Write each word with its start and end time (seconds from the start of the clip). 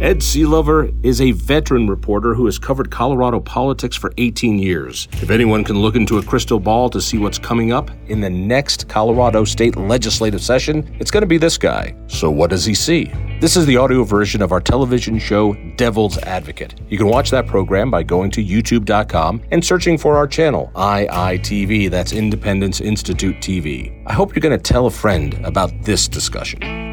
Ed 0.00 0.20
Sealover 0.20 0.94
is 1.04 1.20
a 1.20 1.32
veteran 1.32 1.86
reporter 1.86 2.32
who 2.32 2.46
has 2.46 2.58
covered 2.58 2.90
Colorado 2.90 3.38
politics 3.38 3.94
for 3.94 4.14
18 4.16 4.58
years. 4.58 5.06
If 5.20 5.28
anyone 5.28 5.62
can 5.62 5.78
look 5.78 5.94
into 5.94 6.16
a 6.16 6.22
crystal 6.22 6.58
ball 6.58 6.88
to 6.88 7.02
see 7.02 7.18
what's 7.18 7.38
coming 7.38 7.70
up 7.70 7.90
in 8.06 8.18
the 8.18 8.30
next 8.30 8.88
Colorado 8.88 9.44
state 9.44 9.76
legislative 9.76 10.40
session, 10.40 10.96
it's 10.98 11.10
going 11.10 11.20
to 11.20 11.26
be 11.26 11.36
this 11.36 11.58
guy. 11.58 11.94
So, 12.06 12.30
what 12.30 12.48
does 12.48 12.64
he 12.64 12.72
see? 12.72 13.12
This 13.42 13.58
is 13.58 13.66
the 13.66 13.76
audio 13.76 14.02
version 14.02 14.40
of 14.40 14.52
our 14.52 14.60
television 14.60 15.18
show, 15.18 15.52
Devil's 15.76 16.16
Advocate. 16.20 16.80
You 16.88 16.96
can 16.96 17.08
watch 17.08 17.30
that 17.30 17.46
program 17.46 17.90
by 17.90 18.02
going 18.02 18.30
to 18.30 18.42
youtube.com 18.42 19.42
and 19.50 19.62
searching 19.62 19.98
for 19.98 20.16
our 20.16 20.26
channel, 20.26 20.72
IITV, 20.76 21.90
that's 21.90 22.14
Independence 22.14 22.80
Institute 22.80 23.36
TV. 23.36 24.02
I 24.06 24.14
hope 24.14 24.34
you're 24.34 24.40
going 24.40 24.58
to 24.58 24.62
tell 24.62 24.86
a 24.86 24.90
friend 24.90 25.34
about 25.44 25.82
this 25.82 26.08
discussion. 26.08 26.89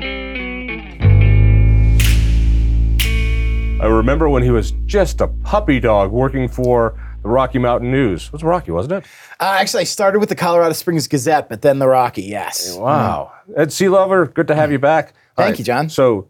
I 3.80 3.86
remember 3.86 4.28
when 4.28 4.42
he 4.42 4.50
was 4.50 4.72
just 4.86 5.22
a 5.22 5.28
puppy 5.28 5.80
dog 5.80 6.12
working 6.12 6.48
for 6.48 7.00
the 7.22 7.30
Rocky 7.30 7.60
Mountain 7.60 7.92
News. 7.92 8.26
It 8.28 8.34
was 8.34 8.44
Rocky, 8.44 8.72
wasn't 8.72 8.94
it? 8.94 9.06
Uh, 9.40 9.56
actually, 9.60 9.82
I 9.82 9.84
started 9.84 10.18
with 10.20 10.30
the 10.30 10.36
Colorado 10.36 10.74
Springs 10.74 11.08
Gazette, 11.08 11.48
but 11.48 11.62
then 11.62 11.78
the 11.78 11.88
Rocky, 11.88 12.24
yes. 12.24 12.76
Wow. 12.76 13.32
Ed 13.56 13.70
Sealover, 13.70 14.34
good 14.34 14.48
to 14.48 14.56
have 14.56 14.72
you 14.72 14.80
back. 14.80 15.14
Thank 15.36 15.60
you, 15.60 15.66
John. 15.66 15.90
So, 15.90 16.28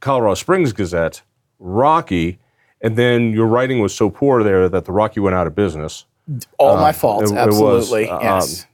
Colorado 0.00 0.34
Springs 0.34 0.72
Gazette, 0.72 1.22
Rocky, 1.60 2.40
and 2.80 2.96
then 2.96 3.32
your 3.32 3.46
writing 3.46 3.78
was 3.80 3.94
so 3.94 4.10
poor 4.10 4.42
there 4.42 4.68
that 4.68 4.84
the 4.84 4.92
Rocky 4.92 5.20
went 5.20 5.36
out 5.36 5.46
of 5.46 5.54
business. 5.54 6.04
All 6.58 6.76
my 6.76 6.92
fault, 6.92 7.22
it- 7.22 7.30
it 7.30 7.34
was, 7.34 7.84
absolutely. 7.84 8.10
um, 8.10 8.22
yes. 8.22 8.66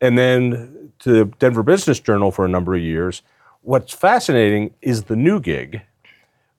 And 0.00 0.18
then 0.18 0.90
to 1.00 1.12
the 1.12 1.24
Denver 1.38 1.62
Business 1.62 2.00
Journal 2.00 2.32
for 2.32 2.44
a 2.44 2.48
number 2.48 2.74
of 2.74 2.80
years. 2.82 3.22
What's 3.62 3.92
fascinating 3.92 4.74
is 4.82 5.04
the 5.04 5.16
new 5.16 5.40
gig, 5.40 5.82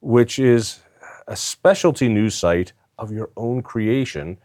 which 0.02 0.39
is 0.39 0.80
a 1.28 1.36
specialty 1.36 2.08
news 2.08 2.36
site 2.36 2.73
of 2.97 3.11
your 3.11 3.30
own 3.38 3.61
creation 3.61 4.38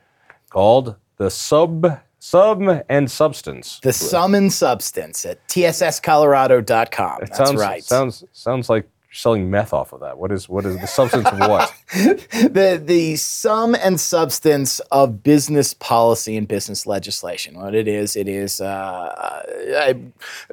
called 0.50 0.96
the 1.16 1.30
Sub 1.30 2.00
Sub 2.18 2.84
and 2.88 3.10
Substance. 3.10 3.80
the 3.82 3.92
sum 3.92 4.36
and 4.36 4.52
substance 4.52 5.26
at 5.26 5.44
tsscolorado.com. 5.48 7.16
That's 7.20 7.36
sounds, 7.36 7.60
right. 7.60 7.82
Sounds 7.82 8.24
sounds 8.32 8.70
like 8.70 8.88
selling 9.12 9.50
meth 9.50 9.72
off 9.72 9.92
of 9.92 10.00
that. 10.00 10.18
What 10.18 10.32
is 10.32 10.48
what 10.48 10.64
is 10.64 10.78
the 10.80 10.86
substance 10.86 11.28
of 11.28 11.38
what? 11.38 11.72
the 11.92 12.80
the 12.82 13.16
sum 13.16 13.74
and 13.74 14.00
substance 14.00 14.80
of 14.90 15.22
business 15.22 15.74
policy 15.74 16.36
and 16.36 16.48
business 16.48 16.86
legislation. 16.86 17.60
What 17.60 17.74
it 17.74 17.86
is, 17.86 18.16
it 18.16 18.26
is. 18.28 18.60
Uh, 18.60 19.44
I, 19.76 19.96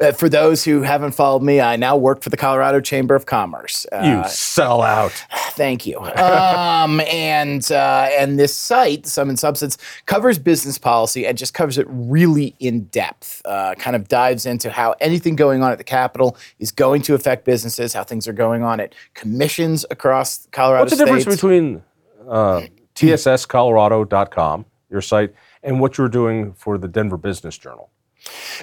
uh, 0.01 0.11
for 0.11 0.29
those 0.29 0.65
who 0.65 0.81
haven't 0.81 1.11
followed 1.11 1.41
me, 1.41 1.61
I 1.61 1.77
now 1.77 1.95
work 1.95 2.21
for 2.21 2.29
the 2.29 2.37
Colorado 2.37 2.81
Chamber 2.81 3.15
of 3.15 3.25
Commerce. 3.25 3.85
Uh, 3.91 4.01
You 4.03 4.29
sell 4.29 4.81
out. 4.81 5.11
Thank 5.51 5.85
you. 5.85 5.97
Um, 5.99 6.99
and 7.09 7.69
uh, 7.71 8.09
and 8.11 8.37
this 8.37 8.55
site, 8.55 9.07
Sum 9.07 9.29
and 9.29 9.39
Substance, 9.39 9.77
covers 10.05 10.37
business 10.37 10.77
policy 10.77 11.25
and 11.25 11.37
just 11.37 11.53
covers 11.53 11.77
it 11.77 11.87
really 11.89 12.55
in 12.59 12.85
depth. 12.85 13.41
Uh, 13.45 13.73
kind 13.75 13.95
of 13.95 14.07
dives 14.07 14.45
into 14.45 14.69
how 14.69 14.95
anything 14.99 15.35
going 15.35 15.63
on 15.63 15.71
at 15.71 15.77
the 15.77 15.83
Capitol 15.83 16.35
is 16.59 16.71
going 16.71 17.01
to 17.03 17.13
affect 17.13 17.45
businesses, 17.45 17.93
how 17.93 18.03
things 18.03 18.27
are 18.27 18.33
going 18.33 18.48
on 18.57 18.79
at 18.79 18.95
commissions 19.13 19.85
across 19.91 20.47
Colorado 20.51 20.83
What's 20.83 20.97
the 20.97 21.05
difference 21.05 21.25
between 21.25 21.83
uh, 22.27 22.61
tsscolorado.com, 22.95 24.65
your 24.89 25.01
site, 25.01 25.33
and 25.63 25.79
what 25.79 25.97
you're 25.97 26.09
doing 26.09 26.53
for 26.53 26.77
the 26.77 26.87
Denver 26.87 27.17
Business 27.17 27.57
Journal? 27.57 27.89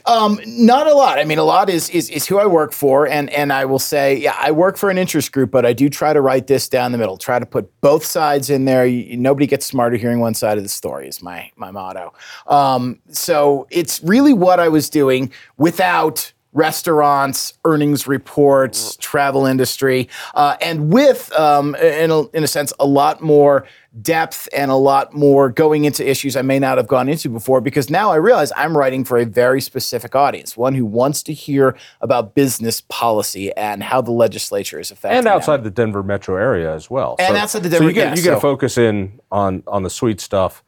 Um, 0.05 0.39
not 0.47 0.87
a 0.87 0.95
lot. 0.95 1.19
I 1.19 1.25
mean, 1.25 1.39
a 1.39 1.45
lot 1.45 1.71
is, 1.71 1.89
is 1.91 2.11
is 2.11 2.27
who 2.27 2.39
I 2.39 2.47
work 2.47 2.73
for, 2.73 3.09
and 3.09 3.31
and 3.31 3.53
I 3.53 3.65
will 3.65 3.79
say, 3.79 4.17
yeah, 4.17 4.37
I 4.39 4.51
work 4.51 4.77
for 4.77 4.91
an 4.91 4.99
interest 4.99 5.33
group, 5.33 5.51
but 5.51 5.65
I 5.65 5.73
do 5.73 5.89
try 5.89 6.13
to 6.13 6.21
write 6.21 6.47
this 6.47 6.69
down 6.69 6.93
the 6.93 6.99
middle. 6.99 7.17
Try 7.17 7.39
to 7.39 7.47
put 7.47 7.81
both 7.81 8.05
sides 8.05 8.51
in 8.51 8.67
there. 8.67 8.87
You, 8.87 9.17
nobody 9.17 9.47
gets 9.47 9.65
smarter 9.65 9.97
hearing 9.97 10.21
one 10.21 10.35
side 10.35 10.59
of 10.59 10.63
the 10.63 10.69
story. 10.69 11.09
Is 11.09 11.23
my 11.23 11.51
my 11.57 11.71
motto. 11.71 12.13
Um, 12.47 13.01
so 13.09 13.67
it's 13.71 14.03
really 14.03 14.35
what 14.35 14.61
I 14.61 14.69
was 14.69 14.91
doing 14.91 15.33
without 15.57 16.33
restaurants, 16.57 17.53
earnings 17.65 18.07
reports, 18.07 18.97
travel 18.97 19.47
industry, 19.47 20.09
uh, 20.35 20.57
and 20.61 20.93
with, 20.93 21.31
um, 21.39 21.75
in, 21.77 22.11
a, 22.11 22.23
in 22.31 22.43
a 22.43 22.47
sense, 22.47 22.73
a 22.81 22.87
lot 22.87 23.21
more 23.21 23.67
depth 24.03 24.49
and 24.55 24.71
a 24.71 24.75
lot 24.75 25.15
more 25.15 25.49
going 25.51 25.85
into 25.85 26.07
issues 26.09 26.35
I 26.37 26.43
may 26.43 26.59
not 26.59 26.77
have 26.79 26.87
gone 26.87 27.09
into 27.09 27.29
before 27.29 27.61
because 27.61 27.89
now 27.91 28.11
I 28.11 28.17
realize 28.17 28.53
I'm 28.57 28.77
writing 28.77 29.05
for 29.05 29.19
a 29.19 29.25
very 29.25 29.61
specific 29.61 30.15
audience, 30.15 30.57
one 30.57 30.75
who 30.75 30.85
wants 30.85 31.23
to 31.25 31.33
hear 31.33 31.77
about 32.01 32.35
business 32.35 32.81
policy 32.89 33.55
and 33.57 33.83
how 33.83 34.01
the 34.01 34.11
legislature 34.13 34.81
is 34.81 34.91
affecting 34.91 35.19
And 35.19 35.27
them. 35.27 35.35
outside 35.35 35.63
the 35.63 35.71
Denver 35.71 36.03
metro 36.03 36.37
area 36.37 36.75
as 36.75 36.91
well. 36.91 37.17
And 37.19 37.37
outside 37.37 37.63
the 37.63 37.71
so 37.71 37.79
Denver- 37.79 37.89
you 37.89 37.95
get, 37.95 38.09
yeah, 38.09 38.15
you 38.17 38.23
get 38.23 38.35
to 38.35 38.41
focus 38.41 38.77
in 38.79 39.21
on, 39.31 39.63
on 39.67 39.83
the 39.83 39.91
sweet 39.91 40.21
stuff 40.21 40.63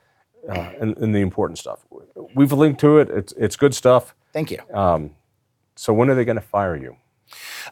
uh, 0.48 0.70
and, 0.80 0.96
and 0.98 1.14
the 1.14 1.20
important 1.20 1.58
stuff. 1.58 1.80
We've 2.34 2.52
linked 2.52 2.80
to 2.80 2.98
it. 2.98 3.10
It's, 3.10 3.32
it's 3.32 3.56
good 3.56 3.74
stuff. 3.74 4.14
Thank 4.32 4.50
you. 4.50 4.58
So 5.78 5.92
when 5.92 6.10
are 6.10 6.16
they 6.16 6.24
going 6.24 6.34
to 6.34 6.42
fire 6.42 6.74
you? 6.74 6.96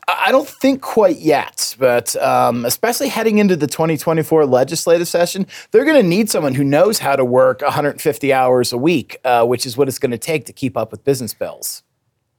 I 0.06 0.31
don't 0.31 0.49
think 0.49 0.81
quite 0.81 1.17
yet, 1.19 1.75
but 1.77 2.15
um, 2.22 2.65
especially 2.65 3.09
heading 3.09 3.39
into 3.39 3.56
the 3.56 3.67
2024 3.67 4.47
legislative 4.47 5.09
session, 5.09 5.47
they're 5.72 5.84
going 5.84 6.00
to 6.00 6.06
need 6.06 6.31
someone 6.31 6.55
who 6.55 6.62
knows 6.62 7.00
how 7.00 7.17
to 7.17 7.25
work 7.25 7.62
150 7.62 8.33
hours 8.33 8.72
a 8.72 8.78
week, 8.78 9.19
uh, 9.25 9.44
which 9.44 9.67
is 9.67 9.77
what 9.77 9.89
it's 9.89 9.99
going 9.99 10.12
to 10.12 10.19
take 10.19 10.44
to 10.44 10.53
keep 10.53 10.77
up 10.77 10.93
with 10.93 11.03
business 11.03 11.34
bills. 11.34 11.83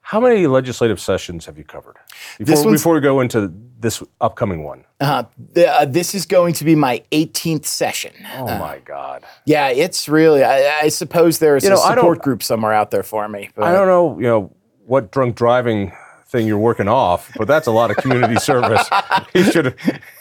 How 0.02 0.22
many 0.22 0.48
legislative 0.48 1.02
sessions 1.02 1.46
have 1.48 1.58
you 1.58 1.66
covered? 1.66 1.98
Before, 2.38 2.72
before 2.72 2.94
we 2.94 3.02
go 3.02 3.20
into 3.20 3.54
this 3.78 4.02
upcoming 4.22 4.64
one. 4.64 4.86
Uh, 5.02 5.26
th- 5.54 5.68
uh, 5.68 5.84
this 5.84 6.16
is 6.16 6.26
going 6.26 6.54
to 6.54 6.64
be 6.64 6.76
my 6.76 7.04
18th 7.12 7.66
session. 7.66 8.14
Oh 8.38 8.46
my 8.46 8.80
God. 8.86 9.26
Yeah, 9.46 9.68
it's 9.68 10.08
really. 10.08 10.46
I, 10.46 10.84
I 10.84 10.88
suppose 10.88 11.40
there's 11.40 11.66
You 11.66 11.72
a 11.72 11.74
know, 11.74 11.82
I 11.82 11.96
support 11.96 12.22
group 12.22 12.42
somewhere 12.42 12.72
out 12.72 12.90
there 12.90 13.04
for 13.04 13.28
me. 13.28 13.50
But 13.54 13.66
I 13.66 13.74
don't 13.74 13.88
know, 13.88 14.18
you 14.18 14.28
know, 14.28 14.54
what 14.88 15.12
drunk 15.12 15.36
driving 15.36 15.92
thing 16.28 16.48
you're 16.48 16.58
working 16.58 16.88
off, 16.88 17.32
but 17.38 17.48
that's 17.48 17.68
a 17.68 17.72
lot 17.72 17.92
of 17.92 17.98
community 17.98 18.36
service. 18.40 18.88
You 19.36 19.44
should. 19.44 19.76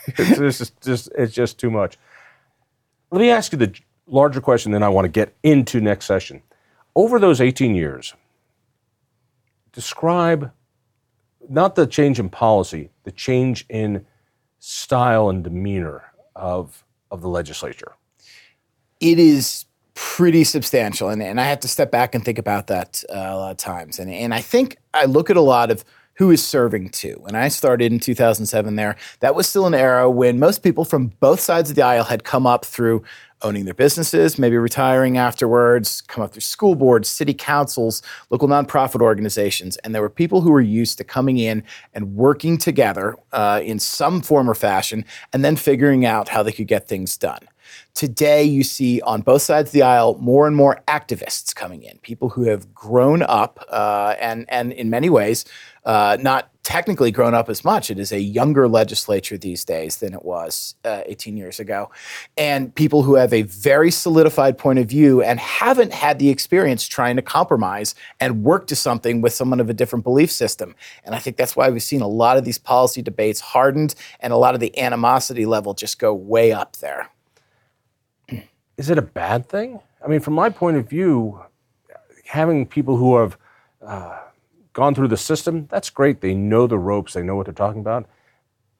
It's 0.06 0.58
just, 0.58 0.80
just, 0.82 1.08
it's 1.16 1.34
just 1.34 1.58
too 1.58 1.70
much. 1.70 1.98
Let 3.10 3.20
me 3.20 3.30
ask 3.30 3.52
you 3.52 3.58
the 3.58 3.74
larger 4.06 4.40
question. 4.40 4.72
Then 4.72 4.82
I 4.82 4.88
want 4.88 5.04
to 5.04 5.08
get 5.08 5.34
into 5.42 5.80
next 5.80 6.06
session. 6.06 6.42
Over 6.94 7.18
those 7.18 7.40
18 7.40 7.74
years, 7.74 8.14
describe 9.72 10.52
not 11.48 11.76
the 11.76 11.86
change 11.86 12.18
in 12.18 12.28
policy, 12.28 12.90
the 13.04 13.12
change 13.12 13.66
in 13.68 14.06
style 14.58 15.28
and 15.28 15.44
demeanor 15.44 16.04
of 16.34 16.84
of 17.10 17.22
the 17.22 17.28
legislature. 17.28 17.92
it 19.00 19.18
is 19.18 19.64
pretty 19.96 20.44
substantial, 20.44 21.08
and, 21.08 21.22
and 21.22 21.40
I 21.40 21.44
have 21.44 21.60
to 21.60 21.68
step 21.68 21.90
back 21.90 22.14
and 22.14 22.22
think 22.24 22.38
about 22.38 22.66
that 22.66 23.02
uh, 23.08 23.14
a 23.14 23.36
lot 23.36 23.50
of 23.50 23.56
times. 23.56 23.98
And 23.98 24.10
and 24.10 24.32
I 24.32 24.42
think 24.42 24.76
I 24.94 25.06
look 25.06 25.30
at 25.30 25.36
a 25.36 25.40
lot 25.40 25.70
of 25.70 25.84
who 26.16 26.30
is 26.30 26.44
serving 26.44 26.90
to. 26.90 27.14
When 27.14 27.34
I 27.34 27.48
started 27.48 27.92
in 27.92 27.98
2007, 27.98 28.76
there 28.76 28.96
that 29.20 29.34
was 29.34 29.48
still 29.48 29.66
an 29.66 29.74
era 29.74 30.08
when 30.10 30.38
most 30.38 30.62
people 30.62 30.84
from 30.84 31.08
both 31.20 31.40
sides 31.40 31.70
of 31.70 31.76
the 31.76 31.82
aisle 31.82 32.04
had 32.04 32.24
come 32.24 32.46
up 32.46 32.64
through 32.64 33.02
owning 33.42 33.64
their 33.64 33.74
businesses, 33.74 34.38
maybe 34.38 34.56
retiring 34.56 35.16
afterwards, 35.16 36.02
come 36.02 36.22
up 36.22 36.32
through 36.32 36.40
school 36.40 36.74
boards, 36.74 37.08
city 37.08 37.34
councils, 37.34 38.02
local 38.30 38.48
nonprofit 38.48 39.00
organizations, 39.00 39.76
and 39.78 39.94
there 39.94 40.02
were 40.02 40.10
people 40.10 40.42
who 40.42 40.50
were 40.50 40.60
used 40.60 40.98
to 40.98 41.04
coming 41.04 41.38
in 41.38 41.62
and 41.94 42.16
working 42.16 42.58
together 42.58 43.16
uh, 43.32 43.60
in 43.62 43.78
some 43.78 44.20
form 44.20 44.48
or 44.48 44.54
fashion, 44.54 45.04
and 45.32 45.44
then 45.44 45.56
figuring 45.56 46.04
out 46.04 46.28
how 46.28 46.42
they 46.42 46.52
could 46.52 46.66
get 46.66 46.86
things 46.86 47.16
done. 47.16 47.40
Today, 47.94 48.42
you 48.44 48.62
see 48.62 49.00
on 49.00 49.22
both 49.22 49.42
sides 49.42 49.70
of 49.70 49.72
the 49.72 49.82
aisle 49.82 50.16
more 50.18 50.46
and 50.46 50.54
more 50.54 50.82
activists 50.86 51.54
coming 51.54 51.82
in, 51.82 51.98
people 51.98 52.28
who 52.28 52.44
have 52.44 52.74
grown 52.74 53.22
up 53.22 53.64
uh, 53.70 54.14
and, 54.20 54.44
and 54.48 54.72
in 54.72 54.90
many 54.90 55.08
ways, 55.08 55.44
uh, 55.86 56.16
not 56.20 56.50
technically 56.66 57.12
grown 57.12 57.32
up 57.32 57.48
as 57.48 57.64
much. 57.64 57.92
It 57.92 57.98
is 58.00 58.10
a 58.10 58.18
younger 58.18 58.66
legislature 58.66 59.38
these 59.38 59.64
days 59.64 59.98
than 59.98 60.12
it 60.12 60.24
was 60.24 60.74
uh, 60.84 61.02
18 61.06 61.36
years 61.36 61.60
ago. 61.60 61.92
And 62.36 62.74
people 62.74 63.04
who 63.04 63.14
have 63.14 63.32
a 63.32 63.42
very 63.42 63.92
solidified 63.92 64.58
point 64.58 64.80
of 64.80 64.88
view 64.88 65.22
and 65.22 65.38
haven't 65.38 65.92
had 65.92 66.18
the 66.18 66.28
experience 66.28 66.84
trying 66.88 67.14
to 67.14 67.22
compromise 67.22 67.94
and 68.18 68.42
work 68.42 68.66
to 68.66 68.74
something 68.74 69.20
with 69.20 69.32
someone 69.32 69.60
of 69.60 69.70
a 69.70 69.74
different 69.74 70.04
belief 70.04 70.32
system. 70.32 70.74
And 71.04 71.14
I 71.14 71.20
think 71.20 71.36
that's 71.36 71.54
why 71.54 71.70
we've 71.70 71.82
seen 71.84 72.02
a 72.02 72.08
lot 72.08 72.36
of 72.36 72.44
these 72.44 72.58
policy 72.58 73.00
debates 73.00 73.38
hardened 73.38 73.94
and 74.18 74.32
a 74.32 74.36
lot 74.36 74.54
of 74.54 74.60
the 74.60 74.76
animosity 74.76 75.46
level 75.46 75.72
just 75.72 76.00
go 76.00 76.12
way 76.12 76.50
up 76.50 76.78
there. 76.78 77.10
Is 78.76 78.90
it 78.90 78.98
a 78.98 79.02
bad 79.02 79.48
thing? 79.48 79.80
I 80.04 80.08
mean, 80.08 80.20
from 80.20 80.34
my 80.34 80.50
point 80.50 80.76
of 80.76 80.88
view, 80.88 81.40
having 82.24 82.66
people 82.66 82.96
who 82.96 83.16
have 83.16 83.38
uh, 83.84 84.20
gone 84.72 84.94
through 84.94 85.08
the 85.08 85.16
system, 85.16 85.66
that's 85.70 85.90
great. 85.90 86.20
They 86.20 86.34
know 86.34 86.66
the 86.66 86.78
ropes, 86.78 87.14
they 87.14 87.22
know 87.22 87.36
what 87.36 87.46
they're 87.46 87.54
talking 87.54 87.80
about. 87.80 88.06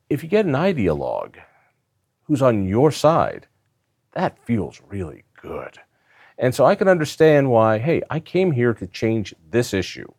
If 0.09 0.23
you 0.23 0.29
get 0.29 0.47
an 0.47 0.53
ideologue 0.53 1.37
who's 2.25 2.43
on 2.43 2.67
your 2.67 2.91
side, 2.91 3.47
that 4.13 4.39
feels 4.45 4.81
really 4.89 5.25
good. 5.41 5.79
And 6.39 6.55
so 6.55 6.65
I 6.65 6.75
can 6.75 6.89
understand 6.89 7.51
why, 7.51 7.79
hey, 7.79 8.03
I 8.11 8.21
came 8.21 8.53
here 8.53 8.75
to 8.75 8.87
change 8.87 9.35
this 9.51 9.73
issue. 9.73 10.13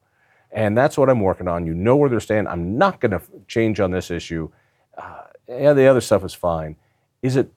And 0.51 0.77
that's 0.77 0.97
what 0.97 1.09
I'm 1.09 1.21
working 1.21 1.47
on. 1.47 1.65
You 1.65 1.73
know 1.73 1.95
where 1.95 2.09
they're 2.09 2.19
standing. 2.19 2.51
I'm 2.51 2.77
not 2.77 2.99
going 2.99 3.11
to 3.11 3.21
change 3.47 3.79
on 3.79 3.91
this 3.91 4.09
issue. 4.09 4.49
Uh, 4.97 5.23
yeah, 5.47 5.73
the 5.73 5.85
other 5.85 6.01
stuff 6.01 6.23
is 6.23 6.33
fine. 6.33 6.75
Is 7.21 7.35
it 7.35 7.51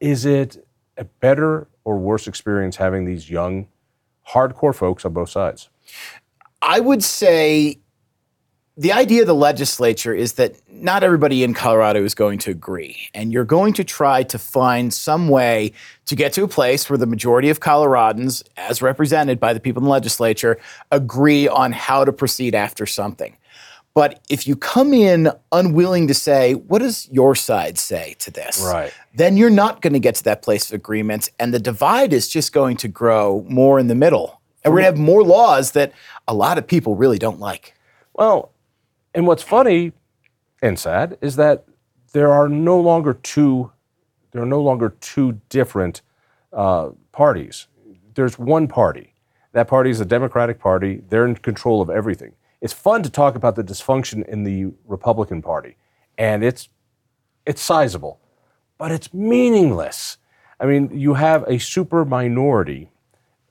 is 0.00 0.24
it 0.24 0.64
a 0.98 1.04
better 1.04 1.68
or 1.84 1.98
worse 1.98 2.26
experience 2.26 2.76
having 2.76 3.04
these 3.04 3.30
young, 3.30 3.68
hardcore 4.28 4.74
folks 4.74 5.04
on 5.04 5.12
both 5.12 5.30
sides? 5.30 5.70
I 6.60 6.80
would 6.80 7.02
say 7.02 7.78
the 8.76 8.92
idea 8.92 9.22
of 9.22 9.26
the 9.26 9.34
legislature 9.34 10.14
is 10.14 10.34
that 10.34 10.54
not 10.70 11.02
everybody 11.02 11.42
in 11.42 11.54
Colorado 11.54 12.04
is 12.04 12.14
going 12.14 12.38
to 12.40 12.50
agree. 12.50 13.08
And 13.14 13.32
you're 13.32 13.44
going 13.44 13.72
to 13.72 13.84
try 13.84 14.22
to 14.24 14.38
find 14.38 14.92
some 14.92 15.28
way 15.28 15.72
to 16.06 16.14
get 16.14 16.32
to 16.34 16.44
a 16.44 16.48
place 16.48 16.88
where 16.90 16.96
the 16.96 17.06
majority 17.06 17.48
of 17.48 17.58
Coloradans, 17.58 18.44
as 18.56 18.82
represented 18.82 19.40
by 19.40 19.52
the 19.52 19.60
people 19.60 19.80
in 19.80 19.84
the 19.84 19.90
legislature, 19.90 20.58
agree 20.92 21.48
on 21.48 21.72
how 21.72 22.04
to 22.04 22.12
proceed 22.12 22.54
after 22.54 22.86
something. 22.86 23.36
But 23.98 24.20
if 24.28 24.46
you 24.46 24.54
come 24.54 24.94
in 24.94 25.28
unwilling 25.50 26.06
to 26.06 26.14
say, 26.14 26.54
what 26.54 26.78
does 26.78 27.08
your 27.10 27.34
side 27.34 27.78
say 27.78 28.14
to 28.20 28.30
this? 28.30 28.62
Right. 28.64 28.94
Then 29.12 29.36
you're 29.36 29.50
not 29.50 29.82
going 29.82 29.92
to 29.92 29.98
get 29.98 30.14
to 30.14 30.22
that 30.22 30.40
place 30.40 30.70
of 30.70 30.74
agreement. 30.74 31.30
And 31.40 31.52
the 31.52 31.58
divide 31.58 32.12
is 32.12 32.28
just 32.28 32.52
going 32.52 32.76
to 32.76 32.86
grow 32.86 33.44
more 33.48 33.80
in 33.80 33.88
the 33.88 33.96
middle. 33.96 34.40
And 34.62 34.72
we're 34.72 34.82
going 34.82 34.94
to 34.94 35.00
have 35.00 35.04
more 35.04 35.24
laws 35.24 35.72
that 35.72 35.92
a 36.28 36.32
lot 36.32 36.58
of 36.58 36.66
people 36.68 36.94
really 36.94 37.18
don't 37.18 37.40
like. 37.40 37.74
Well, 38.12 38.52
and 39.16 39.26
what's 39.26 39.42
funny 39.42 39.90
and 40.62 40.78
sad 40.78 41.18
is 41.20 41.34
that 41.34 41.64
there 42.12 42.32
are 42.32 42.48
no 42.48 42.78
longer 42.78 43.14
two 43.14 43.72
there 44.30 44.40
are 44.40 44.46
no 44.46 44.62
longer 44.62 44.90
two 45.00 45.40
different 45.48 46.02
uh, 46.52 46.90
parties. 47.10 47.66
There's 48.14 48.38
one 48.38 48.68
party. 48.68 49.14
That 49.54 49.66
party 49.66 49.90
is 49.90 49.98
the 49.98 50.04
Democratic 50.04 50.60
Party. 50.60 51.02
They're 51.08 51.26
in 51.26 51.34
control 51.34 51.82
of 51.82 51.90
everything. 51.90 52.34
It's 52.60 52.72
fun 52.72 53.02
to 53.04 53.10
talk 53.10 53.36
about 53.36 53.56
the 53.56 53.62
dysfunction 53.62 54.26
in 54.26 54.44
the 54.44 54.72
Republican 54.86 55.42
Party, 55.42 55.76
and 56.16 56.42
it's 56.42 56.68
it's 57.46 57.62
sizable, 57.62 58.20
but 58.78 58.90
it's 58.90 59.14
meaningless. 59.14 60.18
I 60.60 60.66
mean, 60.66 60.90
you 60.92 61.14
have 61.14 61.44
a 61.44 61.58
super 61.58 62.04
minority 62.04 62.90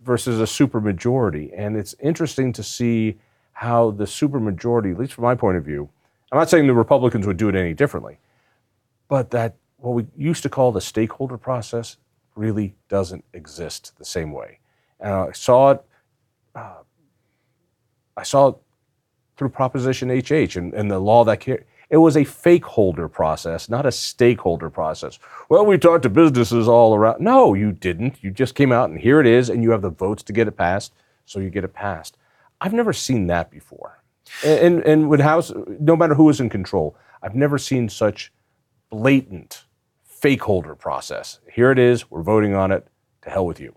versus 0.01 0.39
a 0.39 0.47
super 0.47 0.81
majority, 0.81 1.51
and 1.55 1.77
it's 1.77 1.95
interesting 1.99 2.51
to 2.53 2.63
see 2.63 3.17
how 3.53 3.91
the 3.91 4.05
super 4.05 4.39
majority, 4.39 4.91
at 4.91 4.99
least 4.99 5.13
from 5.13 5.23
my 5.23 5.35
point 5.35 5.57
of 5.57 5.63
view, 5.63 5.89
I'm 6.31 6.37
not 6.37 6.49
saying 6.49 6.67
the 6.67 6.73
Republicans 6.73 7.25
would 7.25 7.37
do 7.37 7.49
it 7.49 7.55
any 7.55 7.73
differently, 7.73 8.19
but 9.07 9.31
that 9.31 9.55
what 9.77 9.91
we 9.91 10.05
used 10.15 10.43
to 10.43 10.49
call 10.49 10.71
the 10.71 10.81
stakeholder 10.81 11.37
process 11.37 11.97
really 12.35 12.75
doesn't 12.89 13.23
exist 13.33 13.97
the 13.97 14.05
same 14.05 14.31
way. 14.31 14.59
And 14.99 15.13
I 15.13 15.31
saw 15.31 15.71
it. 15.71 15.83
Uh, 16.53 16.81
I 18.15 18.23
saw 18.23 18.49
it 18.49 18.55
through 19.37 19.49
Proposition 19.49 20.09
HH 20.09 20.55
and, 20.55 20.73
and 20.73 20.89
the 20.89 20.99
law 20.99 21.23
that 21.23 21.47
it 21.89 21.97
was 21.97 22.17
a 22.17 22.23
fake 22.23 22.65
holder 22.65 23.07
process, 23.07 23.69
not 23.69 23.85
a 23.85 23.91
stakeholder 23.91 24.69
process. 24.69 25.19
Well, 25.47 25.65
we 25.65 25.77
talked 25.77 26.03
to 26.03 26.09
businesses 26.09 26.67
all 26.67 26.95
around. 26.95 27.21
No, 27.21 27.53
you 27.53 27.71
didn't. 27.71 28.21
You 28.21 28.31
just 28.31 28.55
came 28.55 28.71
out 28.71 28.89
and 28.89 28.99
here 28.99 29.21
it 29.21 29.27
is, 29.27 29.49
and 29.49 29.63
you 29.63 29.71
have 29.71 29.81
the 29.81 29.89
votes 29.89 30.23
to 30.23 30.33
get 30.33 30.47
it 30.47 30.57
passed, 30.57 30.93
so 31.25 31.39
you 31.39 31.49
get 31.49 31.63
it 31.63 31.73
passed. 31.73 32.17
I've 32.59 32.73
never 32.73 32.91
seen 32.91 33.27
that 33.27 33.49
before. 33.49 34.01
And, 34.43 34.83
and 34.83 35.09
with 35.09 35.21
House, 35.21 35.53
no 35.79 35.95
matter 35.95 36.15
who 36.15 36.29
is 36.29 36.41
in 36.41 36.49
control, 36.49 36.97
I've 37.21 37.35
never 37.35 37.57
seen 37.57 37.87
such 37.87 38.33
blatant 38.89 39.63
fake 40.03 40.43
holder 40.43 40.75
process. 40.75 41.39
Here 41.51 41.71
it 41.71 41.79
is, 41.79 42.09
we're 42.11 42.23
voting 42.23 42.53
on 42.53 42.71
it, 42.71 42.87
to 43.21 43.29
hell 43.29 43.45
with 43.45 43.59
you. 43.59 43.75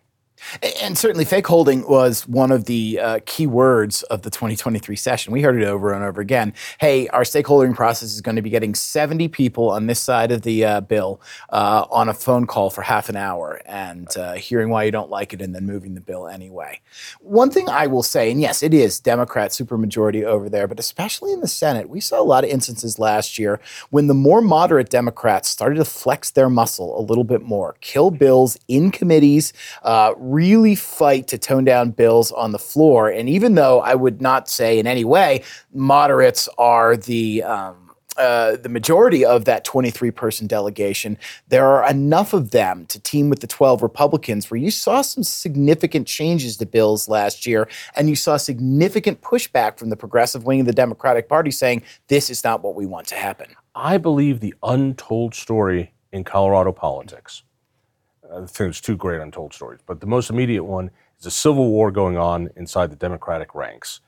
And 0.81 0.97
certainly, 0.97 1.25
fake 1.25 1.47
holding 1.47 1.87
was 1.89 2.27
one 2.27 2.51
of 2.51 2.65
the 2.65 2.99
uh, 3.01 3.21
key 3.27 3.47
words 3.47 4.03
of 4.05 4.23
the 4.23 4.31
2023 4.31 4.97
session. 4.97 5.33
We 5.33 5.43
heard 5.43 5.61
it 5.61 5.67
over 5.67 5.93
and 5.93 6.05
over 6.05 6.21
again. 6.21 6.55
Hey, 6.79 7.09
our 7.09 7.23
stakeholdering 7.23 7.75
process 7.75 8.13
is 8.13 8.21
going 8.21 8.37
to 8.37 8.43
be 8.43 8.51
getting 8.51 8.75
70 8.75 9.29
people 9.29 9.71
on 9.71 9.87
this 9.87 10.01
side 10.01 10.33
of 10.33 10.43
the 10.43 10.65
uh, 10.65 10.81
bill 10.81 11.21
uh, 11.51 11.87
on 11.91 12.09
a 12.09 12.15
phone 12.15 12.47
call 12.47 12.71
for 12.71 12.83
half 12.83 13.09
an 13.09 13.17
hour 13.17 13.61
and 13.67 14.09
uh, 14.17 14.35
hearing 14.35 14.71
why 14.71 14.85
you 14.85 14.91
don't 14.91 15.11
like 15.11 15.33
it 15.33 15.41
and 15.41 15.55
then 15.55 15.67
moving 15.67 15.95
the 15.95 16.01
bill 16.01 16.27
anyway. 16.27 16.81
One 17.21 17.51
thing 17.51 17.69
I 17.69 17.87
will 17.87 18.03
say, 18.03 18.31
and 18.31 18.41
yes, 18.41 18.63
it 18.63 18.75
is 18.75 18.99
Democrat 19.01 19.51
supermajority 19.51 20.25
over 20.25 20.49
there, 20.49 20.67
but 20.67 20.81
especially 20.81 21.33
in 21.33 21.41
the 21.41 21.49
Senate, 21.49 21.89
we 21.89 22.01
saw 22.01 22.21
a 22.21 22.25
lot 22.25 22.45
of 22.45 22.51
instances 22.51 22.99
last 22.99 23.39
year 23.39 23.61
when 23.91 24.07
the 24.07 24.15
more 24.15 24.41
moderate 24.41 24.91
Democrats 24.91 25.49
started 25.49 25.77
to 25.77 25.85
flex 25.85 26.31
their 26.31 26.51
muscle 26.51 26.99
a 26.99 27.03
little 27.03 27.25
bit 27.25 27.43
more, 27.43 27.77
kill 27.81 28.11
bills 28.11 28.57
in 28.69 28.91
committees 28.91 29.53
uh, 29.83 30.13
really 30.31 30.75
fight 30.75 31.27
to 31.29 31.39
tone 31.39 31.65
down 31.65 31.91
bills 31.91 32.33
on 32.33 32.53
the 32.53 32.59
floor. 32.59 33.09
And 33.09 33.29
even 33.29 33.55
though 33.55 33.81
I 33.81 33.95
would 33.95 34.21
not 34.21 34.49
say 34.49 34.79
in 34.79 34.87
any 34.87 35.05
way 35.05 35.43
moderates 35.73 36.49
are 36.59 36.97
the 36.97 37.43
um, 37.43 37.91
uh, 38.17 38.57
the 38.57 38.69
majority 38.69 39.25
of 39.25 39.47
that 39.47 39.65
23 39.65 40.11
person 40.11 40.47
delegation, 40.47 41.17
there 41.49 41.67
are 41.67 41.89
enough 41.89 42.35
of 42.35 42.51
them 42.51 42.85
to 42.87 43.01
team 43.01 43.31
with 43.31 43.41
the 43.41 43.47
12 43.47 43.83
Republicans 43.83 44.51
where 44.51 44.59
you 44.59 44.71
saw 44.71 45.01
some 45.01 45.23
significant 45.23 46.07
changes 46.07 46.57
to 46.59 46.67
bills 46.67 47.09
last 47.09 47.47
year 47.47 47.69
and 47.97 48.11
you 48.11 48.17
saw 48.17 48.37
significant 48.37 49.23
pushback 49.23 49.79
from 49.79 49.89
the 49.89 49.97
progressive 49.97 50.45
wing 50.45 50.61
of 50.61 50.67
the 50.67 50.73
Democratic 50.73 51.29
Party 51.29 51.51
saying 51.51 51.83
this 52.09 52.29
is 52.29 52.45
not 52.45 52.63
what 52.63 52.75
we 52.75 52.85
want 52.85 53.07
to 53.07 53.15
happen. 53.15 53.47
I 53.75 53.97
believe 53.97 54.41
the 54.41 54.55
untold 54.63 55.35
story 55.35 55.95
in 56.13 56.25
Colorado 56.25 56.73
politics 56.73 57.45
I 58.33 58.39
think 58.39 58.53
there's 58.53 58.81
two 58.81 58.97
great 58.97 59.21
untold 59.21 59.53
stories, 59.53 59.81
but 59.87 60.01
the 60.01 60.07
most 60.07 60.31
immediate 60.31 60.65
one 60.65 60.91
is 61.19 61.27
a 61.27 61.31
civil 61.31 61.71
war 61.71 61.91
going 61.91 62.17
on 62.17 62.51
inside 62.57 62.91
the 62.91 62.97
Democratic 62.97 63.55
ranks. 63.55 64.01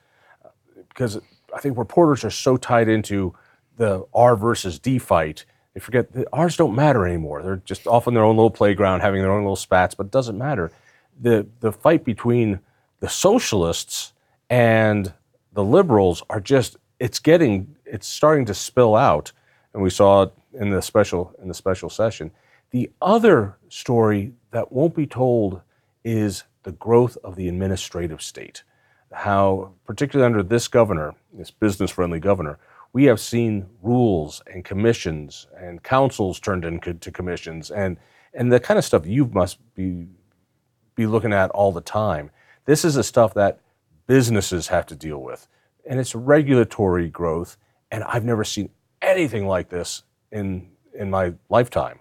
Because 0.89 1.19
I 1.53 1.59
think 1.59 1.77
reporters 1.77 2.23
are 2.23 2.31
so 2.31 2.57
tied 2.57 2.87
into 2.87 3.35
the 3.77 4.05
R 4.13 4.35
versus 4.35 4.79
D 4.79 4.99
fight, 4.99 5.45
they 5.73 5.79
forget 5.79 6.13
the 6.13 6.27
R's 6.31 6.55
don't 6.55 6.75
matter 6.75 7.05
anymore. 7.05 7.41
They're 7.41 7.61
just 7.65 7.87
off 7.87 8.07
on 8.07 8.13
their 8.13 8.23
own 8.23 8.35
little 8.35 8.51
playground 8.51 9.01
having 9.01 9.21
their 9.21 9.31
own 9.31 9.41
little 9.41 9.55
spats, 9.55 9.95
but 9.95 10.05
it 10.05 10.11
doesn't 10.11 10.37
matter. 10.37 10.71
The, 11.19 11.47
the 11.59 11.71
fight 11.71 12.03
between 12.03 12.59
the 12.99 13.09
socialists 13.09 14.13
and 14.49 15.13
the 15.53 15.63
liberals 15.63 16.23
are 16.29 16.39
just, 16.39 16.77
it's 16.99 17.19
getting, 17.19 17.75
it's 17.85 18.07
starting 18.07 18.45
to 18.45 18.53
spill 18.53 18.95
out. 18.95 19.31
And 19.73 19.81
we 19.81 19.89
saw 19.89 20.23
it 20.23 20.33
in 20.53 20.69
the 20.69 20.81
special, 20.81 21.33
in 21.41 21.47
the 21.47 21.53
special 21.53 21.89
session 21.89 22.31
the 22.73 22.91
other 23.01 23.55
story 23.69 24.33
that 24.49 24.71
won't 24.71 24.95
be 24.95 25.05
told 25.05 25.61
is 26.03 26.43
the 26.63 26.71
growth 26.71 27.17
of 27.23 27.35
the 27.35 27.47
administrative 27.47 28.21
state. 28.21 28.63
How, 29.11 29.73
particularly 29.85 30.25
under 30.25 30.41
this 30.41 30.67
governor, 30.67 31.13
this 31.31 31.51
business 31.51 31.91
friendly 31.91 32.19
governor, 32.19 32.57
we 32.91 33.05
have 33.05 33.19
seen 33.19 33.67
rules 33.83 34.41
and 34.51 34.65
commissions 34.65 35.45
and 35.55 35.83
councils 35.83 36.39
turned 36.39 36.65
into 36.65 37.11
commissions 37.11 37.69
and, 37.69 37.97
and 38.33 38.51
the 38.51 38.59
kind 38.59 38.79
of 38.79 38.83
stuff 38.83 39.05
you 39.05 39.27
must 39.27 39.59
be, 39.75 40.07
be 40.95 41.05
looking 41.05 41.31
at 41.31 41.51
all 41.51 41.71
the 41.71 41.81
time. 41.81 42.31
This 42.65 42.83
is 42.83 42.95
the 42.95 43.03
stuff 43.03 43.35
that 43.35 43.59
businesses 44.07 44.67
have 44.69 44.87
to 44.87 44.95
deal 44.95 45.21
with. 45.21 45.47
And 45.87 45.99
it's 45.99 46.15
regulatory 46.15 47.07
growth. 47.07 47.55
And 47.91 48.03
I've 48.03 48.25
never 48.25 48.43
seen 48.43 48.69
anything 48.99 49.45
like 49.45 49.69
this 49.69 50.01
in, 50.31 50.71
in 50.95 51.11
my 51.11 51.33
lifetime 51.49 51.99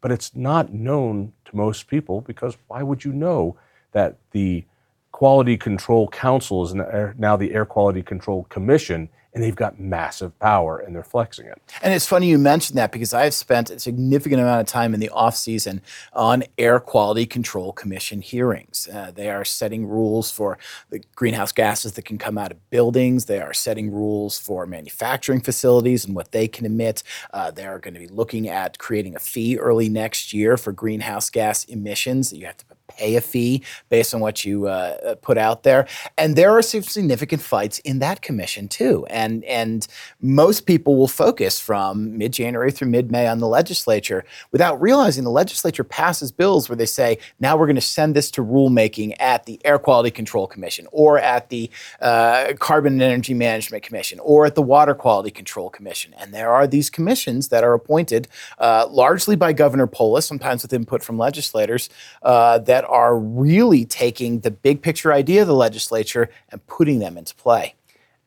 but 0.00 0.10
it's 0.10 0.34
not 0.34 0.72
known 0.72 1.32
to 1.44 1.56
most 1.56 1.86
people 1.86 2.20
because 2.20 2.56
why 2.68 2.82
would 2.82 3.04
you 3.04 3.12
know 3.12 3.56
that 3.92 4.16
the 4.32 4.64
Quality 5.12 5.56
Control 5.56 6.08
Council 6.08 6.64
is 6.64 6.74
er, 6.74 7.14
now 7.18 7.36
the 7.36 7.52
Air 7.52 7.66
Quality 7.66 8.02
Control 8.02 8.44
Commission 8.44 9.08
and 9.32 9.42
they've 9.42 9.56
got 9.56 9.78
massive 9.78 10.36
power 10.38 10.78
and 10.78 10.94
they're 10.94 11.02
flexing 11.02 11.46
it. 11.46 11.60
And 11.82 11.94
it's 11.94 12.06
funny 12.06 12.28
you 12.28 12.38
mentioned 12.38 12.78
that 12.78 12.92
because 12.92 13.14
I've 13.14 13.34
spent 13.34 13.70
a 13.70 13.78
significant 13.78 14.40
amount 14.40 14.60
of 14.60 14.66
time 14.66 14.94
in 14.94 15.00
the 15.00 15.08
off 15.10 15.36
season 15.36 15.82
on 16.12 16.44
Air 16.58 16.80
Quality 16.80 17.26
Control 17.26 17.72
Commission 17.72 18.22
hearings. 18.22 18.88
Uh, 18.92 19.10
they 19.14 19.30
are 19.30 19.44
setting 19.44 19.86
rules 19.86 20.30
for 20.30 20.58
the 20.90 21.00
greenhouse 21.14 21.52
gases 21.52 21.92
that 21.92 22.04
can 22.04 22.18
come 22.18 22.38
out 22.38 22.50
of 22.50 22.70
buildings. 22.70 23.26
They 23.26 23.40
are 23.40 23.52
setting 23.52 23.92
rules 23.92 24.38
for 24.38 24.66
manufacturing 24.66 25.40
facilities 25.40 26.04
and 26.04 26.14
what 26.14 26.32
they 26.32 26.48
can 26.48 26.66
emit. 26.66 27.02
Uh, 27.32 27.50
they 27.50 27.66
are 27.66 27.78
going 27.78 27.94
to 27.94 28.00
be 28.00 28.08
looking 28.08 28.48
at 28.48 28.78
creating 28.78 29.14
a 29.14 29.20
fee 29.20 29.58
early 29.58 29.88
next 29.88 30.32
year 30.32 30.56
for 30.56 30.72
greenhouse 30.72 31.30
gas 31.30 31.64
emissions 31.64 32.30
that 32.30 32.38
you 32.38 32.46
have 32.46 32.56
to 32.56 32.64
a 33.00 33.20
fee 33.20 33.62
based 33.88 34.14
on 34.14 34.20
what 34.20 34.44
you 34.44 34.66
uh, 34.66 34.96
uh, 35.04 35.14
put 35.16 35.38
out 35.38 35.62
there. 35.62 35.86
And 36.16 36.36
there 36.36 36.50
are 36.56 36.62
some 36.62 36.82
significant 36.82 37.42
fights 37.42 37.78
in 37.80 37.98
that 38.00 38.22
commission 38.22 38.68
too. 38.68 39.06
And 39.10 39.44
and 39.44 39.86
most 40.20 40.66
people 40.66 40.96
will 40.96 41.08
focus 41.08 41.60
from 41.60 42.16
mid 42.16 42.32
January 42.32 42.70
through 42.70 42.88
mid 42.88 43.10
May 43.10 43.26
on 43.26 43.38
the 43.38 43.48
legislature 43.48 44.24
without 44.52 44.80
realizing 44.80 45.24
the 45.24 45.30
legislature 45.30 45.84
passes 45.84 46.32
bills 46.32 46.68
where 46.68 46.76
they 46.76 46.86
say 46.86 47.18
now 47.38 47.56
we're 47.56 47.66
going 47.66 47.74
to 47.76 47.80
send 47.80 48.14
this 48.14 48.30
to 48.32 48.42
rulemaking 48.42 49.14
at 49.18 49.46
the 49.46 49.60
Air 49.64 49.78
Quality 49.78 50.10
Control 50.10 50.46
Commission 50.46 50.86
or 50.92 51.18
at 51.18 51.48
the 51.48 51.70
uh, 52.00 52.52
Carbon 52.58 52.94
and 52.94 53.02
Energy 53.02 53.34
Management 53.34 53.82
Commission 53.82 54.18
or 54.20 54.46
at 54.46 54.54
the 54.54 54.62
Water 54.62 54.94
Quality 54.94 55.30
Control 55.30 55.70
Commission. 55.70 56.14
And 56.18 56.32
there 56.32 56.50
are 56.50 56.66
these 56.66 56.90
commissions 56.90 57.48
that 57.48 57.64
are 57.64 57.74
appointed 57.74 58.28
uh, 58.58 58.86
largely 58.90 59.36
by 59.36 59.52
Governor 59.52 59.86
Polis, 59.86 60.26
sometimes 60.26 60.62
with 60.62 60.72
input 60.72 61.02
from 61.02 61.18
legislators, 61.18 61.88
uh, 62.22 62.58
that 62.58 62.84
are 62.90 63.16
really 63.16 63.84
taking 63.84 64.40
the 64.40 64.50
big 64.50 64.82
picture 64.82 65.12
idea 65.12 65.42
of 65.42 65.48
the 65.48 65.54
legislature 65.54 66.28
and 66.50 66.66
putting 66.66 66.98
them 66.98 67.16
into 67.16 67.34
play. 67.36 67.74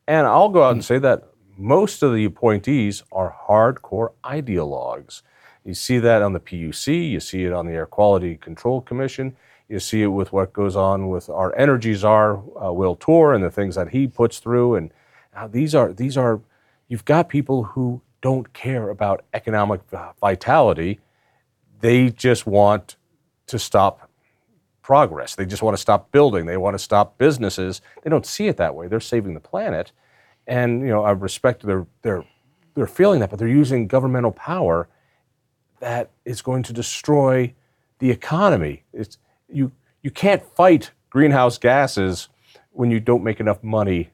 And 0.08 0.26
I'll 0.26 0.48
go 0.48 0.64
out 0.64 0.72
and 0.72 0.84
say 0.84 0.98
that 0.98 1.28
most 1.56 2.02
of 2.02 2.14
the 2.14 2.24
appointees 2.24 3.02
are 3.12 3.36
hardcore 3.48 4.12
ideologues. 4.24 5.22
You 5.64 5.74
see 5.74 5.98
that 5.98 6.22
on 6.22 6.32
the 6.32 6.40
PUC, 6.40 7.10
you 7.10 7.20
see 7.20 7.44
it 7.44 7.52
on 7.52 7.66
the 7.66 7.72
Air 7.72 7.86
Quality 7.86 8.36
Control 8.36 8.80
Commission, 8.80 9.36
you 9.68 9.78
see 9.78 10.02
it 10.02 10.08
with 10.08 10.32
what 10.32 10.52
goes 10.52 10.76
on 10.76 11.08
with 11.08 11.30
our 11.30 11.56
energy 11.56 11.94
czar, 11.94 12.42
uh, 12.62 12.72
Will 12.72 12.96
Toor, 12.96 13.32
and 13.32 13.42
the 13.42 13.50
things 13.50 13.74
that 13.76 13.90
he 13.90 14.06
puts 14.06 14.38
through. 14.38 14.74
And 14.74 14.92
uh, 15.34 15.46
these 15.46 15.74
are 15.74 15.92
these 15.92 16.18
are 16.18 16.40
you've 16.88 17.06
got 17.06 17.30
people 17.30 17.64
who 17.64 18.02
don't 18.20 18.52
care 18.52 18.90
about 18.90 19.24
economic 19.32 19.80
vitality. 20.20 21.00
They 21.80 22.10
just 22.10 22.46
want 22.46 22.96
to 23.46 23.58
stop 23.58 24.10
progress. 24.84 25.34
They 25.34 25.46
just 25.46 25.62
want 25.62 25.76
to 25.76 25.80
stop 25.80 26.12
building. 26.12 26.46
They 26.46 26.58
want 26.58 26.74
to 26.74 26.78
stop 26.78 27.18
businesses. 27.18 27.80
They 28.02 28.10
don't 28.10 28.26
see 28.26 28.46
it 28.46 28.58
that 28.58 28.76
way. 28.76 28.86
They're 28.86 29.00
saving 29.00 29.34
the 29.34 29.40
planet, 29.40 29.90
and 30.46 30.82
you 30.82 30.88
know 30.88 31.02
I 31.02 31.10
respect 31.10 31.66
their 31.66 31.86
their 32.02 32.24
they're 32.74 32.86
feeling 32.86 33.20
that, 33.20 33.30
but 33.30 33.38
they're 33.38 33.48
using 33.48 33.88
governmental 33.88 34.30
power 34.30 34.88
that 35.80 36.10
is 36.24 36.42
going 36.42 36.62
to 36.64 36.72
destroy 36.72 37.52
the 37.98 38.10
economy. 38.10 38.84
It's 38.92 39.18
you 39.48 39.72
you 40.02 40.10
can't 40.10 40.44
fight 40.54 40.92
greenhouse 41.10 41.58
gases 41.58 42.28
when 42.70 42.90
you 42.90 43.00
don't 43.00 43.24
make 43.24 43.40
enough 43.40 43.62
money 43.64 44.10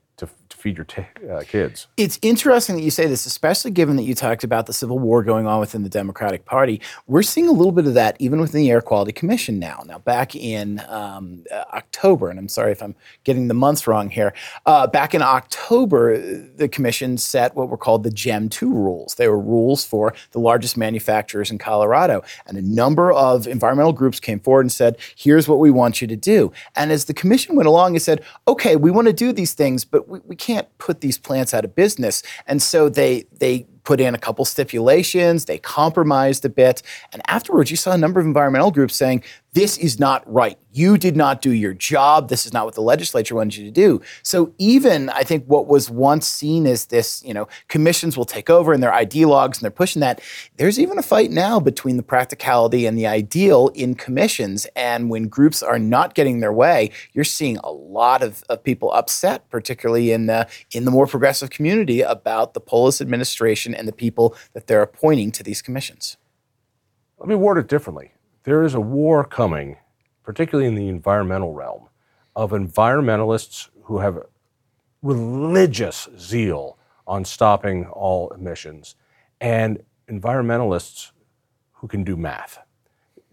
feed 0.60 0.76
your 0.76 0.84
t- 0.84 1.06
uh, 1.30 1.42
kids. 1.46 1.86
It's 1.96 2.18
interesting 2.22 2.76
that 2.76 2.82
you 2.82 2.90
say 2.90 3.06
this, 3.06 3.26
especially 3.26 3.70
given 3.70 3.96
that 3.96 4.02
you 4.02 4.14
talked 4.14 4.44
about 4.44 4.66
the 4.66 4.72
civil 4.72 4.98
war 4.98 5.22
going 5.22 5.46
on 5.46 5.58
within 5.58 5.82
the 5.82 5.88
Democratic 5.88 6.44
Party. 6.44 6.80
We're 7.06 7.22
seeing 7.22 7.48
a 7.48 7.52
little 7.52 7.72
bit 7.72 7.86
of 7.86 7.94
that 7.94 8.16
even 8.18 8.40
within 8.40 8.60
the 8.60 8.70
Air 8.70 8.82
Quality 8.82 9.12
Commission 9.12 9.58
now. 9.58 9.82
Now, 9.86 9.98
back 9.98 10.36
in 10.36 10.82
um, 10.88 11.44
uh, 11.50 11.64
October, 11.72 12.28
and 12.28 12.38
I'm 12.38 12.48
sorry 12.48 12.72
if 12.72 12.82
I'm 12.82 12.94
getting 13.24 13.48
the 13.48 13.54
months 13.54 13.86
wrong 13.86 14.10
here, 14.10 14.34
uh, 14.66 14.86
back 14.86 15.14
in 15.14 15.22
October, 15.22 16.18
the 16.18 16.68
commission 16.68 17.16
set 17.16 17.56
what 17.56 17.68
were 17.68 17.78
called 17.78 18.02
the 18.02 18.10
GEMM 18.10 18.50
2 18.50 18.72
rules. 18.72 19.14
They 19.14 19.28
were 19.28 19.40
rules 19.40 19.84
for 19.84 20.14
the 20.32 20.40
largest 20.40 20.76
manufacturers 20.76 21.50
in 21.50 21.58
Colorado. 21.58 22.22
And 22.46 22.58
a 22.58 22.62
number 22.62 23.12
of 23.12 23.46
environmental 23.46 23.92
groups 23.92 24.20
came 24.20 24.40
forward 24.40 24.62
and 24.62 24.72
said, 24.72 24.96
here's 25.16 25.48
what 25.48 25.58
we 25.58 25.70
want 25.70 26.02
you 26.02 26.06
to 26.08 26.16
do. 26.16 26.52
And 26.76 26.92
as 26.92 27.06
the 27.06 27.14
commission 27.14 27.56
went 27.56 27.66
along, 27.66 27.94
it 27.96 28.00
said, 28.00 28.22
okay, 28.46 28.76
we 28.76 28.90
want 28.90 29.06
to 29.06 29.12
do 29.12 29.32
these 29.32 29.54
things, 29.54 29.84
but 29.84 30.08
we, 30.08 30.20
we 30.26 30.36
can't 30.36 30.49
can't 30.54 30.78
put 30.78 31.00
these 31.00 31.18
plants 31.18 31.54
out 31.54 31.64
of 31.64 31.74
business. 31.74 32.22
And 32.46 32.60
so 32.60 32.88
they 32.88 33.24
they 33.38 33.66
put 33.90 34.00
in 34.00 34.14
a 34.14 34.18
couple 34.18 34.44
stipulations, 34.44 35.46
they 35.46 35.58
compromised 35.58 36.44
a 36.44 36.48
bit. 36.48 36.80
And 37.12 37.20
afterwards, 37.26 37.72
you 37.72 37.76
saw 37.76 37.90
a 37.90 37.98
number 37.98 38.20
of 38.20 38.26
environmental 38.26 38.70
groups 38.70 38.94
saying, 38.94 39.24
this 39.52 39.76
is 39.78 39.98
not 39.98 40.22
right. 40.32 40.56
You 40.72 40.96
did 40.96 41.16
not 41.16 41.42
do 41.42 41.50
your 41.50 41.74
job. 41.74 42.28
This 42.28 42.46
is 42.46 42.52
not 42.52 42.64
what 42.64 42.76
the 42.76 42.82
legislature 42.82 43.34
wanted 43.34 43.56
you 43.56 43.64
to 43.64 43.70
do. 43.72 44.00
So 44.22 44.54
even 44.58 45.08
I 45.08 45.24
think 45.24 45.44
what 45.46 45.66
was 45.66 45.90
once 45.90 46.28
seen 46.28 46.68
as 46.68 46.86
this, 46.86 47.24
you 47.24 47.34
know, 47.34 47.48
commissions 47.66 48.16
will 48.16 48.24
take 48.24 48.48
over 48.48 48.72
and 48.72 48.80
they're 48.80 48.92
ideologues 48.92 49.54
and 49.54 49.62
they're 49.62 49.72
pushing 49.72 50.00
that. 50.00 50.20
There's 50.56 50.78
even 50.78 50.98
a 50.98 51.02
fight 51.02 51.32
now 51.32 51.58
between 51.58 51.96
the 51.96 52.04
practicality 52.04 52.86
and 52.86 52.96
the 52.96 53.08
ideal 53.08 53.72
in 53.74 53.96
commissions. 53.96 54.68
And 54.76 55.10
when 55.10 55.26
groups 55.26 55.64
are 55.64 55.80
not 55.80 56.14
getting 56.14 56.38
their 56.38 56.52
way, 56.52 56.92
you're 57.12 57.24
seeing 57.24 57.56
a 57.64 57.72
lot 57.72 58.22
of, 58.22 58.44
of 58.48 58.62
people 58.62 58.92
upset, 58.92 59.50
particularly 59.50 60.12
in 60.12 60.26
the 60.26 60.46
in 60.70 60.84
the 60.84 60.92
more 60.92 61.08
progressive 61.08 61.50
community, 61.50 62.02
about 62.02 62.54
the 62.54 62.60
Polis 62.60 63.00
administration 63.00 63.74
and 63.80 63.88
the 63.88 63.92
people 63.92 64.36
that 64.52 64.68
they're 64.68 64.82
appointing 64.82 65.32
to 65.32 65.42
these 65.42 65.60
commissions. 65.60 66.16
Let 67.18 67.28
me 67.28 67.34
word 67.34 67.58
it 67.58 67.66
differently. 67.66 68.12
There 68.44 68.62
is 68.62 68.74
a 68.74 68.80
war 68.80 69.24
coming, 69.24 69.78
particularly 70.22 70.68
in 70.68 70.76
the 70.76 70.88
environmental 70.88 71.52
realm, 71.52 71.88
of 72.36 72.52
environmentalists 72.52 73.70
who 73.84 73.98
have 73.98 74.22
religious 75.02 76.08
zeal 76.18 76.78
on 77.06 77.24
stopping 77.24 77.86
all 77.86 78.30
emissions 78.30 78.94
and 79.40 79.82
environmentalists 80.08 81.10
who 81.72 81.88
can 81.88 82.04
do 82.04 82.16
math. 82.16 82.58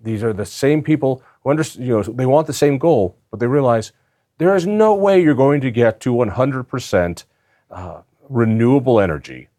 These 0.01 0.24
are 0.24 0.34
the 0.34 0.46
same 0.46 0.82
people 0.82 1.22
who 1.44 1.50
understand, 1.50 1.86
you 1.86 1.94
know, 1.94 2.04
they 2.04 2.25
want 2.25 2.48
the 2.48 2.54
same 2.54 2.77
goal, 2.77 3.18
but 3.30 3.39
they 3.39 3.48
realize 3.48 3.92
there 4.38 4.56
is 4.56 4.66
no 4.66 4.96
way 4.96 5.22
you're 5.22 5.36
going 5.36 5.62
to 5.62 5.72
get 5.72 6.00
to 6.01 6.13
100% 6.13 7.24
uh, 7.70 8.01
renewable 8.30 9.00
energy 9.00 9.50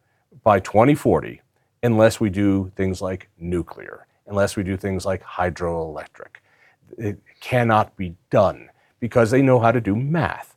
by 0.42 0.60
2040 0.60 1.40
unless 1.82 2.20
we 2.20 2.30
do 2.30 2.72
things 2.76 3.00
like 3.00 3.28
nuclear, 3.38 4.06
unless 4.26 4.56
we 4.56 4.62
do 4.62 4.76
things 4.76 5.06
like 5.06 5.22
hydroelectric. 5.22 6.38
It 6.96 7.18
cannot 7.40 7.96
be 7.96 8.16
done 8.30 8.70
because 9.00 9.30
they 9.30 9.42
know 9.42 9.60
how 9.60 9.72
to 9.72 9.80
do 9.80 9.94
math. 9.94 10.56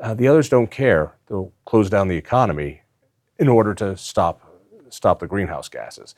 Uh, 0.00 0.14
the 0.14 0.28
others 0.28 0.48
don't 0.48 0.70
care. 0.70 1.14
They'll 1.28 1.52
close 1.64 1.90
down 1.90 2.08
the 2.08 2.16
economy 2.16 2.82
in 3.38 3.48
order 3.48 3.74
to 3.74 3.96
stop, 3.96 4.40
stop 4.88 5.18
the 5.20 5.26
greenhouse 5.26 5.68
gases. 5.68 6.14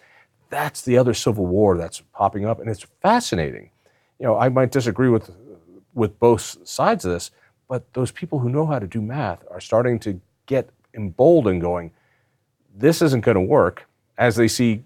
That's 0.50 0.82
the 0.82 0.96
other 0.98 1.14
civil 1.14 1.46
war 1.46 1.76
that's 1.76 2.00
popping 2.12 2.44
up, 2.46 2.60
and 2.60 2.68
it's 2.68 2.86
fascinating. 3.02 3.70
You 4.18 4.26
know, 4.26 4.38
I 4.38 4.48
might 4.48 4.70
disagree 4.70 5.08
with, 5.08 5.30
with 5.94 6.18
both 6.20 6.66
sides 6.66 7.04
of 7.04 7.12
this, 7.12 7.30
but 7.68 7.92
those 7.94 8.12
people 8.12 8.38
who 8.38 8.48
know 8.48 8.66
how 8.66 8.78
to 8.78 8.86
do 8.86 9.02
math 9.02 9.42
are 9.50 9.60
starting 9.60 9.98
to 10.00 10.20
get 10.46 10.70
emboldened 10.94 11.60
going, 11.60 11.90
this 12.74 13.02
isn't 13.02 13.22
going 13.22 13.36
to 13.36 13.40
work 13.40 13.86
as 14.18 14.36
they 14.36 14.48
see 14.48 14.82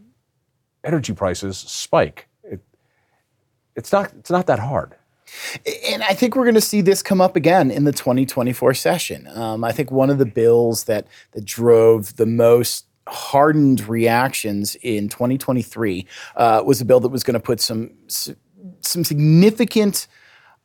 energy 0.85 1.13
prices 1.13 1.59
spike. 1.59 2.29
It, 2.43 2.61
it's, 3.77 3.93
not, 3.93 4.13
it's 4.19 4.31
not 4.31 4.47
that 4.47 4.59
hard. 4.59 4.95
And 5.91 6.03
I 6.03 6.15
think 6.15 6.35
we're 6.37 6.45
going 6.45 6.55
to 6.55 6.61
see 6.61 6.81
this 6.81 7.03
come 7.03 7.21
up 7.21 7.37
again 7.37 7.71
in 7.71 7.85
the 7.85 7.93
2024 7.93 8.75
session. 8.75 9.29
Um, 9.29 9.63
I 9.63 9.73
think 9.73 9.91
one 9.91 10.11
of 10.11 10.19
the 10.19 10.27
bills 10.27 10.85
that, 10.85 11.07
that 11.33 11.45
drove 11.45 12.17
the 12.17 12.27
most 12.27 12.87
hardened 13.07 13.87
reactions 13.89 14.77
in 14.77 15.09
2023 15.09 16.07
uh, 16.37 16.63
was 16.65 16.81
a 16.81 16.85
bill 16.85 17.01
that 17.01 17.09
was 17.09 17.23
going 17.23 17.35
to 17.35 17.41
put 17.41 17.61
some 17.61 17.91
some 18.81 19.05
significant 19.05 20.07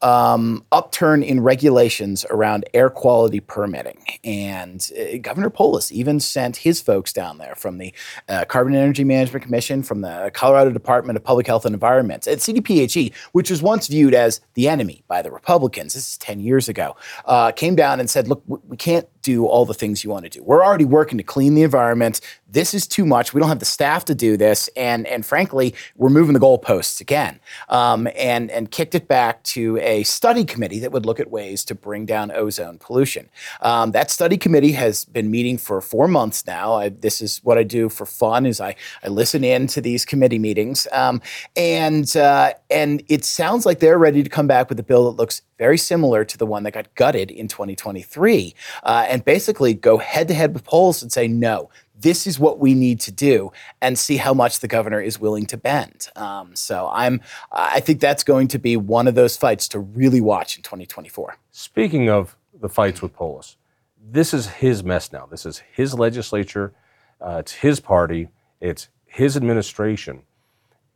um, 0.03 0.65
upturn 0.71 1.23
in 1.23 1.39
regulations 1.39 2.25
around 2.29 2.65
air 2.73 2.89
quality 2.89 3.39
permitting. 3.39 4.03
And 4.23 4.87
uh, 4.99 5.17
Governor 5.19 5.49
Polis 5.49 5.91
even 5.91 6.19
sent 6.19 6.57
his 6.57 6.81
folks 6.81 7.13
down 7.13 7.37
there 7.37 7.55
from 7.55 7.77
the 7.77 7.93
uh, 8.27 8.43
Carbon 8.45 8.75
Energy 8.75 9.05
Management 9.05 9.45
Commission, 9.45 9.81
from 9.81 10.01
the 10.01 10.29
Colorado 10.33 10.71
Department 10.71 11.17
of 11.17 11.23
Public 11.23 11.47
Health 11.47 11.65
and 11.65 11.73
Environment, 11.73 12.27
at 12.27 12.39
CDPHE, 12.39 13.13
which 13.31 13.49
was 13.49 13.63
once 13.63 13.87
viewed 13.87 14.13
as 14.13 14.41
the 14.55 14.67
enemy 14.67 15.03
by 15.07 15.21
the 15.21 15.31
Republicans. 15.31 15.93
This 15.93 16.09
is 16.09 16.17
10 16.17 16.41
years 16.41 16.67
ago. 16.67 16.95
Uh, 17.25 17.51
came 17.51 17.75
down 17.75 17.99
and 17.99 18.09
said, 18.09 18.27
look, 18.27 18.43
we 18.45 18.75
can't 18.75 19.07
do 19.23 19.47
all 19.47 19.65
the 19.65 19.73
things 19.73 20.03
you 20.03 20.09
want 20.09 20.25
to 20.25 20.29
do. 20.29 20.43
We're 20.43 20.63
already 20.63 20.85
working 20.85 21.17
to 21.17 21.23
clean 21.23 21.55
the 21.55 21.63
environment. 21.63 22.21
This 22.47 22.75
is 22.75 22.85
too 22.85 23.05
much. 23.05 23.33
We 23.33 23.39
don't 23.39 23.49
have 23.49 23.59
the 23.59 23.65
staff 23.65 24.05
to 24.05 24.13
do 24.15 24.37
this, 24.37 24.69
and 24.75 25.07
and 25.07 25.25
frankly, 25.25 25.73
we're 25.95 26.09
moving 26.09 26.33
the 26.33 26.39
goalposts 26.39 27.01
again. 27.01 27.39
Um, 27.69 28.07
and 28.15 28.51
and 28.51 28.69
kicked 28.69 28.93
it 28.93 29.07
back 29.07 29.41
to 29.43 29.77
a 29.77 30.03
study 30.03 30.45
committee 30.45 30.79
that 30.79 30.91
would 30.91 31.05
look 31.05 31.19
at 31.19 31.31
ways 31.31 31.65
to 31.65 31.75
bring 31.75 32.05
down 32.05 32.31
ozone 32.31 32.77
pollution. 32.77 33.29
Um, 33.61 33.91
that 33.93 34.11
study 34.11 34.37
committee 34.37 34.73
has 34.73 35.05
been 35.05 35.31
meeting 35.31 35.57
for 35.57 35.81
four 35.81 36.07
months 36.07 36.45
now. 36.45 36.73
I, 36.73 36.89
this 36.89 37.21
is 37.21 37.39
what 37.43 37.57
I 37.57 37.63
do 37.63 37.89
for 37.89 38.05
fun: 38.05 38.45
is 38.45 38.61
I 38.61 38.75
I 39.03 39.07
listen 39.07 39.43
in 39.43 39.65
to 39.67 39.81
these 39.81 40.05
committee 40.05 40.39
meetings, 40.39 40.87
um, 40.91 41.21
and 41.55 42.15
uh, 42.15 42.53
and 42.69 43.01
it 43.07 43.25
sounds 43.25 43.65
like 43.65 43.79
they're 43.79 43.97
ready 43.97 44.21
to 44.21 44.29
come 44.29 44.45
back 44.45 44.69
with 44.69 44.79
a 44.79 44.83
bill 44.83 45.05
that 45.05 45.17
looks 45.17 45.41
very 45.57 45.77
similar 45.77 46.25
to 46.25 46.37
the 46.37 46.45
one 46.45 46.63
that 46.63 46.71
got 46.71 46.93
gutted 46.95 47.31
in 47.31 47.47
2023, 47.47 48.53
uh, 48.83 49.05
and 49.13 49.23
basically 49.23 49.75
go 49.75 49.99
head 49.99 50.27
to 50.27 50.33
head 50.33 50.55
with 50.55 50.63
Polis 50.63 51.03
and 51.03 51.11
say, 51.11 51.27
no, 51.27 51.69
this 51.95 52.25
is 52.25 52.39
what 52.39 52.57
we 52.57 52.73
need 52.73 52.99
to 53.01 53.11
do, 53.11 53.51
and 53.79 53.97
see 53.97 54.17
how 54.17 54.33
much 54.33 54.59
the 54.59 54.67
governor 54.67 54.99
is 54.99 55.19
willing 55.19 55.45
to 55.45 55.55
bend. 55.55 56.07
Um, 56.15 56.55
so 56.55 56.89
I'm, 56.91 57.21
I 57.51 57.79
think 57.79 57.99
that's 57.99 58.23
going 58.23 58.47
to 58.47 58.57
be 58.57 58.75
one 58.75 59.07
of 59.07 59.13
those 59.13 59.37
fights 59.37 59.67
to 59.67 59.79
really 59.79 60.19
watch 60.19 60.57
in 60.57 60.63
2024. 60.63 61.37
Speaking 61.51 62.09
of 62.09 62.35
the 62.59 62.67
fights 62.67 63.03
with 63.03 63.13
Polis, 63.13 63.55
this 64.03 64.33
is 64.33 64.47
his 64.47 64.83
mess 64.83 65.11
now. 65.11 65.27
This 65.27 65.45
is 65.45 65.61
his 65.71 65.93
legislature. 65.93 66.73
Uh, 67.21 67.37
it's 67.37 67.51
his 67.51 67.79
party. 67.79 68.29
It's 68.59 68.89
his 69.05 69.37
administration. 69.37 70.23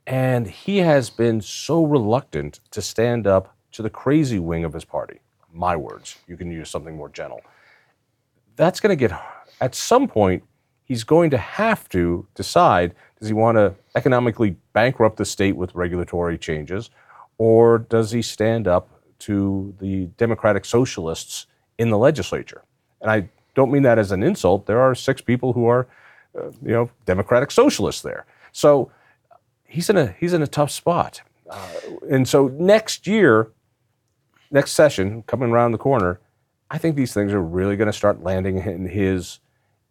And 0.07 0.47
he 0.47 0.77
has 0.79 1.11
been 1.11 1.41
so 1.41 1.85
reluctant 1.85 2.61
to 2.71 2.81
stand 2.81 3.27
up 3.27 3.55
to 3.73 3.83
the 3.83 3.91
crazy 3.91 4.39
wing 4.39 4.63
of 4.63 4.73
his 4.73 4.85
party. 4.85 5.19
My 5.53 5.75
words. 5.75 6.17
You 6.27 6.35
can 6.35 6.49
use 6.49 6.71
something 6.71 6.95
more 6.95 7.09
gentle. 7.09 7.41
That's 8.57 8.79
going 8.79 8.89
to 8.89 9.07
get, 9.07 9.17
at 9.61 9.73
some 9.73 10.07
point, 10.07 10.43
he's 10.83 11.03
going 11.03 11.29
to 11.29 11.37
have 11.37 11.87
to 11.89 12.27
decide 12.35 12.93
does 13.19 13.29
he 13.29 13.33
want 13.33 13.57
to 13.57 13.73
economically 13.95 14.57
bankrupt 14.73 15.17
the 15.17 15.25
state 15.25 15.55
with 15.55 15.73
regulatory 15.73 16.37
changes, 16.37 16.91
or 17.37 17.79
does 17.79 18.11
he 18.11 18.21
stand 18.21 18.67
up 18.67 18.89
to 19.19 19.73
the 19.79 20.05
democratic 20.17 20.65
socialists 20.65 21.47
in 21.79 21.89
the 21.89 21.97
legislature? 21.97 22.63
And 23.01 23.09
I 23.09 23.29
don't 23.55 23.71
mean 23.71 23.83
that 23.83 23.97
as 23.97 24.11
an 24.11 24.21
insult. 24.21 24.67
There 24.67 24.79
are 24.79 24.93
six 24.93 25.19
people 25.21 25.53
who 25.53 25.65
are, 25.65 25.87
uh, 26.37 26.51
you 26.61 26.73
know, 26.73 26.91
democratic 27.05 27.49
socialists 27.49 28.03
there. 28.03 28.27
So 28.51 28.91
he's 29.65 29.89
in 29.89 29.97
a 29.97 30.15
he's 30.19 30.33
in 30.33 30.43
a 30.43 30.47
tough 30.47 30.69
spot. 30.69 31.21
Uh, 31.49 31.69
and 32.09 32.27
so 32.27 32.49
next 32.49 33.07
year, 33.07 33.51
next 34.51 34.71
session 34.71 35.23
coming 35.23 35.49
around 35.49 35.71
the 35.71 35.77
corner, 35.79 36.19
I 36.69 36.77
think 36.77 36.95
these 36.95 37.13
things 37.13 37.33
are 37.33 37.41
really 37.41 37.75
going 37.75 37.87
to 37.87 37.93
start 37.93 38.23
landing 38.23 38.57
in 38.57 38.87
his 38.87 39.39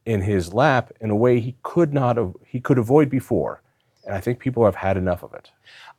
in 0.05 0.23
his 0.23 0.55
lap 0.55 0.93
in 1.01 1.11
a 1.11 1.17
way 1.17 1.41
he 1.41 1.57
could 1.63 1.93
not 1.93 2.17
he 2.45 2.61
could 2.61 2.79
avoid 2.79 3.11
before. 3.11 3.63
And 4.05 4.15
I 4.15 4.21
think 4.21 4.39
people 4.39 4.65
have 4.65 4.77
had 4.77 4.97
enough 4.97 5.23
of 5.23 5.35
it. 5.35 5.51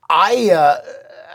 I 0.10 0.52
uh, 0.52 0.80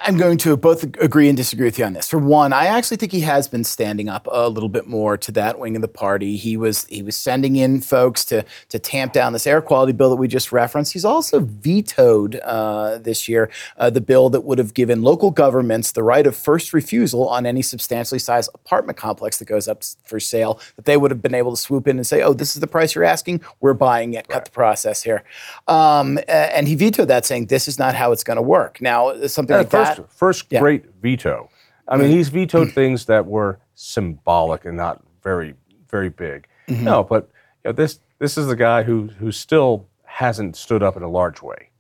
I'm 0.05 0.17
going 0.17 0.39
to 0.39 0.57
both 0.57 0.83
agree 0.83 1.29
and 1.29 1.37
disagree 1.37 1.67
with 1.67 1.79
you 1.79 1.85
on 1.85 1.93
this. 1.93 2.09
For 2.09 2.19
one, 2.19 2.53
I 2.53 2.67
actually 2.67 2.97
think 2.97 3.13
he 3.13 3.21
has 3.21 3.47
been 3.47 3.63
standing 3.63 4.09
up 4.09 4.27
a 4.31 4.49
little 4.49 4.69
bit 4.69 4.87
more 4.87 5.17
to 5.17 5.33
that 5.33 5.59
wing 5.59 5.77
of 5.77 5.83
the 5.83 5.89
party. 5.89 6.37
He 6.37 6.57
was 6.57 6.87
he 6.87 7.03
was 7.03 7.17
sending 7.17 7.57
in 7.57 7.81
folks 7.81 8.25
to 8.27 8.45
to 8.71 8.79
tamp 8.79 9.13
down 9.13 9.33
this 9.33 9.47
air 9.47 9.63
quality 9.63 9.93
bill 9.93 10.11
that 10.11 10.17
we 10.17 10.27
just 10.27 10.51
referenced. 10.51 10.93
He's 10.93 11.05
also 11.05 11.41
vetoed 11.41 12.37
uh, 12.43 12.99
this 12.99 13.29
year 13.29 13.51
uh, 13.77 13.91
the 13.91 14.01
bill 14.01 14.29
that 14.31 14.41
would 14.41 14.59
have 14.59 14.75
given 14.75 15.03
local 15.03 15.31
governments 15.31 15.93
the 15.93 16.03
right 16.03 16.27
of 16.27 16.37
first 16.37 16.73
refusal 16.73 17.29
on 17.29 17.47
any 17.47 17.63
substantially 17.63 18.19
sized 18.19 18.51
apartment 18.55 18.99
complex 18.99 19.39
that 19.39 19.47
goes 19.47 19.69
up 19.69 19.85
for 20.05 20.19
sale. 20.19 20.61
That 20.77 20.85
they 20.85 20.97
would 20.97 21.13
have 21.13 21.23
been 21.23 21.35
able 21.35 21.53
to 21.53 21.57
swoop 21.57 21.87
in 21.87 21.97
and 21.97 22.07
say, 22.07 22.23
"Oh, 22.23 22.33
this 22.33 22.57
is 22.57 22.61
the 22.61 22.67
price 22.67 22.95
you're 22.95 23.05
asking. 23.05 23.41
We're 23.61 23.75
buying 23.75 24.15
it. 24.15 24.17
Right. 24.17 24.29
Cut 24.29 24.45
the 24.47 24.51
process 24.51 25.03
here." 25.03 25.23
Um, 25.69 26.19
and 26.27 26.67
he 26.67 26.75
vetoed 26.75 27.09
that, 27.09 27.25
saying, 27.25 27.47
"This 27.47 27.69
is 27.69 27.79
not 27.79 27.95
how 27.95 28.11
it's 28.11 28.25
going 28.25 28.37
to 28.37 28.43
work." 28.43 28.81
Now, 28.81 29.27
something 29.27 29.57
like 29.57 29.71
first, 29.71 29.92
that 29.97 30.13
first, 30.13 30.47
yeah. 30.51 30.61
great 30.61 30.87
veto. 31.01 31.49
I 31.89 31.97
mean, 31.97 32.11
he's 32.11 32.29
vetoed 32.29 32.73
things 32.75 33.07
that 33.07 33.27
were 33.27 33.59
symbolic 33.75 34.65
and 34.65 34.77
not 34.77 35.03
very, 35.23 35.55
very 35.91 36.09
big. 36.09 36.47
Mm-hmm. 36.69 36.85
No, 36.85 37.03
but 37.03 37.29
you 37.65 37.69
know, 37.69 37.73
this 37.73 38.01
this 38.19 38.39
is 38.39 38.47
the 38.47 38.57
guy 38.57 38.83
who 38.83 39.09
who 39.19 39.33
still 39.33 39.89
hasn't 40.05 40.57
stood 40.57 40.83
up 40.83 40.97
in 40.97 41.03
a 41.03 41.09
large 41.09 41.43
way 41.43 41.71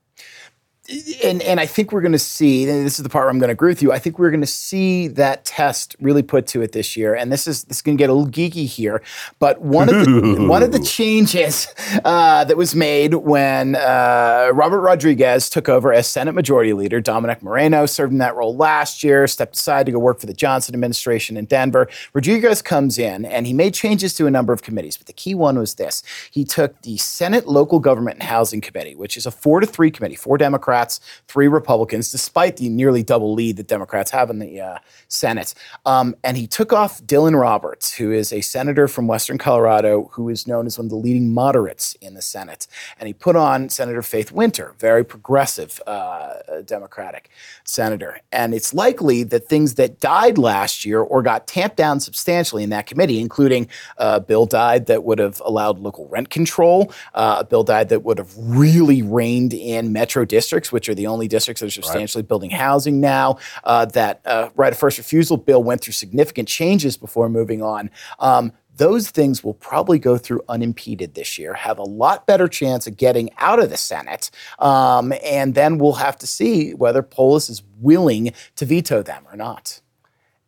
and 1.23 1.41
and 1.43 1.61
I 1.61 1.67
think 1.67 1.93
we're 1.93 2.01
going 2.01 2.13
to 2.13 2.19
see. 2.19 2.69
And 2.69 2.85
this 2.85 2.99
is 2.99 3.05
the 3.05 3.09
part 3.09 3.25
where 3.25 3.31
I'm 3.31 3.39
going 3.39 3.49
to 3.49 3.53
agree 3.53 3.71
with 3.71 3.83
you. 3.83 3.93
I 3.93 4.01
think 4.01 4.19
we're 4.19 4.31
going 4.31 4.41
to 4.41 4.47
see 4.49 5.07
that 5.09 5.45
test 5.45 5.95
really 6.01 6.25
put 6.25 6.49
to 6.49 6.63
it 6.63 6.73
this 6.73 6.97
year. 6.97 7.15
And 7.15 7.31
this 7.31 7.47
is 7.47 7.65
this 7.65 7.79
is 7.79 7.83
going 7.83 7.97
to 7.97 8.03
get 8.03 8.11
a 8.11 8.13
little 8.13 8.31
geeky 8.31 8.67
here, 8.67 9.01
but 9.39 9.61
one 9.61 9.89
of 9.89 10.05
the 10.05 10.47
one 10.49 10.63
of 10.63 10.73
the 10.73 10.81
changes 10.81 11.69
uh, 12.05 12.43
that 12.45 12.57
was 12.57 12.75
made 12.75 13.15
when 13.15 13.77
uh, 13.77 14.51
Robert 14.53 14.81
Rodriguez 14.81 15.49
took 15.49 15.69
over 15.69 15.93
as 15.93 16.09
Senate 16.09 16.33
Majority 16.33 16.73
Leader, 16.73 17.01
Dominic 17.01 17.45
Moreno 17.45 17.87
served 17.87 18.13
in 18.13 18.19
that 18.19 18.35
role 18.35 18.57
last 18.57 19.05
year, 19.05 19.29
stepped 19.29 19.55
aside 19.55 19.87
to 19.87 19.93
go 19.93 20.01
work 20.01 20.19
for 20.19 20.27
the 20.27 20.35
Johnston 20.35 20.75
administration 20.75 21.37
in 21.37 21.45
Denver. 21.45 21.89
Rodriguez 22.13 22.61
comes 22.61 22.99
in 22.99 23.25
and 23.25 23.47
he 23.47 23.53
made 23.53 23.73
changes 23.73 24.15
to 24.15 24.27
a 24.27 24.31
number 24.33 24.53
of 24.53 24.63
committees, 24.63 24.97
but 24.97 25.07
the 25.07 25.13
key 25.13 25.37
one 25.37 25.57
was 25.61 25.75
this: 25.75 26.03
he 26.33 26.45
took 26.45 26.83
the 26.83 26.97
Senate 26.97 27.47
Local 27.47 27.79
Government 27.79 28.17
and 28.17 28.25
Housing 28.25 28.61
Committee, 28.61 28.97
which 28.97 29.17
is 29.17 29.27
a 29.27 29.31
four 29.31 29.61
to 29.61 29.67
three 29.67 29.93
committee, 29.93 30.17
four 30.17 30.37
Democrats 30.37 30.72
Democrats, 30.73 31.01
three 31.29 31.49
Republicans, 31.49 32.11
despite 32.11 32.57
the 32.57 32.69
nearly 32.69 33.03
double 33.03 33.35
lead 33.35 33.57
that 33.59 33.69
Democrats 33.69 34.11
have 34.11 34.31
in 34.31 34.39
the 34.39 34.61
uh, 34.61 34.79
Senate. 35.09 35.55
Um, 35.85 36.15
and 36.25 36.37
he 36.37 36.47
took 36.47 36.73
off 36.73 37.03
Dylan 37.03 37.39
Roberts, 37.39 37.95
who 37.95 38.11
is 38.11 38.33
a 38.33 38.41
senator 38.41 38.89
from 38.89 39.07
Western 39.07 39.37
Colorado, 39.37 40.09
who 40.13 40.31
is 40.31 40.47
known 40.47 40.67
as 40.67 40.79
one 40.79 40.87
of 40.87 40.91
the 40.91 40.97
leading 40.97 41.35
moderates 41.35 41.95
in 42.01 42.15
the 42.15 42.23
Senate. 42.23 42.67
And 42.99 43.07
he 43.07 43.13
put 43.13 43.37
on 43.37 43.69
Senator 43.69 44.03
Faith 44.03 44.33
Winter, 44.33 44.75
very 44.79 45.05
progressive 45.05 45.81
uh, 45.87 46.63
Democratic 46.65 47.29
senator. 47.65 48.19
And 48.31 48.55
it's 48.55 48.73
likely 48.73 49.25
that 49.25 49.49
things 49.49 49.75
that 49.75 50.01
died 50.01 50.39
last 50.39 50.87
year 50.87 51.01
or 51.01 51.23
got 51.23 51.47
tamped 51.47 51.77
down 51.77 52.01
substantially 52.01 52.63
in 52.63 52.71
that 52.71 52.87
committee, 52.87 53.21
including 53.21 53.69
uh, 53.99 54.15
a 54.17 54.21
bill 54.21 54.47
died 54.47 54.87
that 54.87 55.05
would 55.05 55.19
have 55.19 55.43
allowed 55.45 55.79
local 55.79 56.09
rent 56.09 56.31
control, 56.31 56.91
uh, 57.15 57.37
a 57.41 57.45
bill 57.45 57.65
died 57.65 57.91
that 57.91 58.03
would 58.05 58.19
have 58.19 58.33
really 58.39 59.03
reined 59.03 59.53
in 59.53 59.93
metro 59.93 60.25
districts 60.25 60.62
which 60.71 60.89
are 60.89 60.95
the 60.95 61.07
only 61.07 61.27
districts 61.27 61.61
that 61.61 61.67
are 61.67 61.71
substantially 61.71 62.23
right. 62.23 62.29
building 62.29 62.51
housing 62.51 63.01
now. 63.01 63.39
Uh, 63.65 63.87
that 63.87 64.21
uh, 64.27 64.51
right 64.55 64.73
of 64.73 64.79
first 64.79 64.99
refusal 64.99 65.37
bill 65.37 65.63
went 65.65 65.81
through 65.81 65.95
significant 65.95 66.49
changes 66.49 66.97
before 66.97 67.29
moving 67.29 67.63
on. 67.63 67.91
Um, 68.19 68.53
those 68.77 69.11
things 69.11 69.45
will 69.45 69.55
probably 69.55 69.99
go 69.99 70.17
through 70.17 70.43
unimpeded 70.49 71.15
this 71.15 71.39
year, 71.39 71.55
have 71.55 71.79
a 71.79 71.83
lot 71.85 72.27
better 72.27 72.49
chance 72.49 72.87
of 72.87 72.97
getting 72.97 73.31
out 73.39 73.59
of 73.59 73.71
the 73.71 73.77
Senate. 73.77 74.31
Um, 74.59 75.13
and 75.25 75.55
then 75.55 75.79
we'll 75.79 75.93
have 75.95 76.17
to 76.19 76.27
see 76.27 76.73
whether 76.75 77.03
Polis 77.03 77.51
is 77.51 77.63
willing 77.81 78.33
to 78.57 78.65
veto 78.65 79.03
them 79.03 79.25
or 79.31 79.37
not. 79.37 79.81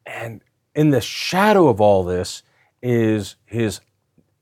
And 0.06 0.40
in 0.74 0.90
the 0.90 1.00
shadow 1.00 1.68
of 1.68 1.80
all 1.80 2.04
this 2.04 2.42
is 2.82 3.36
his 3.46 3.80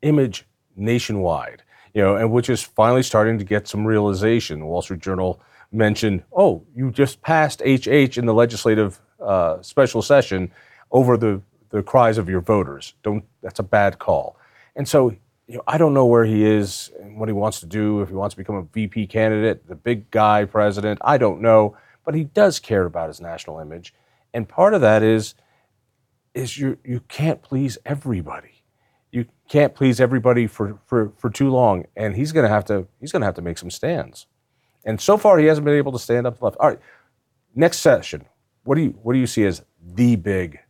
image 0.03 0.47
nationwide, 0.77 1.63
you 1.93 2.03
know, 2.03 2.17
and 2.17 2.31
which 2.31 2.49
is 2.49 2.63
finally 2.63 3.03
starting 3.03 3.39
to 3.39 3.45
get 3.45 3.69
some 3.69 3.87
realization. 3.87 4.61
The 4.61 4.67
Wall 4.67 4.83
Street 4.83 5.01
Journal 5.01 5.41
mentioned, 5.73 6.25
oh, 6.33 6.65
you 6.75 6.91
just 6.91 7.23
passed 7.23 7.61
HH 7.61 8.19
in 8.19 8.27
the 8.27 8.35
legislative 8.35 9.01
uh, 9.21 9.61
special 9.63 10.03
session 10.03 10.51
over 10.91 11.17
the, 11.17 11.41
the 11.71 11.83
cries 11.83 12.19
of 12.19 12.29
your 12.29 12.41
voters. 12.41 12.95
Don't 13.03 13.25
that's 13.43 13.59
a 13.59 13.65
bad 13.65 13.99
call. 13.99 14.37
And 14.77 14.89
so, 14.89 15.11
you 15.47 15.57
know, 15.57 15.63
I 15.67 15.79
don't 15.79 15.95
know 15.95 16.07
where 16.07 16.25
he 16.25 16.45
is 16.45 16.91
and 17.01 17.19
what 17.19 17.29
he 17.29 17.33
wants 17.33 17.61
to 17.61 17.67
do. 17.67 18.01
If 18.01 18.09
he 18.09 18.15
wants 18.15 18.35
to 18.35 18.39
become 18.39 18.57
a 18.57 18.63
VP 18.63 19.07
candidate, 19.09 19.69
the 19.69 19.75
big 19.75 20.11
guy 20.11 20.45
president, 20.45 21.01
I 21.03 21.19
don't 21.19 21.41
know. 21.41 21.77
But 22.05 22.15
he 22.15 22.25
does 22.25 22.59
care 22.59 22.85
about 22.85 23.09
his 23.09 23.21
national 23.21 23.61
image, 23.61 23.95
and 24.35 24.49
part 24.49 24.75
of 24.75 24.81
that 24.81 25.03
is 25.03 25.35
is 26.35 26.59
you 26.59 26.79
you 26.85 27.01
can't 27.09 27.43
please 27.43 27.79
everybody. 27.85 28.63
You 29.13 29.27
can't 29.49 29.75
please 29.75 30.01
everybody 30.01 30.47
for, 30.47 30.79
for, 30.87 31.13
for 31.19 31.29
too 31.29 31.51
long, 31.51 31.85
and 31.95 32.17
he's 32.17 32.33
to 32.33 32.49
have 32.49 32.65
to 32.65 32.89
he's 32.99 33.13
to 33.13 33.21
have 33.21 33.35
to 33.35 33.43
make 33.43 33.59
some 33.59 33.71
stands. 33.71 34.27
And 34.85 35.01
so 35.01 35.17
far, 35.17 35.39
he 35.39 35.47
hasn't 35.47 35.65
been 35.65 35.75
able 35.75 35.93
to 35.93 35.99
stand 35.99 36.27
up 36.27 36.35
to 36.35 36.39
the 36.41 36.45
left. 36.47 36.57
All 36.59 36.69
right, 36.69 36.79
next 37.55 37.79
session. 37.79 38.27
What 38.65 38.77
do 38.77 38.83
you 38.83 38.91
what 39.03 39.13
do 39.13 39.19
you 39.19 39.27
see 39.27 39.45
as 39.45 39.63
the 39.81 40.17
big 40.17 40.61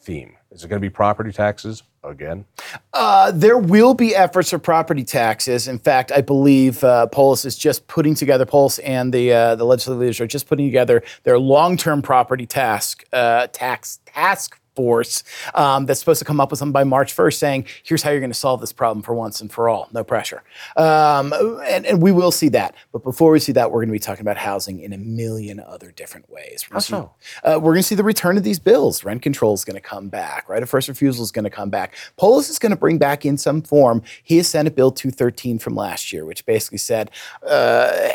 theme? 0.00 0.34
Is 0.50 0.64
it 0.64 0.68
going 0.68 0.80
to 0.80 0.84
be 0.84 0.90
property 0.90 1.30
taxes 1.30 1.82
again? 2.02 2.46
Uh, 2.92 3.30
there 3.32 3.58
will 3.58 3.94
be 3.94 4.14
efforts 4.14 4.50
for 4.50 4.58
property 4.58 5.04
taxes. 5.04 5.68
In 5.68 5.78
fact, 5.78 6.10
I 6.10 6.22
believe 6.22 6.82
uh, 6.82 7.06
Polis 7.08 7.44
is 7.44 7.56
just 7.56 7.86
putting 7.86 8.14
together. 8.14 8.46
Polis 8.46 8.78
and 8.80 9.12
the 9.12 9.32
uh, 9.32 9.54
the 9.56 9.64
legislative 9.64 10.00
leaders 10.00 10.20
are 10.20 10.26
just 10.26 10.46
putting 10.46 10.66
together 10.66 11.02
their 11.24 11.38
long 11.38 11.76
term 11.76 12.00
property 12.00 12.46
task 12.46 13.04
uh, 13.12 13.48
tax 13.48 14.00
task 14.06 14.58
force 14.78 15.24
um, 15.54 15.86
that's 15.86 15.98
supposed 15.98 16.20
to 16.20 16.24
come 16.24 16.40
up 16.40 16.52
with 16.52 16.60
something 16.60 16.72
by 16.72 16.84
March 16.84 17.16
1st 17.16 17.34
saying, 17.34 17.66
here's 17.82 18.00
how 18.00 18.10
you're 18.10 18.20
going 18.20 18.30
to 18.30 18.38
solve 18.38 18.60
this 18.60 18.72
problem 18.72 19.02
for 19.02 19.12
once 19.12 19.40
and 19.40 19.50
for 19.50 19.68
all. 19.68 19.88
No 19.92 20.04
pressure. 20.04 20.44
Um, 20.76 21.32
and, 21.66 21.84
and, 21.84 22.00
we 22.00 22.12
will 22.12 22.30
see 22.30 22.48
that. 22.50 22.76
But 22.92 23.02
before 23.02 23.32
we 23.32 23.40
see 23.40 23.50
that, 23.52 23.72
we're 23.72 23.80
going 23.80 23.88
to 23.88 23.92
be 23.92 23.98
talking 23.98 24.20
about 24.20 24.36
housing 24.36 24.78
in 24.78 24.92
a 24.92 24.96
million 24.96 25.58
other 25.58 25.90
different 25.90 26.30
ways. 26.30 26.64
We're 26.70 26.74
going 26.74 26.82
so? 26.82 27.10
uh, 27.42 27.58
to 27.58 27.82
see 27.82 27.96
the 27.96 28.04
return 28.04 28.36
of 28.36 28.44
these 28.44 28.60
bills. 28.60 29.02
Rent 29.02 29.20
control 29.20 29.52
is 29.52 29.64
going 29.64 29.74
to 29.74 29.80
come 29.80 30.08
back. 30.08 30.48
Right 30.48 30.62
of 30.62 30.70
first 30.70 30.86
refusal 30.86 31.24
is 31.24 31.32
going 31.32 31.42
to 31.42 31.50
come 31.50 31.70
back. 31.70 31.96
Polis 32.16 32.48
is 32.48 32.60
going 32.60 32.70
to 32.70 32.76
bring 32.76 32.98
back 32.98 33.26
in 33.26 33.36
some 33.36 33.60
form 33.60 34.00
his 34.22 34.46
Senate 34.46 34.76
Bill 34.76 34.92
213 34.92 35.58
from 35.58 35.74
last 35.74 36.12
year, 36.12 36.24
which 36.24 36.46
basically 36.46 36.78
said, 36.78 37.10
uh, 37.42 38.10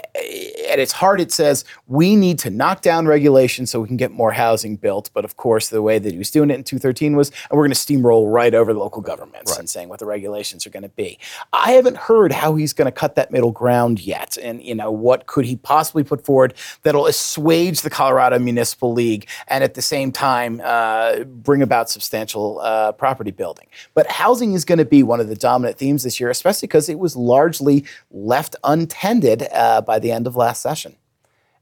at 0.70 0.80
its 0.80 0.94
heart, 0.94 1.20
it 1.20 1.34
says 1.34 1.66
we 1.88 2.16
need 2.16 2.40
to 2.40 2.50
knock 2.50 2.82
down 2.82 3.06
regulation 3.06 3.66
so 3.66 3.82
we 3.82 3.88
can 3.88 3.98
get 3.98 4.12
more 4.12 4.32
housing 4.32 4.78
built. 4.78 5.10
But 5.14 5.26
of 5.26 5.36
course, 5.36 5.68
the 5.68 5.82
way 5.82 6.00
that 6.00 6.12
he 6.12 6.18
was 6.18 6.32
doing 6.32 6.50
it 6.50 6.53
in 6.54 6.64
213 6.64 7.16
was, 7.16 7.30
and 7.50 7.58
we're 7.58 7.66
going 7.66 7.74
to 7.74 7.78
steamroll 7.78 8.32
right 8.32 8.54
over 8.54 8.74
the 8.74 8.80
local 8.80 9.02
governments 9.02 9.52
right. 9.52 9.60
and 9.60 9.70
saying 9.70 9.90
what 9.90 10.00
the 10.00 10.06
regulations 10.06 10.66
are 10.66 10.70
going 10.70 10.84
to 10.84 10.90
be. 10.90 11.20
I 11.52 11.72
haven't 11.72 11.98
heard 11.98 12.32
how 12.32 12.56
he's 12.56 12.74
going 12.74 12.86
to 12.86 12.92
cut 12.92 13.16
that 13.16 13.32
middle 13.32 13.52
ground 13.52 14.00
yet, 14.00 14.38
and 14.42 14.62
you 14.64 14.76
know 14.76 14.92
what 14.92 15.28
could 15.28 15.46
he 15.46 15.56
possibly 15.56 16.04
put 16.04 16.26
forward 16.26 16.54
that'll 16.84 17.08
assuage 17.08 17.82
the 17.82 17.90
Colorado 17.90 18.40
Municipal 18.40 18.94
League 18.94 19.28
and 19.48 19.64
at 19.64 19.74
the 19.74 19.82
same 19.82 20.12
time 20.12 20.62
uh, 20.64 21.24
bring 21.24 21.62
about 21.62 21.90
substantial 21.90 22.60
uh, 22.60 22.92
property 22.92 23.32
building. 23.32 23.68
But 23.94 24.10
housing 24.10 24.54
is 24.54 24.66
going 24.66 24.80
to 24.80 24.86
be 24.86 25.04
one 25.04 25.20
of 25.20 25.28
the 25.28 25.36
dominant 25.36 25.78
themes 25.78 26.04
this 26.04 26.20
year, 26.20 26.30
especially 26.30 26.68
because 26.68 26.90
it 26.90 27.00
was 27.00 27.16
largely 27.16 27.86
left 28.12 28.56
untended 28.64 29.48
uh, 29.52 29.82
by 29.82 30.00
the 30.00 30.12
end 30.12 30.28
of 30.28 30.36
last 30.36 30.62
session. 30.62 30.96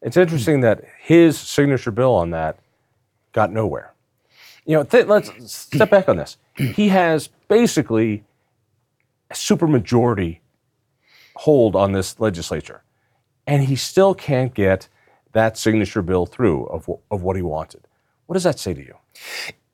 It's 0.02 0.18
interesting 0.18 0.62
that 0.62 0.84
his 1.00 1.40
signature 1.40 1.92
bill 1.92 2.16
on 2.16 2.32
that 2.32 2.58
got 3.34 3.52
nowhere. 3.52 3.94
You 4.66 4.78
know, 4.78 4.84
th- 4.84 5.08
let's 5.08 5.32
step 5.52 5.90
back 5.90 6.08
on 6.08 6.18
this. 6.18 6.38
He 6.56 6.90
has 6.90 7.30
basically 7.48 8.24
a 9.30 9.34
supermajority 9.34 10.40
hold 11.36 11.76
on 11.76 11.94
this 11.94 12.20
legislature, 12.20 12.84
and 13.48 13.64
he 13.64 13.76
still 13.76 14.14
can't 14.14 14.54
get 14.54 14.88
that 15.34 15.58
signature 15.58 16.02
bill 16.02 16.26
through 16.26 16.66
of, 16.66 16.90
of 17.10 17.24
what 17.24 17.36
he 17.36 17.42
wanted. 17.42 17.88
What 18.26 18.34
does 18.34 18.44
that 18.44 18.60
say 18.60 18.74
to 18.74 18.82
you? 18.82 18.96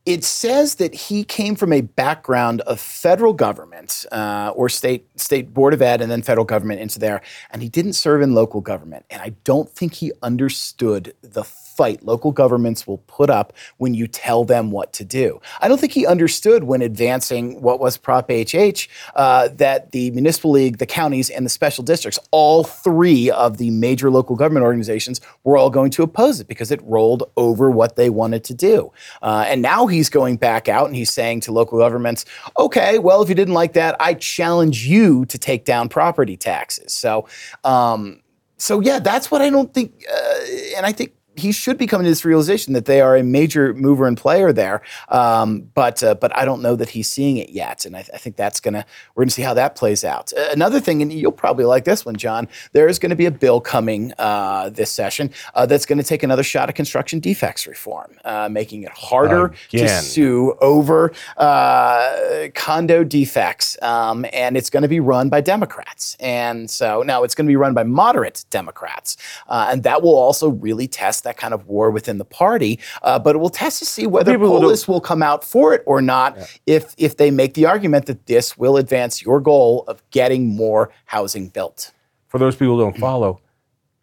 It 0.05 0.23
says 0.23 0.75
that 0.75 0.95
he 0.95 1.25
came 1.25 1.55
from 1.55 1.73
a 1.73 1.81
background 1.81 2.61
of 2.61 2.79
federal 2.79 3.33
government 3.33 4.05
uh, 4.09 4.53
or 4.55 4.69
state 4.69 5.05
state 5.19 5.53
board 5.53 5.73
of 5.73 5.81
ed 5.81 5.99
and 5.99 6.09
then 6.09 6.21
federal 6.21 6.45
government 6.45 6.79
into 6.79 6.97
there, 6.97 7.21
and 7.51 7.61
he 7.61 7.67
didn't 7.67 7.93
serve 7.93 8.21
in 8.21 8.33
local 8.33 8.61
government. 8.61 9.05
And 9.09 9.21
I 9.21 9.33
don't 9.43 9.69
think 9.69 9.95
he 9.95 10.13
understood 10.23 11.13
the 11.21 11.43
fight 11.77 12.03
local 12.03 12.31
governments 12.31 12.87
will 12.87 12.97
put 13.05 13.29
up 13.29 13.53
when 13.77 13.93
you 13.93 14.07
tell 14.07 14.43
them 14.43 14.71
what 14.71 14.91
to 14.93 15.05
do. 15.05 15.39
I 15.61 15.67
don't 15.67 15.79
think 15.79 15.93
he 15.93 16.07
understood 16.07 16.63
when 16.63 16.81
advancing 16.81 17.61
what 17.61 17.79
was 17.79 17.97
Prop 17.97 18.29
HH 18.29 18.87
uh, 19.15 19.49
that 19.49 19.91
the 19.91 20.09
municipal 20.11 20.51
league, 20.51 20.79
the 20.79 20.87
counties, 20.87 21.29
and 21.29 21.45
the 21.45 21.49
special 21.49 21.83
districts, 21.83 22.19
all 22.31 22.63
three 22.63 23.29
of 23.29 23.57
the 23.57 23.69
major 23.69 24.09
local 24.09 24.35
government 24.35 24.65
organizations, 24.65 25.21
were 25.43 25.55
all 25.55 25.69
going 25.69 25.91
to 25.91 26.03
oppose 26.03 26.39
it 26.39 26.47
because 26.47 26.71
it 26.71 26.81
rolled 26.83 27.23
over 27.37 27.69
what 27.69 27.95
they 27.95 28.09
wanted 28.09 28.43
to 28.45 28.55
do. 28.55 28.91
Uh, 29.21 29.45
and 29.47 29.61
now 29.61 29.85
he's 29.85 30.09
going 30.09 30.37
back 30.37 30.67
out 30.67 30.87
and 30.87 30.95
he's 30.95 31.11
saying 31.13 31.41
to 31.41 31.51
local 31.51 31.77
governments, 31.77 32.25
okay, 32.57 32.97
well, 32.97 33.21
if 33.21 33.29
you 33.29 33.35
didn't 33.35 33.53
like 33.53 33.73
that, 33.73 33.95
I 33.99 34.15
challenge 34.15 34.87
you 34.87 35.25
to 35.25 35.37
take 35.37 35.63
down 35.63 35.89
property 35.89 36.35
taxes. 36.35 36.93
So, 36.93 37.27
um, 37.63 38.21
so 38.57 38.79
yeah, 38.79 38.99
that's 38.99 39.29
what 39.29 39.41
I 39.41 39.51
don't 39.51 39.71
think, 39.73 40.03
uh, 40.11 40.39
and 40.75 40.85
I 40.85 40.91
think 40.91 41.13
he 41.37 41.51
should 41.51 41.77
be 41.77 41.85
coming 41.85 42.05
to 42.05 42.11
this 42.11 42.25
realization 42.25 42.73
that 42.73 42.85
they 42.85 42.99
are 42.99 43.15
a 43.15 43.23
major 43.23 43.73
mover 43.73 44.07
and 44.07 44.17
player 44.17 44.51
there. 44.51 44.81
Um, 45.09 45.69
but 45.73 46.03
uh, 46.03 46.15
but 46.15 46.35
I 46.35 46.45
don't 46.45 46.61
know 46.61 46.75
that 46.75 46.89
he's 46.89 47.09
seeing 47.09 47.37
it 47.37 47.49
yet, 47.49 47.85
and 47.85 47.95
I, 47.95 48.01
th- 48.01 48.11
I 48.13 48.17
think 48.17 48.35
that's 48.35 48.59
gonna 48.59 48.85
we're 49.15 49.23
gonna 49.23 49.31
see 49.31 49.43
how 49.43 49.53
that 49.53 49.75
plays 49.75 50.03
out. 50.03 50.33
Uh, 50.35 50.47
another 50.51 50.79
thing, 50.79 51.01
and 51.01 51.13
you'll 51.13 51.31
probably 51.31 51.65
like 51.65 51.85
this 51.85 52.05
one, 52.05 52.15
John. 52.15 52.47
There 52.71 52.87
is 52.87 52.97
going 52.97 53.11
to 53.11 53.15
be 53.15 53.25
a 53.25 53.31
bill 53.31 53.61
coming 53.61 54.13
uh, 54.17 54.69
this 54.69 54.91
session 54.91 55.29
uh, 55.53 55.65
that's 55.67 55.85
going 55.85 55.99
to 55.99 56.03
take 56.03 56.23
another 56.23 56.43
shot 56.43 56.69
at 56.69 56.75
construction 56.75 57.19
defects 57.19 57.67
reform, 57.67 58.17
uh, 58.25 58.49
making 58.49 58.83
it 58.83 58.91
harder 58.91 59.53
Again. 59.71 59.87
to 59.87 59.89
sue 59.89 60.57
over 60.59 61.11
uh, 61.37 62.47
condo 62.55 63.03
defects, 63.03 63.77
um, 63.83 64.25
and 64.33 64.57
it's 64.57 64.71
going 64.71 64.83
to 64.83 64.89
be 64.89 64.99
run 64.99 65.29
by 65.29 65.41
Democrats. 65.41 66.17
And 66.19 66.69
so 66.69 67.03
now 67.03 67.23
it's 67.23 67.35
going 67.35 67.45
to 67.45 67.51
be 67.51 67.55
run 67.55 67.75
by 67.75 67.83
moderate 67.83 68.43
Democrats, 68.49 69.17
and 69.47 69.83
that 69.83 70.01
will 70.01 70.15
also 70.15 70.49
really 70.49 70.87
test 70.87 71.26
that 71.27 71.37
kind 71.37 71.53
of 71.53 71.67
war 71.67 71.91
within 71.91 72.17
the 72.17 72.25
party. 72.25 72.79
Uh, 73.03 73.19
but 73.19 73.35
it 73.35 73.39
will 73.39 73.49
test 73.49 73.79
to 73.79 73.85
see 73.85 74.07
whether 74.07 74.31
People 74.31 74.51
will 74.51 74.61
Polis 74.61 74.87
will 74.87 75.01
come 75.01 75.21
out 75.21 75.43
for 75.43 75.73
it 75.73 75.83
or 75.85 76.01
not 76.01 76.37
if 76.65 76.95
if 76.97 77.17
they 77.17 77.29
make 77.31 77.53
the 77.53 77.65
argument 77.65 78.05
that 78.07 78.25
this 78.25 78.57
will 78.57 78.77
advance 78.77 79.21
your 79.21 79.39
goal 79.39 79.83
of 79.87 80.01
getting 80.11 80.47
more 80.55 80.89
housing 81.05 81.49
built. 81.49 81.91
For 82.27 82.39
those 82.39 82.55
people 82.55 82.75
who 82.77 82.83
don't 82.83 82.97
follow, 82.97 83.39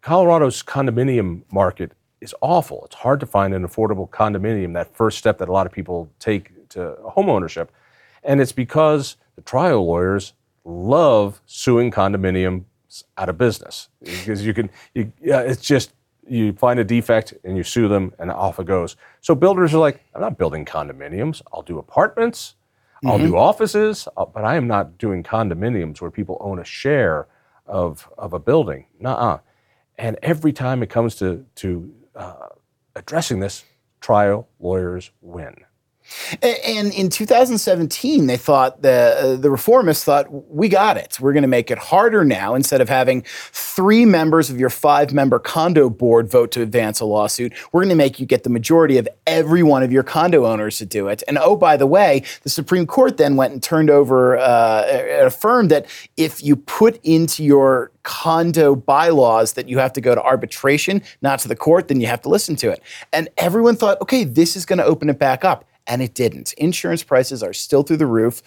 Colorado's 0.01 0.63
condominium 0.63 1.41
market 1.51 1.91
is 2.21 2.33
awful. 2.41 2.83
It's 2.85 2.95
hard 2.95 3.19
to 3.19 3.25
find 3.25 3.53
an 3.53 3.67
affordable 3.67 4.09
condominium, 4.09 4.73
that 4.73 4.95
first 4.95 5.17
step 5.17 5.37
that 5.39 5.49
a 5.49 5.51
lot 5.51 5.65
of 5.65 5.71
people 5.71 6.09
take 6.19 6.69
to 6.69 6.95
homeownership. 7.15 7.69
And 8.23 8.41
it's 8.41 8.51
because 8.51 9.17
the 9.35 9.41
trial 9.41 9.85
lawyers 9.85 10.33
love 10.63 11.41
suing 11.45 11.91
condominiums 11.91 12.65
out 13.17 13.29
of 13.29 13.37
business 13.37 13.89
because 14.01 14.45
you 14.45 14.53
can, 14.53 14.69
you, 14.93 15.11
yeah, 15.21 15.41
it's 15.41 15.61
just, 15.61 15.93
you 16.27 16.53
find 16.53 16.79
a 16.79 16.83
defect 16.83 17.33
and 17.43 17.55
you 17.57 17.63
sue 17.63 17.87
them 17.87 18.13
and 18.19 18.31
off 18.31 18.59
it 18.59 18.65
goes. 18.65 18.95
So 19.21 19.35
builders 19.35 19.73
are 19.73 19.79
like, 19.79 20.03
I'm 20.13 20.21
not 20.21 20.37
building 20.37 20.65
condominiums. 20.65 21.41
I'll 21.53 21.61
do 21.61 21.77
apartments, 21.77 22.55
I'll 23.05 23.19
do 23.19 23.37
offices, 23.37 24.07
uh, 24.17 24.25
but 24.25 24.43
I 24.43 24.55
am 24.55 24.67
not 24.67 24.97
doing 24.97 25.21
condominiums 25.21 26.01
where 26.01 26.09
people 26.09 26.37
own 26.39 26.59
a 26.59 26.63
share 26.63 27.27
of, 27.67 28.09
of 28.17 28.33
a 28.33 28.39
building. 28.39 28.87
Nuh-uh. 28.99 29.39
And 29.97 30.17
every 30.23 30.51
time 30.51 30.81
it 30.81 30.89
comes 30.89 31.15
to, 31.15 31.45
to 31.55 31.93
uh, 32.15 32.47
addressing 32.95 33.39
this, 33.39 33.63
trial 34.01 34.47
lawyers 34.59 35.11
win. 35.21 35.55
And 36.41 36.93
in 36.93 37.09
2017, 37.09 38.27
they 38.27 38.37
thought 38.37 38.81
the 38.81 39.17
uh, 39.17 39.35
the 39.35 39.49
reformists 39.49 40.03
thought 40.03 40.27
we 40.53 40.69
got 40.69 40.97
it. 40.97 41.19
We're 41.19 41.33
going 41.33 41.43
to 41.43 41.47
make 41.47 41.71
it 41.71 41.77
harder 41.77 42.23
now. 42.23 42.55
Instead 42.55 42.81
of 42.81 42.89
having 42.89 43.23
three 43.51 44.05
members 44.05 44.49
of 44.49 44.59
your 44.59 44.69
five 44.69 45.13
member 45.13 45.39
condo 45.39 45.89
board 45.89 46.29
vote 46.29 46.51
to 46.51 46.61
advance 46.61 46.99
a 46.99 47.05
lawsuit, 47.05 47.53
we're 47.71 47.81
going 47.81 47.89
to 47.89 47.95
make 47.95 48.19
you 48.19 48.25
get 48.25 48.43
the 48.43 48.49
majority 48.49 48.97
of 48.97 49.07
every 49.27 49.63
one 49.63 49.83
of 49.83 49.91
your 49.91 50.03
condo 50.03 50.45
owners 50.45 50.77
to 50.77 50.85
do 50.85 51.07
it. 51.07 51.23
And 51.27 51.37
oh, 51.37 51.55
by 51.55 51.77
the 51.77 51.87
way, 51.87 52.23
the 52.43 52.49
Supreme 52.49 52.85
Court 52.85 53.17
then 53.17 53.35
went 53.35 53.53
and 53.53 53.61
turned 53.61 53.89
over, 53.89 54.37
uh, 54.37 54.83
affirmed 55.21 55.71
that 55.71 55.87
if 56.17 56.43
you 56.43 56.55
put 56.55 56.99
into 57.03 57.43
your 57.43 57.91
condo 58.03 58.75
bylaws 58.75 59.53
that 59.53 59.67
you 59.67 59.79
have 59.79 59.91
to 59.93 60.01
go 60.01 60.13
to 60.13 60.21
arbitration, 60.21 61.01
not 61.21 61.39
to 61.39 61.47
the 61.47 61.55
court, 61.55 61.87
then 61.87 61.99
you 61.99 62.07
have 62.07 62.21
to 62.21 62.29
listen 62.29 62.55
to 62.57 62.69
it. 62.69 62.81
And 63.11 63.29
everyone 63.37 63.75
thought, 63.75 63.99
okay, 64.01 64.23
this 64.23 64.55
is 64.55 64.65
going 64.65 64.77
to 64.79 64.85
open 64.85 65.09
it 65.09 65.19
back 65.19 65.43
up 65.43 65.65
and 65.87 66.01
it 66.01 66.13
didn't. 66.13 66.53
Insurance 66.53 67.03
prices 67.03 67.43
are 67.43 67.53
still 67.53 67.83
through 67.83 67.97
the 67.97 68.07
roof. 68.07 68.41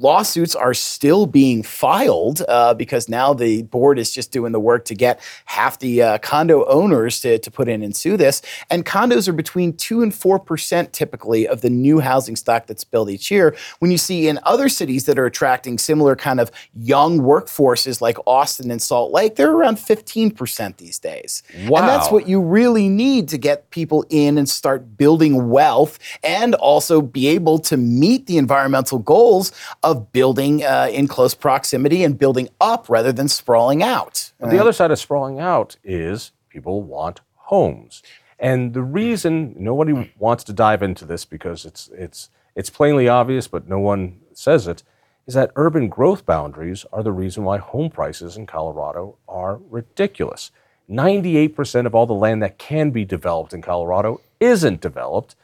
Lawsuits 0.00 0.54
are 0.54 0.74
still 0.74 1.26
being 1.26 1.62
filed 1.62 2.42
uh, 2.48 2.74
because 2.74 3.08
now 3.08 3.34
the 3.34 3.62
board 3.62 3.98
is 3.98 4.10
just 4.12 4.32
doing 4.32 4.52
the 4.52 4.60
work 4.60 4.84
to 4.86 4.94
get 4.94 5.20
half 5.46 5.78
the 5.78 6.02
uh, 6.02 6.18
condo 6.18 6.64
owners 6.66 7.20
to, 7.20 7.38
to 7.38 7.50
put 7.50 7.68
in 7.68 7.82
and 7.82 7.94
sue 7.94 8.16
this. 8.16 8.42
And 8.70 8.84
condos 8.84 9.28
are 9.28 9.32
between 9.32 9.76
2 9.76 10.02
and 10.02 10.12
4% 10.12 10.92
typically 10.92 11.48
of 11.48 11.60
the 11.60 11.70
new 11.70 12.00
housing 12.00 12.36
stock 12.36 12.66
that's 12.66 12.84
built 12.84 13.10
each 13.10 13.30
year. 13.30 13.56
When 13.80 13.90
you 13.90 13.98
see 13.98 14.28
in 14.28 14.38
other 14.44 14.68
cities 14.68 15.06
that 15.06 15.18
are 15.18 15.26
attracting 15.26 15.78
similar 15.78 16.16
kind 16.16 16.40
of 16.40 16.50
young 16.74 17.20
workforces 17.20 18.00
like 18.00 18.18
Austin 18.26 18.70
and 18.70 18.80
Salt 18.80 19.12
Lake, 19.12 19.36
they're 19.36 19.52
around 19.52 19.76
15% 19.76 20.76
these 20.76 20.98
days. 20.98 21.42
Wow. 21.66 21.80
And 21.80 21.88
that's 21.88 22.10
what 22.10 22.28
you 22.28 22.40
really 22.40 22.88
need 22.88 23.28
to 23.28 23.38
get 23.38 23.70
people 23.70 24.04
in 24.10 24.38
and 24.38 24.48
start 24.48 24.96
building 24.96 25.48
wealth 25.48 25.98
and 26.22 26.54
also 26.56 27.00
be 27.00 27.28
able 27.28 27.58
to 27.58 27.76
meet 27.76 28.26
the 28.26 28.38
environmental 28.38 28.98
goals 28.98 29.52
of 29.90 30.12
building 30.12 30.64
uh, 30.64 30.88
in 30.92 31.08
close 31.08 31.34
proximity 31.34 32.04
and 32.04 32.18
building 32.18 32.48
up 32.60 32.88
rather 32.88 33.12
than 33.12 33.28
sprawling 33.28 33.82
out. 33.82 34.32
The 34.40 34.58
other 34.60 34.72
side 34.72 34.90
of 34.90 34.98
sprawling 34.98 35.40
out 35.40 35.76
is 35.82 36.32
people 36.48 36.82
want 36.82 37.20
homes. 37.34 38.02
And 38.38 38.74
the 38.74 38.82
reason 38.82 39.54
nobody 39.58 40.12
wants 40.18 40.44
to 40.44 40.52
dive 40.52 40.82
into 40.82 41.04
this 41.04 41.24
because 41.24 41.64
it's 41.64 41.88
it's 41.92 42.30
it's 42.54 42.70
plainly 42.70 43.08
obvious, 43.08 43.48
but 43.48 43.68
no 43.68 43.78
one 43.78 44.20
says 44.32 44.66
it, 44.66 44.82
is 45.26 45.34
that 45.34 45.50
urban 45.56 45.88
growth 45.88 46.24
boundaries 46.24 46.84
are 46.92 47.02
the 47.02 47.12
reason 47.12 47.44
why 47.44 47.58
home 47.58 47.90
prices 47.90 48.36
in 48.36 48.46
Colorado 48.46 49.16
are 49.28 49.60
ridiculous. 49.70 50.50
98% 50.90 51.86
of 51.86 51.94
all 51.94 52.06
the 52.06 52.14
land 52.14 52.42
that 52.42 52.58
can 52.58 52.90
be 52.90 53.04
developed 53.04 53.52
in 53.52 53.60
Colorado 53.60 54.20
isn't 54.40 54.80
developed 54.80 55.36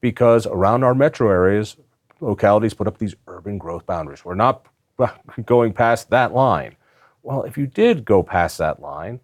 because 0.00 0.46
around 0.46 0.84
our 0.84 0.94
metro 0.94 1.28
areas, 1.28 1.76
localities 2.22 2.74
put 2.74 2.86
up 2.86 2.98
these 2.98 3.14
urban 3.26 3.58
growth 3.58 3.84
boundaries. 3.84 4.24
We're 4.24 4.34
not 4.34 4.66
going 5.44 5.72
past 5.72 6.10
that 6.10 6.32
line. 6.32 6.76
Well, 7.22 7.42
if 7.42 7.56
you 7.56 7.66
did 7.66 8.04
go 8.04 8.22
past 8.22 8.58
that 8.58 8.80
line, 8.80 9.20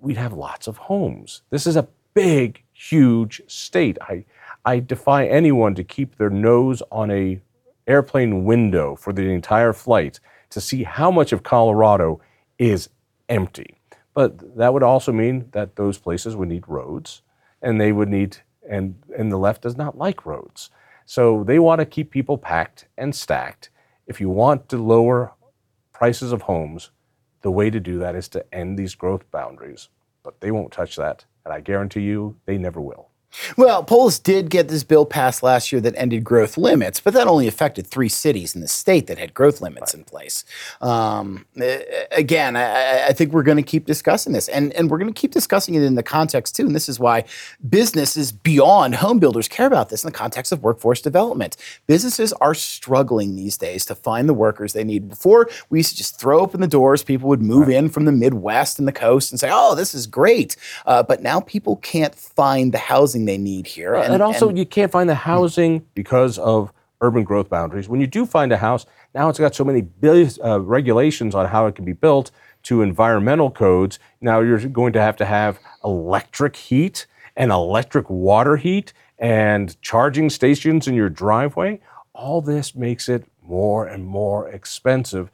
we'd 0.00 0.16
have 0.16 0.32
lots 0.32 0.66
of 0.66 0.76
homes. 0.76 1.42
This 1.50 1.66
is 1.66 1.76
a 1.76 1.88
big, 2.14 2.62
huge 2.72 3.40
state. 3.46 3.98
I, 4.02 4.24
I 4.64 4.80
defy 4.80 5.26
anyone 5.26 5.74
to 5.76 5.84
keep 5.84 6.16
their 6.16 6.30
nose 6.30 6.82
on 6.90 7.10
a 7.10 7.40
airplane 7.86 8.44
window 8.44 8.94
for 8.96 9.12
the 9.12 9.22
entire 9.30 9.72
flight 9.72 10.20
to 10.50 10.60
see 10.60 10.82
how 10.82 11.10
much 11.10 11.32
of 11.32 11.42
Colorado 11.42 12.20
is 12.58 12.88
empty. 13.28 13.78
But 14.12 14.56
that 14.56 14.72
would 14.72 14.82
also 14.82 15.12
mean 15.12 15.48
that 15.52 15.76
those 15.76 15.98
places 15.98 16.36
would 16.36 16.48
need 16.48 16.64
roads, 16.66 17.22
and 17.62 17.80
they 17.80 17.92
would 17.92 18.08
need, 18.08 18.38
and, 18.68 18.96
and 19.16 19.30
the 19.30 19.38
left 19.38 19.62
does 19.62 19.76
not 19.76 19.96
like 19.96 20.26
roads. 20.26 20.70
So 21.10 21.42
they 21.42 21.58
want 21.58 21.80
to 21.80 21.86
keep 21.86 22.12
people 22.12 22.38
packed 22.38 22.86
and 22.96 23.12
stacked. 23.12 23.70
If 24.06 24.20
you 24.20 24.28
want 24.28 24.68
to 24.68 24.78
lower 24.78 25.32
prices 25.92 26.30
of 26.30 26.42
homes, 26.42 26.92
the 27.42 27.50
way 27.50 27.68
to 27.68 27.80
do 27.80 27.98
that 27.98 28.14
is 28.14 28.28
to 28.28 28.54
end 28.54 28.78
these 28.78 28.94
growth 28.94 29.28
boundaries. 29.32 29.88
But 30.22 30.40
they 30.40 30.52
won't 30.52 30.72
touch 30.72 30.94
that, 30.94 31.24
and 31.44 31.52
I 31.52 31.62
guarantee 31.62 32.02
you 32.02 32.36
they 32.46 32.58
never 32.58 32.80
will. 32.80 33.09
Well, 33.56 33.84
Polis 33.84 34.18
did 34.18 34.50
get 34.50 34.68
this 34.68 34.82
bill 34.82 35.06
passed 35.06 35.42
last 35.42 35.70
year 35.72 35.80
that 35.82 35.94
ended 35.96 36.24
growth 36.24 36.56
limits, 36.58 36.98
but 37.00 37.14
that 37.14 37.26
only 37.28 37.46
affected 37.46 37.86
three 37.86 38.08
cities 38.08 38.54
in 38.54 38.60
the 38.60 38.68
state 38.68 39.06
that 39.06 39.18
had 39.18 39.34
growth 39.34 39.60
limits 39.60 39.94
in 39.94 40.04
place. 40.04 40.44
Um, 40.80 41.46
again, 42.10 42.56
I, 42.56 43.06
I- 43.08 43.12
think 43.20 43.32
we're 43.32 43.42
going 43.42 43.58
to 43.58 43.62
keep 43.62 43.84
discussing 43.84 44.32
this, 44.32 44.48
and, 44.48 44.72
and 44.72 44.90
we're 44.90 44.96
going 44.98 45.12
to 45.12 45.20
keep 45.20 45.32
discussing 45.32 45.74
it 45.74 45.82
in 45.82 45.94
the 45.94 46.02
context 46.02 46.56
too. 46.56 46.64
And 46.64 46.74
this 46.74 46.88
is 46.88 46.98
why 46.98 47.24
businesses 47.68 48.32
beyond 48.32 48.94
home 48.94 49.18
builders 49.18 49.46
care 49.46 49.66
about 49.66 49.90
this 49.90 50.02
in 50.02 50.08
the 50.10 50.16
context 50.16 50.52
of 50.52 50.62
workforce 50.62 51.02
development. 51.02 51.56
Businesses 51.86 52.32
are 52.34 52.54
struggling 52.54 53.36
these 53.36 53.58
days 53.58 53.84
to 53.86 53.94
find 53.94 54.28
the 54.28 54.32
workers 54.34 54.72
they 54.72 54.84
need. 54.84 55.08
Before, 55.08 55.50
we 55.68 55.80
used 55.80 55.90
to 55.90 55.96
just 55.98 56.18
throw 56.18 56.40
open 56.40 56.60
the 56.62 56.66
doors, 56.66 57.02
people 57.04 57.28
would 57.28 57.42
move 57.42 57.68
in 57.68 57.90
from 57.90 58.06
the 58.06 58.12
Midwest 58.12 58.78
and 58.78 58.88
the 58.88 58.92
coast 58.92 59.30
and 59.30 59.38
say, 59.38 59.50
"Oh, 59.52 59.74
this 59.74 59.94
is 59.94 60.06
great," 60.06 60.56
uh, 60.86 61.02
but 61.02 61.22
now 61.22 61.40
people 61.40 61.76
can't 61.76 62.14
find 62.14 62.72
the 62.72 62.78
housing 62.78 63.19
they 63.24 63.38
need 63.38 63.66
here. 63.66 63.94
And, 63.94 64.22
also, 64.22 64.50
you 64.50 64.66
can't 64.66 64.90
find 64.90 65.08
the 65.08 65.14
housing 65.14 65.86
because 65.94 66.38
of 66.38 66.72
urban 67.00 67.24
growth 67.24 67.48
boundaries. 67.48 67.88
When 67.88 68.00
you 68.00 68.06
do 68.06 68.26
find 68.26 68.52
a 68.52 68.56
house, 68.56 68.86
now 69.14 69.28
it's 69.28 69.38
got 69.38 69.54
so 69.54 69.64
many 69.64 69.80
billions, 69.80 70.38
uh, 70.44 70.60
regulations 70.60 71.34
on 71.34 71.46
how 71.46 71.66
it 71.66 71.74
can 71.74 71.84
be 71.84 71.92
built 71.92 72.30
to 72.64 72.82
environmental 72.82 73.50
codes. 73.50 73.98
Now 74.20 74.40
you're 74.40 74.58
going 74.58 74.92
to 74.92 75.00
have 75.00 75.16
to 75.16 75.24
have 75.24 75.58
electric 75.82 76.56
heat 76.56 77.06
and 77.36 77.50
electric 77.50 78.10
water 78.10 78.56
heat 78.56 78.92
and 79.18 79.80
charging 79.82 80.30
stations 80.30 80.86
in 80.86 80.94
your 80.94 81.08
driveway. 81.08 81.80
All 82.14 82.40
this 82.42 82.74
makes 82.74 83.08
it 83.08 83.24
more 83.42 83.86
and 83.86 84.04
more 84.06 84.48
expensive. 84.48 85.30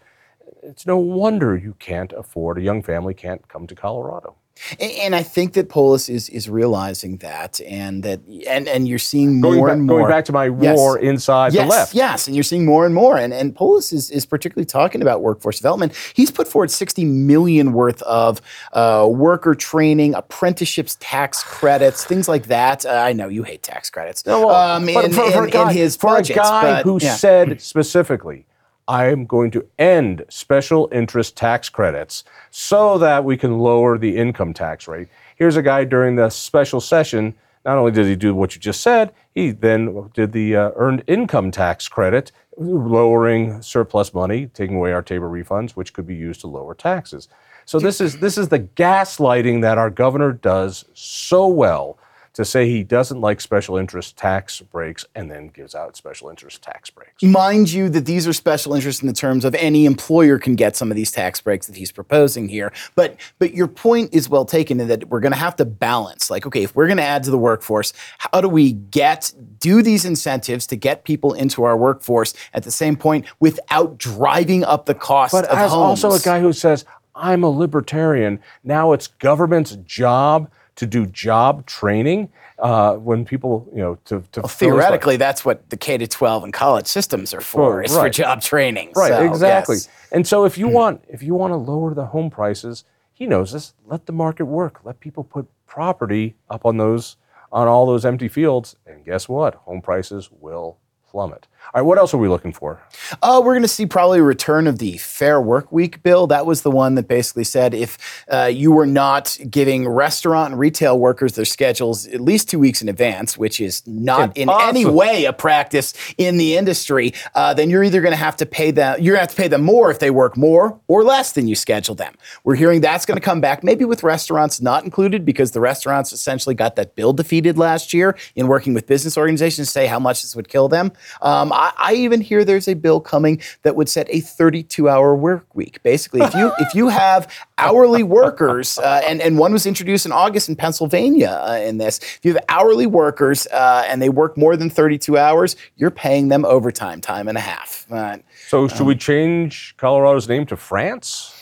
It's 0.63 0.87
no 0.87 0.99
wonder 0.99 1.57
you 1.57 1.75
can't 1.79 2.13
afford, 2.13 2.59
a 2.59 2.63
young 2.63 2.83
family 2.83 3.15
can't 3.15 3.47
come 3.49 3.67
to 3.67 3.75
Colorado. 3.75 4.37
And 4.81 5.15
I 5.15 5.23
think 5.23 5.53
that 5.55 5.69
Polis 5.69 6.09
is 6.09 6.29
is 6.29 6.49
realizing 6.49 7.19
that, 7.19 7.61
and 7.61 8.03
that, 8.03 8.21
and 8.49 8.69
and 8.69 8.89
you're 8.89 8.99
seeing 8.99 9.41
more 9.41 9.53
going 9.53 9.65
back, 9.67 9.73
and 9.73 9.87
more. 9.87 9.99
Going 10.01 10.11
back 10.11 10.25
to 10.27 10.33
my 10.33 10.47
Yes. 10.47 10.77
war 10.77 10.99
inside 10.99 11.53
yes, 11.53 11.65
the 11.65 11.69
left. 11.69 11.95
Yes, 11.95 12.27
and 12.27 12.35
you're 12.35 12.43
seeing 12.43 12.65
more 12.65 12.87
and 12.87 12.95
more. 12.95 13.17
And 13.19 13.33
and 13.33 13.55
Polis 13.55 13.93
is, 13.93 14.11
is 14.11 14.25
particularly 14.27 14.65
talking 14.67 15.03
about 15.03 15.23
workforce 15.23 15.59
development. 15.59 15.95
He's 16.15 16.31
put 16.31 16.49
forward 16.49 16.71
60 16.71 17.05
million 17.05 17.73
worth 17.73 18.03
of 18.03 18.41
uh, 18.73 19.07
worker 19.11 19.55
training, 19.55 20.15
apprenticeships, 20.15 20.97
tax 21.01 21.43
credits, 21.43 22.05
things 22.05 22.29
like 22.29 22.47
that. 22.47 22.87
Uh, 22.87 22.91
I 22.91 23.13
know 23.13 23.29
you 23.29 23.43
hate 23.43 23.63
tax 23.63 23.91
credits. 23.91 24.25
No, 24.27 24.47
well, 24.47 24.57
um, 24.57 24.87
but 24.87 25.05
in, 25.05 25.13
for, 25.13 25.31
for 25.31 25.43
in- 25.43 25.49
a 25.49 25.53
guy, 25.53 25.71
in 25.71 25.77
his 25.77 25.97
for 25.97 26.17
a 26.17 26.23
guy 26.23 26.63
but, 26.63 26.85
who 26.85 26.99
yeah. 27.01 27.15
said 27.15 27.61
specifically, 27.61 28.47
I 28.89 29.07
am 29.07 29.27
going 29.27 29.51
to 29.53 29.67
end 29.79 30.25
special 30.29 30.89
interest 30.93 31.37
tax 31.37 31.69
credits 31.69 32.23
so 32.51 32.99
that 32.99 33.25
we 33.25 33.37
can 33.37 33.59
lower 33.59 33.99
the 33.99 34.17
income 34.17 34.55
tax 34.55 34.87
rate. 34.87 35.09
Here's 35.35 35.57
a 35.57 35.63
guy 35.63 35.85
during 35.85 36.15
the 36.17 36.31
special 36.31 36.81
session. 36.81 37.35
Not 37.65 37.79
only 37.79 37.91
did 37.91 38.07
he 38.07 38.15
do 38.15 38.33
what 38.33 38.55
you 38.55 38.61
just 38.61 38.81
said, 38.81 39.13
he 39.35 39.51
then 39.51 40.11
did 40.15 40.31
the 40.31 40.55
uh, 40.55 40.71
earned 40.77 41.03
income 41.09 41.51
tax 41.51 41.89
credit, 41.89 42.31
lowering 42.57 43.61
surplus 43.61 44.15
money, 44.15 44.47
taking 44.47 44.77
away 44.77 44.93
our 44.93 45.03
TABOR 45.03 45.31
refunds, 45.31 45.73
which 45.73 45.93
could 45.93 46.07
be 46.07 46.15
used 46.15 46.41
to 46.43 46.47
lower 46.47 46.75
taxes. 46.75 47.29
So 47.65 47.81
this 47.81 48.01
is 48.01 48.21
this 48.21 48.39
is 48.39 48.49
the 48.49 48.61
gaslighting 48.61 49.63
that 49.63 49.79
our 49.79 49.91
governor 49.91 50.33
does 50.33 50.85
so 50.95 51.49
well 51.49 51.99
to 52.37 52.45
say 52.45 52.69
he 52.69 52.83
doesn't 52.83 53.23
like 53.23 53.41
special 53.41 53.79
interest 53.79 54.15
tax 54.19 54.61
breaks 54.61 55.07
and 55.15 55.31
then 55.31 55.49
gives 55.49 55.75
out 55.75 55.97
special 55.97 56.29
interest 56.29 56.61
tax 56.61 56.91
breaks. 56.91 57.23
Mind 57.23 57.73
you, 57.73 57.89
that 57.89 58.05
these 58.05 58.29
are 58.29 58.35
special 58.35 58.75
interests 58.75 59.01
in 59.01 59.09
the 59.09 59.15
terms 59.15 59.43
of 59.47 59.55
any 59.55 59.87
employer 59.87 60.39
can 60.39 60.55
get 60.55 60.77
some 60.77 60.91
of 60.91 60.97
these 60.97 61.11
tax 61.11 61.41
breaks 61.41 61.67
that 61.67 61.77
he's 61.77 61.91
proposing 61.91 62.47
here. 62.51 62.75
But 62.95 63.17
but 63.39 63.55
your 63.55 63.69
point 63.69 64.13
is 64.13 64.29
well 64.29 64.45
taken 64.45 64.81
in 64.81 64.89
that 64.89 65.09
we're 65.09 65.21
going 65.21 65.33
to 65.33 65.39
have 65.39 65.57
to 65.57 65.65
balance. 65.65 66.29
Like, 66.29 66.47
okay, 66.47 66.63
if 66.63 66.77
we're 66.77 66.87
going 66.87 66.99
to 66.99 67.03
add 67.03 67.23
to 67.25 67.31
the 67.31 67.39
workforce, 67.39 67.95
how 68.19 68.43
do 68.43 68.51
we 68.51 68.73
get 68.73 69.33
do 69.59 69.81
these 69.81 70.05
incentives 70.05 70.67
to 70.67 70.77
get 70.77 71.05
people 71.05 71.33
into 71.33 71.65
our 71.65 71.77
workforce 71.77 72.35
at 72.53 72.65
the 72.65 72.71
same 72.71 72.97
point 72.97 73.25
without 73.41 73.97
driving 73.97 74.63
up 74.63 74.85
the 74.85 74.95
cost 74.95 75.33
But 75.33 75.47
of 75.47 75.57
as 75.57 75.71
homes? 75.71 76.05
also 76.05 76.21
a 76.21 76.23
guy 76.23 76.41
who 76.41 76.53
says, 76.53 76.85
I'm 77.15 77.43
a 77.45 77.49
libertarian, 77.49 78.41
now 78.63 78.93
it's 78.93 79.07
government's 79.07 79.77
job 79.87 80.51
to 80.77 80.87
do 80.87 81.07
job 81.07 81.67
training 81.67 82.31
uh, 82.59 82.95
when 82.95 83.25
people, 83.25 83.69
you 83.73 83.81
know, 83.81 83.99
to, 84.05 84.23
to 84.33 84.43
Theoretically, 84.43 85.17
that's 85.17 85.45
what 85.45 85.69
the 85.71 85.77
K 85.77 85.99
to 85.99 86.07
12 86.07 86.45
and 86.45 86.53
college 86.53 86.87
systems 86.87 87.35
are 87.35 87.41
for, 87.41 87.77
Well, 87.77 87.85
is 87.85 87.97
for 87.97 88.09
job 88.09 88.41
training. 88.41 88.93
Right, 88.95 89.09
So, 89.09 89.25
exactly. 89.25 89.77
yes. 89.77 89.89
And 90.13 90.27
so 90.27 90.45
if 90.45 90.57
you 90.57 90.69
want 90.69 91.03
if 91.09 91.23
you 91.23 91.35
want 91.35 91.53
to 91.53 91.57
lower 91.57 91.93
the 91.95 92.07
home 92.07 92.31
prices, 92.31 92.85
he 93.13 93.27
knows 93.27 93.53
this, 93.53 93.75
let 93.87 94.07
the 94.07 94.13
market 94.13 94.45
work. 94.45 94.81
Let 94.85 95.01
people 95.01 95.25
put 95.25 95.49
property 95.67 96.37
up 96.49 96.65
on 96.65 96.77
those 96.77 97.17
on 97.53 97.69
all 97.69 97.87
those 97.87 98.05
empty 98.05 98.29
fields 98.29 98.77
and 98.87 99.05
guess 99.05 99.29
what? 99.29 99.55
Home 99.55 99.81
prices 99.81 100.31
will 100.31 100.79
plummet. 101.09 101.47
All 101.75 101.83
right, 101.83 101.87
what 101.87 101.99
else 101.99 102.15
are 102.15 102.19
we 102.19 102.29
looking 102.29 102.53
for? 102.53 102.81
Uh, 103.23 103.41
we're 103.45 103.53
going 103.53 103.63
to 103.63 103.69
see 103.69 103.87
probably 103.87 104.21
a 104.21 104.23
return 104.23 104.67
of 104.67 104.79
the 104.79 104.99
Fair 104.99 105.41
Work 105.41 105.73
Week 105.73 106.03
bill. 106.03 106.27
That 106.29 106.47
was 106.47 106.63
the 106.63 106.71
one 106.71 106.95
that 106.95 107.09
basically 107.09 107.45
said 107.45 107.75
if 107.75 107.99
uh, 108.33 108.45
you 108.45 108.71
were 108.71 108.87
not 108.87 109.37
giving 109.51 109.89
restaurant 109.89 110.53
and 110.53 110.61
retail 110.61 110.99
workers 110.99 111.35
their 111.35 111.45
schedules 111.45 112.07
at 112.07 112.21
least 112.21 112.49
two 112.49 112.59
weeks 112.59 112.83
in 112.83 112.89
advance, 112.89 113.37
which 113.37 113.61
is 113.61 113.85
not 113.87 114.37
in 114.37 114.49
any 114.49 114.85
way 114.85 115.25
a 115.25 115.33
practice 115.33 115.93
in 116.19 116.37
the 116.37 116.57
industry, 116.57 117.13
uh, 117.35 117.53
then 117.53 117.69
you're 117.69 117.83
either 117.83 118.01
going 118.01 118.13
to 118.13 118.17
have 118.17 118.37
to 118.37 118.47
pay 118.47 118.71
them. 118.71 119.01
You're 119.01 119.17
going 119.17 119.27
to 119.27 119.29
have 119.29 119.37
to 119.37 119.43
pay 119.43 119.49
them 119.49 119.63
more 119.63 119.91
if 119.91 119.99
they 119.99 120.11
work 120.11 120.37
more 120.37 120.81
or 120.87 121.03
less 121.03 121.33
than 121.33 121.49
you 121.49 121.57
schedule 121.57 121.97
them. 121.97 122.15
We're 122.45 122.55
hearing 122.55 122.81
that's 122.81 123.07
going 123.07 123.17
to 123.17 123.25
come 123.25 123.41
back, 123.41 123.65
maybe 123.65 123.85
with 123.85 124.03
restaurants 124.03 124.61
not 124.61 124.85
included, 124.85 125.25
because 125.25 125.51
the 125.51 125.61
restaurants 125.61 126.13
essentially 126.13 126.55
got 126.55 126.77
that 126.77 126.95
bill 126.95 127.13
defeated 127.13 127.59
last 127.59 127.93
year 127.93 128.17
in 128.37 128.47
working 128.47 128.73
with 128.73 128.87
business 128.87 129.19
organizations 129.19 129.69
to 129.69 129.73
say 129.73 129.87
how 129.87 129.99
much 129.99 130.23
this 130.23 130.37
would 130.37 130.49
kill 130.49 130.69
them. 130.69 130.93
Um, 131.23 131.53
I, 131.57 131.73
I 131.79 131.95
even 131.95 132.21
hear 132.21 132.45
there's 132.45 132.69
a 132.69 132.75
bill 132.75 133.01
coming 133.01 133.41
that 133.63 133.75
would 133.77 133.89
set 133.89 134.07
a 134.11 134.21
32-hour 134.21 135.17
work 135.17 135.55
week. 135.55 135.83
Basically, 135.83 136.21
if 136.21 136.35
you 136.35 136.53
if 136.59 136.75
you 136.75 136.89
have 136.89 137.33
hourly 137.59 138.03
workers, 138.03 138.79
uh, 138.79 139.01
and 139.07 139.21
and 139.21 139.39
one 139.39 139.53
was 139.53 139.67
introduced 139.67 140.07
in 140.07 140.13
August 140.13 140.49
in 140.49 140.57
Pennsylvania 140.57 141.41
uh, 141.43 141.59
in 141.59 141.79
this, 141.79 141.99
if 141.99 142.21
you 142.23 142.35
have 142.35 142.45
hourly 142.49 142.87
workers 142.87 143.47
uh, 143.49 143.85
and 143.87 144.03
they 144.03 144.09
work 144.09 144.37
more 144.37 144.57
than 144.57 144.69
32 144.71 145.17
hours, 145.17 145.57
you're 145.77 145.91
paying 145.91 146.29
them 146.29 146.45
overtime, 146.45 147.01
time 147.01 147.29
and 147.29 147.39
a 147.39 147.41
half. 147.41 147.87
Uh, 147.91 148.19
So 148.49 148.69
should 148.69 148.87
we 148.87 148.95
change 148.95 149.75
Colorado's 149.77 150.29
name 150.29 150.47
to 150.47 150.57
France? 150.57 151.33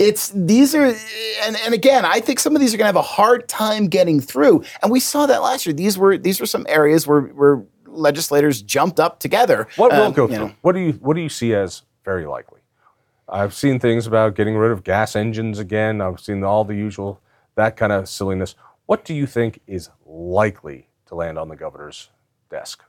it's 0.00 0.30
these 0.34 0.74
are 0.74 0.86
and, 0.86 1.56
and 1.64 1.74
again 1.74 2.04
i 2.06 2.18
think 2.18 2.38
some 2.38 2.54
of 2.54 2.60
these 2.60 2.72
are 2.72 2.78
going 2.78 2.84
to 2.84 2.88
have 2.88 2.96
a 2.96 3.02
hard 3.02 3.46
time 3.46 3.88
getting 3.88 4.20
through 4.20 4.64
and 4.82 4.90
we 4.90 5.00
saw 5.00 5.26
that 5.26 5.42
last 5.42 5.66
year 5.66 5.74
these 5.74 5.98
were 5.98 6.16
these 6.16 6.40
were 6.40 6.46
some 6.46 6.64
areas 6.68 7.06
where 7.06 7.22
where 7.22 7.62
legislators 7.96 8.62
jumped 8.62 9.00
up 9.00 9.18
together 9.20 9.66
What 9.76 9.92
will 9.92 10.02
Um, 10.02 10.12
go 10.12 10.26
through? 10.26 10.36
know. 10.38 10.52
What 10.62 10.72
do 10.72 10.80
you 10.80 10.92
what 10.94 11.14
do 11.16 11.20
you 11.22 11.28
see 11.28 11.54
as 11.54 11.82
very 12.04 12.26
likely? 12.26 12.60
I've 13.28 13.54
seen 13.54 13.80
things 13.80 14.06
about 14.06 14.34
getting 14.36 14.56
rid 14.56 14.70
of 14.70 14.84
gas 14.84 15.16
engines 15.16 15.58
again. 15.58 16.00
I've 16.00 16.20
seen 16.20 16.44
all 16.44 16.64
the 16.64 16.74
usual 16.76 17.20
that 17.56 17.76
kind 17.76 17.90
of 17.92 18.08
silliness. 18.08 18.54
What 18.86 19.04
do 19.04 19.14
you 19.14 19.26
think 19.26 19.60
is 19.66 19.90
likely 20.04 20.88
to 21.06 21.14
land 21.16 21.38
on 21.38 21.48
the 21.48 21.56
governor's 21.56 22.10
desk? 22.50 22.84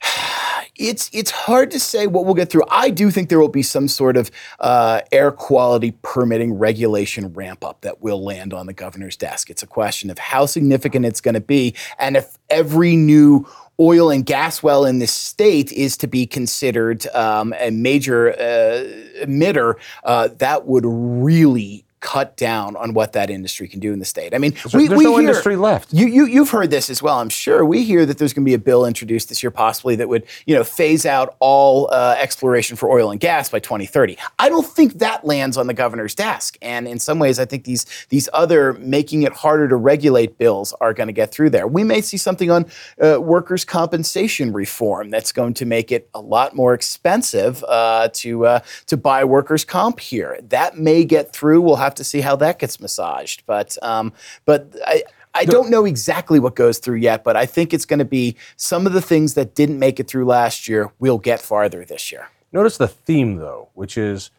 it's 0.76 1.08
it's 1.12 1.30
hard 1.30 1.70
to 1.70 1.78
say 1.78 2.06
what 2.06 2.24
we'll 2.24 2.34
get 2.34 2.50
through. 2.50 2.64
I 2.70 2.90
do 2.90 3.10
think 3.10 3.28
there 3.28 3.38
will 3.38 3.48
be 3.48 3.62
some 3.62 3.86
sort 3.88 4.16
of 4.16 4.30
uh, 4.58 5.02
air 5.12 5.30
quality 5.30 5.92
permitting 6.02 6.54
regulation 6.54 7.32
ramp 7.32 7.64
up 7.64 7.82
that 7.82 8.02
will 8.02 8.22
land 8.22 8.52
on 8.52 8.66
the 8.66 8.72
governor's 8.72 9.16
desk. 9.16 9.50
It's 9.50 9.62
a 9.62 9.66
question 9.66 10.10
of 10.10 10.18
how 10.18 10.46
significant 10.46 11.06
it's 11.06 11.20
going 11.20 11.34
to 11.34 11.40
be, 11.40 11.74
and 11.98 12.16
if 12.16 12.36
every 12.50 12.96
new 12.96 13.46
oil 13.80 14.10
and 14.10 14.24
gas 14.24 14.62
well 14.62 14.84
in 14.84 14.98
this 14.98 15.12
state 15.12 15.72
is 15.72 15.96
to 15.98 16.06
be 16.06 16.26
considered 16.26 17.06
um, 17.08 17.54
a 17.58 17.70
major 17.70 18.32
uh, 18.32 18.84
emitter, 19.24 19.74
uh, 20.04 20.28
that 20.38 20.66
would 20.66 20.84
really 20.86 21.83
cut 22.04 22.36
down 22.36 22.76
on 22.76 22.92
what 22.92 23.14
that 23.14 23.30
industry 23.30 23.66
can 23.66 23.80
do 23.80 23.90
in 23.90 23.98
the 23.98 24.04
state. 24.04 24.34
I 24.34 24.38
mean, 24.38 24.52
we, 24.74 24.86
there's 24.86 24.98
we 24.98 25.04
no 25.04 25.12
hear- 25.12 25.20
industry 25.20 25.56
left. 25.56 25.90
you, 25.90 26.06
you, 26.06 26.26
you've 26.26 26.50
heard 26.50 26.70
this 26.70 26.90
as 26.90 27.02
well, 27.02 27.18
I'm 27.18 27.30
sure. 27.30 27.64
We 27.64 27.82
hear 27.82 28.04
that 28.04 28.18
there's 28.18 28.34
going 28.34 28.44
to 28.44 28.48
be 28.48 28.52
a 28.52 28.58
bill 28.58 28.84
introduced 28.84 29.30
this 29.30 29.42
year, 29.42 29.50
possibly 29.50 29.96
that 29.96 30.06
would, 30.06 30.26
you 30.44 30.54
know, 30.54 30.64
phase 30.64 31.06
out 31.06 31.34
all 31.40 31.88
uh, 31.90 32.14
exploration 32.18 32.76
for 32.76 32.90
oil 32.90 33.10
and 33.10 33.18
gas 33.18 33.48
by 33.48 33.58
2030. 33.58 34.18
I 34.38 34.50
don't 34.50 34.66
think 34.66 34.98
that 34.98 35.24
lands 35.24 35.56
on 35.56 35.66
the 35.66 35.72
governor's 35.72 36.14
desk, 36.14 36.58
and 36.60 36.86
in 36.86 36.98
some 36.98 37.18
ways, 37.18 37.38
I 37.38 37.46
think 37.46 37.64
these 37.64 37.86
these 38.10 38.28
other 38.34 38.74
making 38.74 39.22
it 39.22 39.32
harder 39.32 39.66
to 39.68 39.76
regulate 39.76 40.36
bills 40.36 40.74
are 40.82 40.92
going 40.92 41.06
to 41.06 41.12
get 41.14 41.32
through 41.32 41.50
there. 41.50 41.66
We 41.66 41.84
may 41.84 42.02
see 42.02 42.18
something 42.18 42.50
on 42.50 42.66
uh, 43.02 43.18
workers' 43.18 43.64
compensation 43.64 44.52
reform 44.52 45.08
that's 45.08 45.32
going 45.32 45.54
to 45.54 45.64
make 45.64 45.90
it 45.90 46.10
a 46.12 46.20
lot 46.20 46.54
more 46.54 46.74
expensive 46.74 47.64
uh, 47.66 48.10
to 48.12 48.44
uh, 48.44 48.60
to 48.88 48.98
buy 48.98 49.24
workers' 49.24 49.64
comp 49.64 50.00
here. 50.00 50.38
That 50.42 50.76
may 50.76 51.04
get 51.04 51.32
through. 51.32 51.62
We'll 51.62 51.76
have 51.76 51.93
to 51.96 52.04
see 52.04 52.20
how 52.20 52.36
that 52.36 52.58
gets 52.58 52.80
massaged, 52.80 53.42
but 53.46 53.76
um, 53.82 54.12
but 54.44 54.74
I. 54.86 55.02
I 55.36 55.44
don't 55.44 55.68
know 55.68 55.84
exactly 55.84 56.38
what 56.38 56.54
goes 56.54 56.78
through 56.78 56.98
yet, 56.98 57.24
but 57.24 57.36
I 57.36 57.44
think 57.44 57.74
it's 57.74 57.84
going 57.84 57.98
to 57.98 58.04
be 58.04 58.36
some 58.54 58.86
of 58.86 58.92
the 58.92 59.02
things 59.02 59.34
that 59.34 59.56
didn't 59.56 59.80
make 59.80 59.98
it 59.98 60.06
through 60.06 60.26
last 60.26 60.68
year 60.68 60.92
will 61.00 61.18
get 61.18 61.40
farther 61.40 61.84
this 61.84 62.12
year. 62.12 62.28
Notice 62.52 62.76
the 62.76 62.86
theme, 62.86 63.38
though, 63.38 63.68
which 63.74 63.98
is 63.98 64.30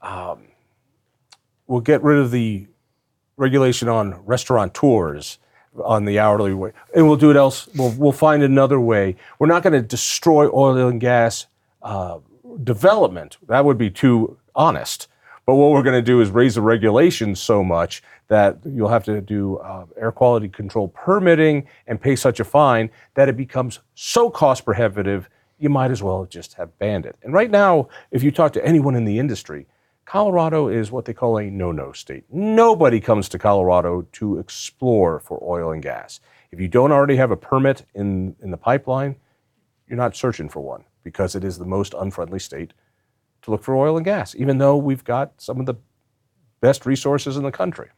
um, 0.00 0.46
we'll 1.66 1.80
get 1.80 2.04
rid 2.04 2.18
of 2.18 2.30
the 2.30 2.68
regulation 3.36 3.88
on 3.88 4.24
restaurateurs 4.24 5.38
on 5.82 6.04
the 6.04 6.20
hourly 6.20 6.54
way, 6.54 6.70
and 6.94 7.08
we'll 7.08 7.16
do 7.16 7.32
it 7.32 7.36
else. 7.36 7.68
We'll, 7.74 7.90
we'll 7.98 8.12
find 8.12 8.42
another 8.42 8.78
way. 8.78 9.16
We're 9.40 9.48
not 9.48 9.64
going 9.64 9.72
to 9.72 9.82
destroy 9.82 10.48
oil 10.52 10.86
and 10.86 11.00
gas 11.00 11.46
uh, 11.82 12.18
development. 12.62 13.38
That 13.48 13.64
would 13.64 13.76
be 13.76 13.90
too 13.90 14.38
honest. 14.54 15.08
But 15.46 15.56
what 15.56 15.72
we're 15.72 15.82
going 15.82 15.94
to 15.94 16.02
do 16.02 16.20
is 16.20 16.30
raise 16.30 16.54
the 16.54 16.62
regulations 16.62 17.40
so 17.40 17.62
much 17.62 18.02
that 18.28 18.58
you'll 18.64 18.88
have 18.88 19.04
to 19.04 19.20
do 19.20 19.58
uh, 19.58 19.84
air 19.96 20.10
quality 20.10 20.48
control 20.48 20.88
permitting 20.88 21.66
and 21.86 22.00
pay 22.00 22.16
such 22.16 22.40
a 22.40 22.44
fine 22.44 22.90
that 23.14 23.28
it 23.28 23.36
becomes 23.36 23.80
so 23.94 24.30
cost 24.30 24.64
prohibitive, 24.64 25.28
you 25.58 25.68
might 25.68 25.90
as 25.90 26.02
well 26.02 26.24
just 26.24 26.54
have 26.54 26.76
banned 26.78 27.04
it. 27.04 27.16
And 27.22 27.34
right 27.34 27.50
now, 27.50 27.88
if 28.10 28.22
you 28.22 28.30
talk 28.30 28.52
to 28.54 28.64
anyone 28.64 28.96
in 28.96 29.04
the 29.04 29.18
industry, 29.18 29.66
Colorado 30.06 30.68
is 30.68 30.90
what 30.90 31.04
they 31.04 31.14
call 31.14 31.38
a 31.38 31.50
no 31.50 31.72
no 31.72 31.92
state. 31.92 32.24
Nobody 32.30 33.00
comes 33.00 33.28
to 33.30 33.38
Colorado 33.38 34.06
to 34.12 34.38
explore 34.38 35.20
for 35.20 35.42
oil 35.42 35.72
and 35.72 35.82
gas. 35.82 36.20
If 36.50 36.60
you 36.60 36.68
don't 36.68 36.92
already 36.92 37.16
have 37.16 37.30
a 37.30 37.36
permit 37.36 37.84
in, 37.94 38.36
in 38.42 38.50
the 38.50 38.56
pipeline, 38.56 39.16
you're 39.88 39.96
not 39.96 40.16
searching 40.16 40.48
for 40.48 40.60
one 40.60 40.84
because 41.02 41.34
it 41.34 41.44
is 41.44 41.58
the 41.58 41.64
most 41.64 41.94
unfriendly 41.94 42.38
state 42.38 42.72
to 43.44 43.50
look 43.50 43.62
for 43.62 43.76
oil 43.76 43.96
and 43.96 44.04
gas, 44.04 44.34
even 44.36 44.58
though 44.58 44.76
we've 44.76 45.04
got 45.04 45.32
some 45.38 45.60
of 45.60 45.66
the 45.66 45.74
best 46.60 46.86
resources 46.86 47.36
in 47.36 47.42
the 47.42 47.52
country. 47.52 47.90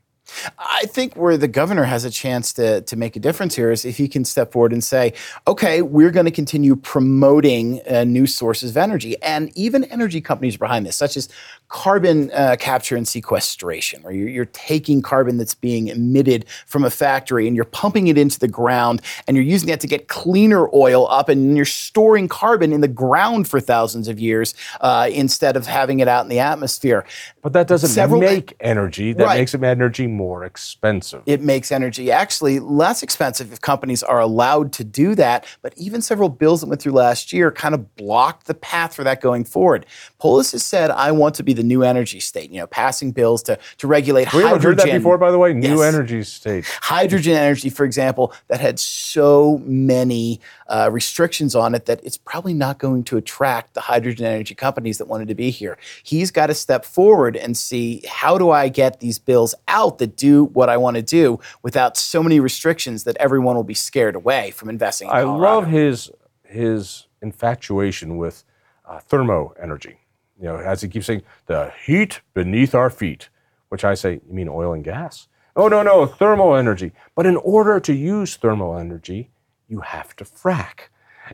I 0.59 0.87
think 0.87 1.15
where 1.15 1.37
the 1.37 1.47
governor 1.49 1.85
has 1.85 2.05
a 2.05 2.11
chance 2.11 2.53
to, 2.55 2.81
to 2.83 2.97
make 2.97 3.15
a 3.15 3.21
difference 3.21 3.55
here 3.55 3.71
is 3.71 3.85
if 3.85 3.97
he 3.97 4.09
can 4.09 4.25
step 4.25 4.53
forward 4.53 4.73
and 4.73 4.83
say, 4.83 5.13
okay, 5.47 5.83
we're 5.83 6.11
going 6.11 6.27
to 6.27 6.33
continue 6.33 6.75
promoting 6.75 7.81
uh, 7.89 8.03
new 8.03 8.27
sources 8.27 8.71
of 8.71 8.77
energy. 8.77 9.21
And 9.23 9.57
even 9.57 9.85
energy 9.85 10.21
companies 10.21 10.57
behind 10.57 10.85
this, 10.85 10.97
such 10.97 11.17
as 11.17 11.29
carbon 11.69 12.31
uh, 12.33 12.57
capture 12.59 12.97
and 12.97 13.07
sequestration, 13.07 14.03
where 14.03 14.13
you're, 14.13 14.29
you're, 14.29 14.47
taking 14.53 15.03
carbon 15.03 15.37
that's 15.37 15.55
being 15.55 15.89
emitted 15.89 16.45
from 16.67 16.85
a 16.85 16.91
factory 16.91 17.47
and 17.47 17.57
you're 17.57 17.65
pumping 17.65 18.07
it 18.07 18.17
into 18.17 18.39
the 18.39 18.49
ground 18.49 19.03
and 19.27 19.37
you're 19.37 19.45
using 19.45 19.69
that 19.69 19.81
to 19.81 19.87
get 19.87 20.09
cleaner 20.09 20.69
oil 20.75 21.07
up 21.09 21.29
and 21.29 21.57
you're 21.57 21.65
storing 21.65 22.29
carbon 22.29 22.73
in 22.73 22.81
the 22.81 22.89
ground 22.89 23.49
for 23.49 23.61
thousands 23.61 24.09
of 24.09 24.19
years 24.19 24.55
uh, 24.81 25.09
instead 25.13 25.57
of 25.57 25.67
having 25.67 26.01
it 26.01 26.09
out 26.09 26.25
in 26.25 26.29
the 26.29 26.39
atmosphere. 26.39 27.05
But 27.43 27.53
that 27.53 27.67
doesn't 27.67 27.91
Several, 27.91 28.21
make 28.21 28.55
energy. 28.61 29.13
That 29.13 29.25
right. 29.25 29.39
makes 29.39 29.55
energy 29.55 30.07
more 30.07 30.45
expensive. 30.45 31.23
It 31.27 31.41
makes 31.41 31.71
energy 31.73 32.11
actually 32.11 32.61
less 32.61 33.03
expensive 33.03 33.53
if 33.53 33.61
companies 33.61 34.03
are 34.03 34.21
allowed 34.21 34.73
to 34.75 34.85
do 34.85 35.15
that. 35.17 35.47
But 35.63 35.75
even 35.77 36.03
several 36.03 36.29
bills 36.29 36.61
that 36.61 36.69
went 36.69 36.81
through 36.81 36.93
last 36.93 37.33
year 37.33 37.51
kind 37.51 37.75
of 37.75 37.97
blocked 37.97 38.47
the 38.47 38.55
path 38.55 38.95
for 38.95 39.05
that 39.05 39.21
going 39.21 39.45
forward. 39.45 39.87
Polis 40.19 40.53
has 40.53 40.65
said, 40.65 40.91
I 40.91 41.13
want 41.13 41.35
to 41.37 41.43
be 41.43 41.56
the 41.57 41.63
new 41.63 41.83
energy 41.83 42.21
state, 42.21 42.51
you 42.51 42.59
know, 42.59 42.67
passing 42.67 43.11
bills 43.11 43.43
to, 43.45 43.59
to 43.79 43.87
regulate 43.87 44.33
we 44.33 44.43
hydrogen. 44.43 44.63
heard 44.63 44.79
that 44.79 44.93
before, 44.99 45.19
by 45.19 45.31
the 45.31 45.39
way, 45.39 45.53
new 45.53 45.81
yes. 45.81 45.95
energy 45.95 46.23
state. 46.23 46.65
Hydrogen 46.83 47.35
energy, 47.35 47.71
for 47.71 47.85
example, 47.85 48.33
that 48.49 48.61
had 48.61 48.79
so 48.79 49.59
many 49.65 50.41
uh, 50.69 50.91
restrictions 50.93 51.55
on 51.55 51.75
it 51.75 51.87
that 51.87 52.01
it's 52.05 52.17
probably 52.17 52.55
not 52.55 52.79
going 52.79 53.05
to 53.05 53.17
attract 53.17 53.75
the 53.75 53.81
hydrogen 53.81 54.27
energy 54.27 54.55
companies 54.55 54.99
that 54.99 55.07
wanted 55.07 55.29
to 55.29 55.35
be 55.35 55.51
here. 55.51 55.79
He's 56.03 56.31
got 56.31 56.47
to 56.47 56.55
step 56.55 56.85
forward 56.85 57.37
and 57.37 57.57
see 57.57 58.03
how 58.09 58.39
do 58.39 58.51
I 58.51 58.69
get 58.69 59.01
these 59.01 59.19
bills 59.19 59.55
out 59.69 59.99
that 59.99 60.17
do 60.17 60.45
what 60.45 60.69
I 60.69 60.77
want 60.77 60.97
to 60.97 61.03
do 61.03 61.41
without 61.63 61.97
so 61.97 62.23
many 62.23 62.41
restrictions 62.41 63.05
that 63.05 63.17
everyone 63.19 63.57
will 63.57 63.65
be 63.65 63.75
scared 63.75 64.15
away 64.15 64.51
from 64.51 64.69
investing. 64.69 65.09
I 65.11 65.23
love 65.23 65.67
his 65.67 66.11
his 66.45 67.07
infatuation 67.21 68.17
with 68.17 68.45
uh, 68.87 69.01
thermo 69.01 69.53
energy. 69.61 69.99
You 70.41 70.49
know, 70.49 70.57
as 70.57 70.83
he 70.83 70.89
keeps 70.89 71.07
saying, 71.07 71.23
the 71.47 71.73
heat 71.85 72.21
beneath 72.35 72.75
our 72.75 72.91
feet, 72.91 73.29
which 73.69 73.85
I 73.85 73.95
say, 73.95 74.21
you 74.27 74.35
mean 74.35 74.49
oil 74.49 74.73
and 74.73 74.85
gas? 74.85 75.29
Oh, 75.55 75.69
no, 75.69 75.83
no, 75.83 76.05
thermal 76.05 76.55
energy. 76.55 76.93
But 77.15 77.25
in 77.25 77.37
order 77.37 77.81
to 77.81 77.95
use 77.95 78.37
thermal 78.37 78.77
energy, 78.77 79.31
you 79.69 79.81
have 79.81 80.15
to 80.17 80.25
frack. 80.25 80.89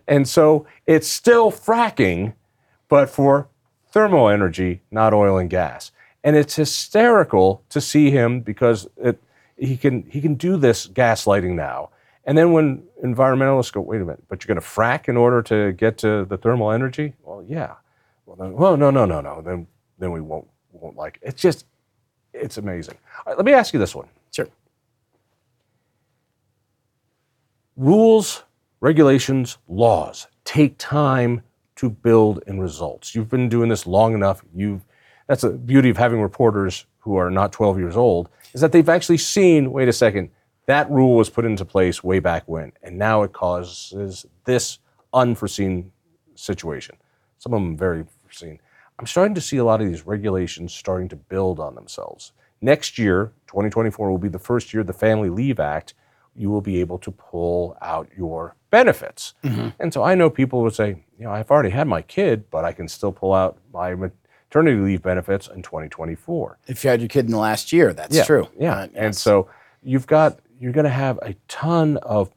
And 0.07 0.29
so 0.29 0.67
it's 0.87 1.09
still 1.09 1.51
fracking, 1.51 2.35
but 2.89 3.11
for 3.11 3.49
thermal 3.91 4.29
energy, 4.29 4.83
not 4.91 5.13
oil 5.13 5.39
and 5.39 5.51
gas. 5.51 5.91
And 6.25 6.37
it's 6.37 6.55
hysterical 6.55 7.65
to 7.71 7.81
see 7.81 8.11
him 8.11 8.41
because 8.41 8.87
it, 8.97 9.21
he, 9.57 9.77
can, 9.77 10.05
he 10.09 10.21
can 10.21 10.35
do 10.35 10.57
this 10.57 10.87
gaslighting 10.87 11.55
now. 11.55 11.91
And 12.25 12.39
then 12.39 12.53
when 12.53 12.85
environmentalists 13.05 13.73
go, 13.73 13.81
wait 13.81 14.01
a 14.01 14.05
minute, 14.05 14.23
but 14.29 14.43
you're 14.43 14.55
going 14.55 14.63
to 14.63 14.67
frack 14.67 15.09
in 15.09 15.17
order 15.17 15.43
to 15.43 15.73
get 15.73 15.99
to 15.99 16.25
the 16.25 16.39
thermal 16.39 16.71
energy? 16.71 17.15
Well, 17.25 17.45
yeah. 17.47 17.75
Well, 18.27 18.37
then, 18.37 18.53
well, 18.53 18.77
no, 18.77 18.91
no, 18.91 19.05
no, 19.05 19.21
no. 19.21 19.43
Then, 19.43 19.67
then 19.99 20.13
we 20.13 20.21
won't, 20.21 20.47
won't 20.73 20.97
like 20.97 21.19
it. 21.23 21.29
It's 21.29 21.43
just, 21.43 21.67
it's 22.33 22.59
amazing. 22.59 22.97
let 23.27 23.45
me 23.45 23.53
ask 23.53 23.73
you 23.73 23.81
this 23.81 23.95
one. 23.95 24.09
Sure. 24.31 24.49
Rules, 27.77 28.45
regulations, 28.81 29.59
laws 29.69 30.27
take 30.45 30.77
time 30.79 31.43
to 31.77 31.91
build 31.91 32.43
in 32.47 32.61
results. 32.61 33.15
You've 33.15 33.31
been 33.31 33.49
doing 33.49 33.69
this 33.69 33.87
long 33.87 34.15
enough. 34.15 34.45
You've 34.55 34.85
that's 35.27 35.43
the 35.43 35.51
beauty 35.51 35.89
of 35.89 35.97
having 35.97 36.21
reporters 36.21 36.87
who 36.99 37.17
are 37.17 37.31
not 37.31 37.53
12 37.53 37.79
years 37.79 37.97
old 37.97 38.29
is 38.53 38.61
that 38.61 38.73
they've 38.73 38.89
actually 38.89 39.19
seen. 39.19 39.73
Wait 39.73 39.89
a 39.89 39.93
second, 39.93 40.31
that 40.67 40.91
rule 40.91 41.17
was 41.17 41.31
put 41.31 41.45
into 41.45 41.65
place 41.65 42.05
way 42.05 42.19
back 42.19 42.43
when, 42.47 42.73
and 42.83 42.99
now 42.99 43.23
it 43.23 43.33
causes 43.33 44.27
this 44.45 44.79
unforeseen 45.13 45.91
situation. 46.35 46.97
Some 47.43 47.55
of 47.55 47.61
them 47.61 47.77
very 47.77 48.05
foreseen. 48.23 48.61
I'm 49.01 49.07
starting 49.07 49.35
to 49.35 49.41
see 49.41 49.57
a 49.57 49.65
lot 49.65 49.81
of 49.81 49.89
these 49.89 50.07
regulations 50.07 50.73
starting 50.73 51.09
to 51.09 51.17
build 51.17 51.59
on 51.59 51.75
themselves. 51.75 52.31
Next 52.61 52.99
year, 52.99 53.33
2024, 53.49 54.09
will 54.09 54.19
be 54.19 54.29
the 54.29 54.39
first 54.39 54.73
year 54.73 54.85
the 54.85 54.93
Family 54.93 55.29
Leave 55.29 55.59
Act 55.59 55.95
you 56.35 56.51
will 56.51 56.61
be 56.61 56.81
able 56.81 56.99
to 56.99 57.11
pull 57.11 57.77
out 57.83 58.09
your 58.17 58.57
benefits. 58.71 59.35
Mm-hmm. 59.45 59.69
And 59.81 59.93
so 59.93 60.03
I 60.03 60.15
know 60.15 60.31
people 60.31 60.63
would 60.63 60.75
say, 60.75 61.05
you 61.19 61.25
know, 61.25 61.31
I've 61.31 61.51
already 61.51 61.71
had 61.71 61.87
my 61.87 62.01
kid, 62.01 62.49
but 62.51 62.65
I 62.65 62.73
can 62.73 62.89
still 62.89 63.13
pull 63.13 63.35
out 63.35 63.59
my 63.73 63.95
maternity 63.95 64.81
leave 64.81 65.03
benefits 65.03 65.49
in 65.49 65.63
2024. 65.63 66.59
If 66.69 66.85
you 66.85 66.91
had 66.91 67.01
your 67.01 67.09
kid 67.09 67.27
in 67.27 67.33
the 67.33 67.39
last 67.39 67.73
year, 67.73 67.93
that's 67.93 68.17
yeah, 68.17 68.25
true. 68.25 68.49
Yeah. 68.59 68.75
Uh, 68.75 68.83
yes. 68.83 68.91
And 68.95 69.17
so 69.17 69.49
you've 69.83 70.07
got, 70.07 70.39
you're 70.59 70.73
going 70.73 70.85
to 70.85 70.91
have 70.91 71.19
a 71.19 71.35
ton 71.49 71.99
of 71.99 72.31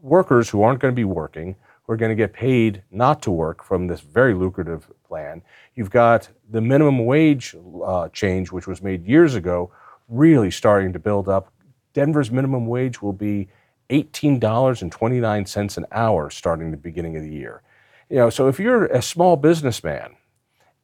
workers 0.00 0.48
who 0.48 0.62
aren't 0.62 0.80
going 0.80 0.92
to 0.92 0.96
be 0.96 1.04
working, 1.04 1.56
are 1.92 1.96
going 1.96 2.10
to 2.10 2.16
get 2.16 2.32
paid 2.32 2.82
not 2.90 3.22
to 3.22 3.30
work 3.30 3.62
from 3.62 3.86
this 3.86 4.00
very 4.00 4.34
lucrative 4.34 4.90
plan. 5.06 5.42
You've 5.74 5.90
got 5.90 6.28
the 6.50 6.60
minimum 6.60 7.04
wage 7.04 7.54
uh, 7.84 8.08
change, 8.08 8.50
which 8.50 8.66
was 8.66 8.82
made 8.82 9.06
years 9.06 9.34
ago, 9.34 9.70
really 10.08 10.50
starting 10.50 10.92
to 10.92 10.98
build 10.98 11.28
up 11.28 11.52
Denver's 11.92 12.30
minimum 12.30 12.66
wage 12.66 13.02
will 13.02 13.12
be 13.12 13.48
$18.29 13.90 15.76
an 15.76 15.86
hour 15.92 16.30
starting 16.30 16.70
the 16.70 16.76
beginning 16.76 17.16
of 17.16 17.22
the 17.22 17.32
year. 17.32 17.62
You 18.08 18.16
know, 18.16 18.30
so 18.30 18.48
if 18.48 18.58
you're 18.58 18.86
a 18.86 19.02
small 19.02 19.36
businessman 19.36 20.16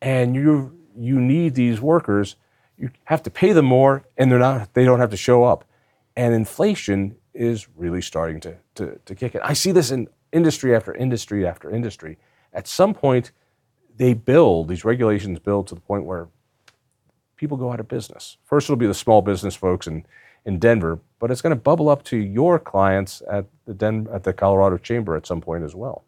and 0.01 0.35
you 0.35 0.75
you 0.97 1.21
need 1.21 1.55
these 1.55 1.81
workers, 1.81 2.37
you 2.77 2.91
have 3.05 3.23
to 3.23 3.31
pay 3.31 3.53
them 3.53 3.67
more 3.67 4.05
and 4.17 4.31
they're 4.31 4.39
not 4.39 4.75
they 4.75 4.85
don't 4.85 5.01
have 5.01 5.11
to 5.11 5.17
show 5.17 5.45
up. 5.45 5.65
And 6.17 6.35
inflation 6.35 7.17
is 7.33 7.69
really 7.77 8.03
starting 8.03 8.41
to, 8.41 8.57
to, 8.75 8.99
to 9.05 9.15
kick 9.15 9.35
in. 9.35 9.41
I 9.43 9.53
see 9.53 9.71
this 9.71 9.91
in 9.91 10.09
industry 10.33 10.75
after 10.75 10.95
industry 10.95 11.47
after 11.47 11.71
industry. 11.71 12.19
At 12.53 12.67
some 12.67 12.95
point, 12.95 13.33
they 13.97 14.15
build, 14.15 14.69
these 14.69 14.85
regulations 14.85 15.39
build 15.39 15.67
to 15.69 15.75
the 15.75 15.81
point 15.81 16.05
where 16.05 16.29
people 17.37 17.57
go 17.57 17.73
out 17.73 17.81
of 17.81 17.89
business. 17.89 18.37
First, 18.45 18.67
it'll 18.67 18.77
be 18.77 18.87
the 18.87 18.95
small 18.95 19.23
business 19.23 19.55
folks 19.55 19.87
and 19.87 20.07
in 20.45 20.59
Denver, 20.59 20.99
but 21.19 21.31
it's 21.31 21.43
going 21.43 21.55
to 21.55 21.61
bubble 21.61 21.89
up 21.89 22.03
to 22.05 22.17
your 22.17 22.59
clients 22.59 23.23
at 23.31 23.45
the 23.67 23.75
Den- 23.75 24.09
at 24.13 24.25
the 24.25 24.33
Colorado 24.33 24.79
Chamber 24.79 25.15
at 25.15 25.27
some 25.27 25.41
point 25.41 25.63
as 25.63 25.75
well. 25.75 26.05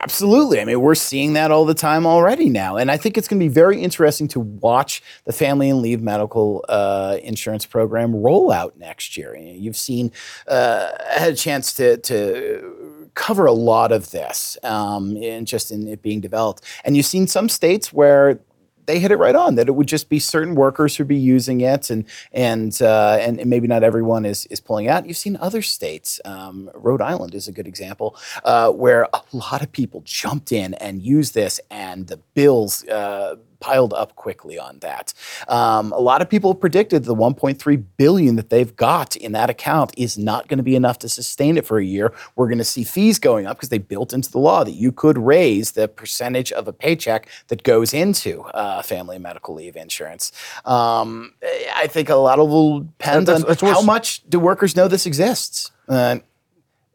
Absolutely. 0.00 0.60
I 0.60 0.64
mean, 0.64 0.80
we're 0.80 0.94
seeing 0.94 1.34
that 1.34 1.50
all 1.50 1.64
the 1.64 1.74
time 1.74 2.04
already 2.04 2.48
now. 2.48 2.76
And 2.76 2.90
I 2.90 2.96
think 2.96 3.16
it's 3.16 3.28
going 3.28 3.38
to 3.38 3.44
be 3.44 3.52
very 3.52 3.80
interesting 3.80 4.26
to 4.28 4.40
watch 4.40 5.02
the 5.24 5.32
family 5.32 5.70
and 5.70 5.80
leave 5.80 6.00
medical 6.00 6.64
uh, 6.68 7.18
insurance 7.22 7.64
program 7.64 8.14
roll 8.14 8.50
out 8.50 8.76
next 8.76 9.16
year. 9.16 9.36
You've 9.36 9.76
seen, 9.76 10.10
uh, 10.48 10.90
had 11.10 11.32
a 11.32 11.36
chance 11.36 11.72
to, 11.74 11.96
to 11.98 12.91
cover 13.14 13.46
a 13.46 13.52
lot 13.52 13.92
of 13.92 14.10
this 14.10 14.56
um, 14.62 15.16
in 15.16 15.44
just 15.44 15.70
in 15.70 15.88
it 15.88 16.02
being 16.02 16.20
developed. 16.20 16.64
And 16.84 16.96
you've 16.96 17.06
seen 17.06 17.26
some 17.26 17.48
states 17.48 17.92
where 17.92 18.40
they 18.86 18.98
hit 18.98 19.10
it 19.10 19.16
right 19.16 19.34
on 19.34 19.54
that 19.54 19.68
it 19.68 19.72
would 19.72 19.86
just 19.86 20.08
be 20.08 20.18
certain 20.18 20.54
workers 20.54 20.96
who'd 20.96 21.08
be 21.08 21.16
using 21.16 21.60
it, 21.60 21.90
and 21.90 22.04
and 22.32 22.80
uh, 22.82 23.18
and, 23.20 23.44
maybe 23.46 23.66
not 23.66 23.82
everyone 23.82 24.24
is 24.24 24.46
is 24.46 24.60
pulling 24.60 24.88
out. 24.88 25.06
You've 25.06 25.16
seen 25.16 25.36
other 25.36 25.62
states. 25.62 26.20
Um, 26.24 26.70
Rhode 26.74 27.00
Island 27.00 27.34
is 27.34 27.48
a 27.48 27.52
good 27.52 27.66
example 27.66 28.16
uh, 28.44 28.70
where 28.70 29.08
a 29.12 29.22
lot 29.32 29.62
of 29.62 29.70
people 29.72 30.02
jumped 30.04 30.52
in 30.52 30.74
and 30.74 31.02
used 31.02 31.34
this, 31.34 31.60
and 31.70 32.06
the 32.06 32.18
bills. 32.34 32.86
Uh, 32.88 33.36
piled 33.62 33.94
up 33.94 34.16
quickly 34.16 34.58
on 34.58 34.80
that. 34.80 35.14
Um, 35.46 35.92
a 35.92 36.00
lot 36.00 36.20
of 36.20 36.28
people 36.28 36.54
predicted 36.54 37.04
the 37.04 37.14
1.3 37.14 37.84
billion 37.96 38.34
that 38.36 38.50
they've 38.50 38.74
got 38.74 39.14
in 39.14 39.32
that 39.32 39.48
account 39.48 39.94
is 39.96 40.18
not 40.18 40.48
going 40.48 40.58
to 40.58 40.64
be 40.64 40.74
enough 40.74 40.98
to 40.98 41.08
sustain 41.08 41.56
it 41.56 41.64
for 41.64 41.78
a 41.78 41.84
year. 41.84 42.12
We're 42.34 42.48
going 42.48 42.58
to 42.58 42.64
see 42.64 42.82
fees 42.82 43.20
going 43.20 43.46
up 43.46 43.56
because 43.56 43.68
they 43.68 43.78
built 43.78 44.12
into 44.12 44.30
the 44.30 44.38
law 44.38 44.64
that 44.64 44.72
you 44.72 44.90
could 44.90 45.16
raise 45.16 45.72
the 45.72 45.86
percentage 45.86 46.50
of 46.50 46.66
a 46.66 46.72
paycheck 46.72 47.28
that 47.48 47.62
goes 47.62 47.94
into 47.94 48.42
uh, 48.42 48.82
family 48.82 49.18
medical 49.18 49.54
leave 49.54 49.76
insurance. 49.76 50.32
Um, 50.64 51.34
I 51.76 51.86
think 51.86 52.08
a 52.08 52.16
lot 52.16 52.40
of 52.40 52.48
will 52.48 52.80
depend 52.80 53.28
that's, 53.28 53.42
on 53.42 53.48
that's 53.48 53.60
how 53.60 53.82
much 53.82 54.28
do 54.28 54.40
workers 54.40 54.74
know 54.74 54.88
this 54.88 55.06
exists. 55.06 55.70
Uh, 55.88 56.18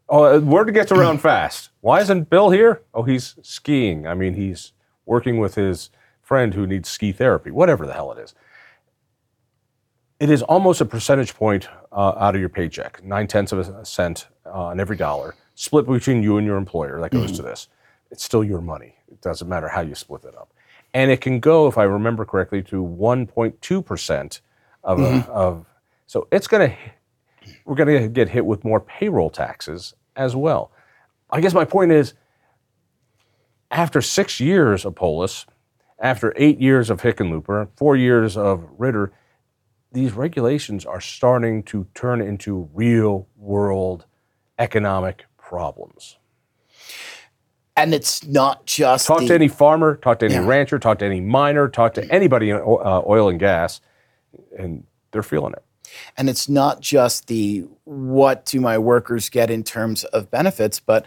Oh, 0.10 0.40
word 0.40 0.74
gets 0.74 0.92
around 0.92 1.20
fast. 1.20 1.70
Why 1.82 2.00
isn't 2.00 2.30
Bill 2.30 2.50
here? 2.50 2.82
Oh, 2.94 3.04
he's 3.04 3.36
skiing. 3.42 4.08
I 4.08 4.14
mean, 4.14 4.36
he's 4.36 4.72
working 5.06 5.38
with 5.38 5.56
his 5.56 5.90
friend 6.28 6.54
who 6.54 6.68
needs 6.68 6.90
ski 6.90 7.14
therapy, 7.14 7.50
whatever 7.52 7.88
the 7.88 7.94
hell 7.94 8.12
it 8.12 8.20
is. 8.20 8.36
It 10.20 10.30
is 10.30 10.44
almost 10.44 10.82
a 10.82 10.86
percentage 10.86 11.34
point 11.34 11.70
uh, 11.90 12.16
out 12.18 12.36
of 12.36 12.42
your 12.42 12.50
paycheck, 12.50 13.02
nine 13.02 13.28
tenths 13.28 13.54
of 13.54 13.60
a 13.60 13.86
cent 13.86 14.28
uh, 14.46 14.50
on 14.50 14.80
every 14.82 14.98
dollar, 14.98 15.36
split 15.56 15.88
between 15.88 16.22
you 16.22 16.38
and 16.38 16.46
your 16.46 16.58
employer. 16.58 17.00
That 17.00 17.12
goes 17.12 17.28
mm-hmm. 17.28 17.38
to 17.38 17.42
this. 17.44 17.70
It's 18.12 18.26
still 18.26 18.44
your 18.44 18.60
money. 18.60 18.96
It 19.10 19.22
doesn't 19.22 19.48
matter 19.48 19.70
how 19.70 19.80
you 19.80 19.96
split 19.96 20.26
it 20.26 20.36
up. 20.36 20.52
And 20.94 21.12
it 21.12 21.22
can 21.22 21.40
go, 21.40 21.68
if 21.68 21.78
I 21.78 21.84
remember 21.84 22.26
correctly, 22.26 22.62
to 22.64 22.84
1.2% 22.84 24.42
of, 24.84 25.00
mm-hmm. 25.00 25.32
of 25.32 25.66
so 26.08 26.28
it's 26.30 26.48
going 26.48 26.72
to, 26.72 26.78
we're 27.64 27.76
going 27.76 28.02
to 28.02 28.10
get 28.10 28.28
hit 28.28 28.46
with 28.46 28.66
more 28.66 28.82
payroll 28.82 29.30
taxes 29.30 29.94
as 30.18 30.36
well. 30.36 30.72
I 31.30 31.40
guess 31.40 31.54
my 31.54 31.66
point 31.66 31.94
is, 31.94 32.16
after 33.72 34.02
six 34.02 34.42
years 34.42 34.84
of 34.84 34.96
Polis, 34.96 35.46
after 36.00 36.34
eight 36.36 36.60
years 36.60 36.90
of 36.90 37.02
Hickenlooper, 37.02 37.70
four 37.76 37.96
years 37.96 38.38
of 38.38 38.68
Ritter, 38.78 39.12
these 39.92 40.14
regulations 40.14 40.86
are 40.86 41.02
starting 41.02 41.64
to 41.64 41.88
turn 41.96 42.22
into 42.22 42.70
real 42.74 43.28
world 43.38 44.06
economic 44.60 45.26
problems. 45.38 46.18
And 47.76 47.94
it's 47.94 48.26
not 48.26 48.66
just 48.66 49.06
talk 49.08 49.20
the, 49.20 49.28
to 49.28 49.36
any 49.36 49.48
farmer, 49.48 49.96
talk 49.96 50.20
to 50.20 50.26
any 50.26 50.36
Yeah. 50.36 50.46
rancher, 50.46 50.80
talk 50.80 51.00
to 51.00 51.06
any 51.06 51.22
miner, 51.22 51.68
talk 51.68 51.94
to 51.96 52.12
anybody 52.12 52.50
in 52.50 52.58
uh, 52.58 53.02
oil 53.08 53.30
and 53.30 53.40
gas, 53.40 53.82
and 54.58 54.84
they're 55.12 55.24
feeling 55.24 55.54
it. 55.54 55.64
and 56.18 56.28
it's 56.30 56.50
not 56.50 56.82
just 56.82 57.28
the 57.28 57.66
what 57.86 58.46
do 58.46 58.60
my 58.60 58.78
workers 58.78 59.30
get 59.30 59.50
in 59.52 59.64
terms 59.64 60.04
of 60.06 60.30
benefits, 60.32 60.80
but 60.80 61.06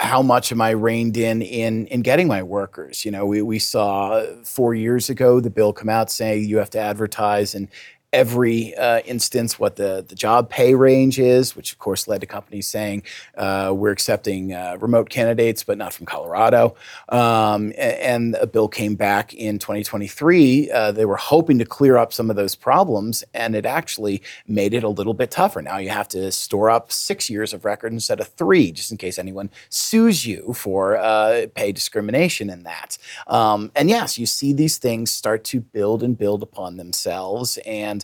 how 0.00 0.22
much 0.22 0.50
am 0.50 0.62
I 0.62 0.70
reined 0.70 1.18
in 1.18 1.42
in 1.42 1.86
in 1.88 2.00
getting 2.00 2.26
my 2.26 2.42
workers? 2.42 3.04
You 3.04 3.10
know, 3.10 3.26
we 3.26 3.42
we 3.42 3.58
saw 3.58 4.24
four 4.44 4.74
years 4.74 5.10
ago 5.10 5.40
the 5.40 5.50
bill 5.50 5.74
come 5.74 5.90
out 5.90 6.10
saying 6.10 6.48
you 6.48 6.56
have 6.56 6.70
to 6.70 6.78
advertise 6.78 7.54
in 7.54 7.68
every 8.12 8.74
uh, 8.76 9.00
instance 9.00 9.58
what 9.58 9.76
the 9.76 10.04
the 10.06 10.14
job 10.14 10.50
pay 10.50 10.74
range 10.74 11.18
is, 11.18 11.54
which 11.54 11.72
of 11.72 11.78
course 11.78 12.08
led 12.08 12.20
to 12.20 12.26
companies 12.26 12.66
saying 12.66 13.02
uh, 13.36 13.72
we're 13.74 13.90
accepting 13.90 14.52
uh, 14.52 14.76
remote 14.80 15.10
candidates, 15.10 15.62
but 15.62 15.78
not 15.78 15.92
from 15.92 16.06
Colorado. 16.06 16.74
Um, 17.08 17.72
and 17.78 18.34
a 18.40 18.46
bill 18.46 18.68
came 18.68 18.94
back 18.94 19.32
in 19.34 19.58
2023. 19.58 20.70
Uh, 20.70 20.92
they 20.92 21.04
were 21.04 21.16
hoping 21.16 21.58
to 21.58 21.64
clear 21.64 21.96
up 21.96 22.12
some 22.12 22.30
of 22.30 22.36
those 22.36 22.54
problems, 22.54 23.22
and 23.34 23.54
it 23.54 23.66
actually 23.66 24.22
made 24.46 24.74
it 24.74 24.82
a 24.82 24.88
little 24.88 25.14
bit 25.14 25.30
tougher. 25.30 25.62
Now 25.62 25.78
you 25.78 25.90
have 25.90 26.08
to 26.08 26.32
store 26.32 26.70
up 26.70 26.90
six 26.90 27.30
years 27.30 27.52
of 27.52 27.64
record 27.64 27.92
instead 27.92 28.20
of 28.20 28.28
three, 28.28 28.72
just 28.72 28.90
in 28.90 28.96
case 28.96 29.18
anyone 29.18 29.50
sues 29.68 30.26
you 30.26 30.52
for 30.54 30.96
uh, 30.96 31.46
pay 31.54 31.72
discrimination 31.72 32.50
in 32.50 32.64
that. 32.64 32.98
Um, 33.26 33.70
and 33.76 33.88
yes, 33.88 34.18
you 34.18 34.26
see 34.26 34.52
these 34.52 34.78
things 34.78 35.10
start 35.10 35.44
to 35.44 35.60
build 35.60 36.02
and 36.02 36.18
build 36.18 36.42
upon 36.42 36.76
themselves, 36.76 37.58
and 37.66 37.99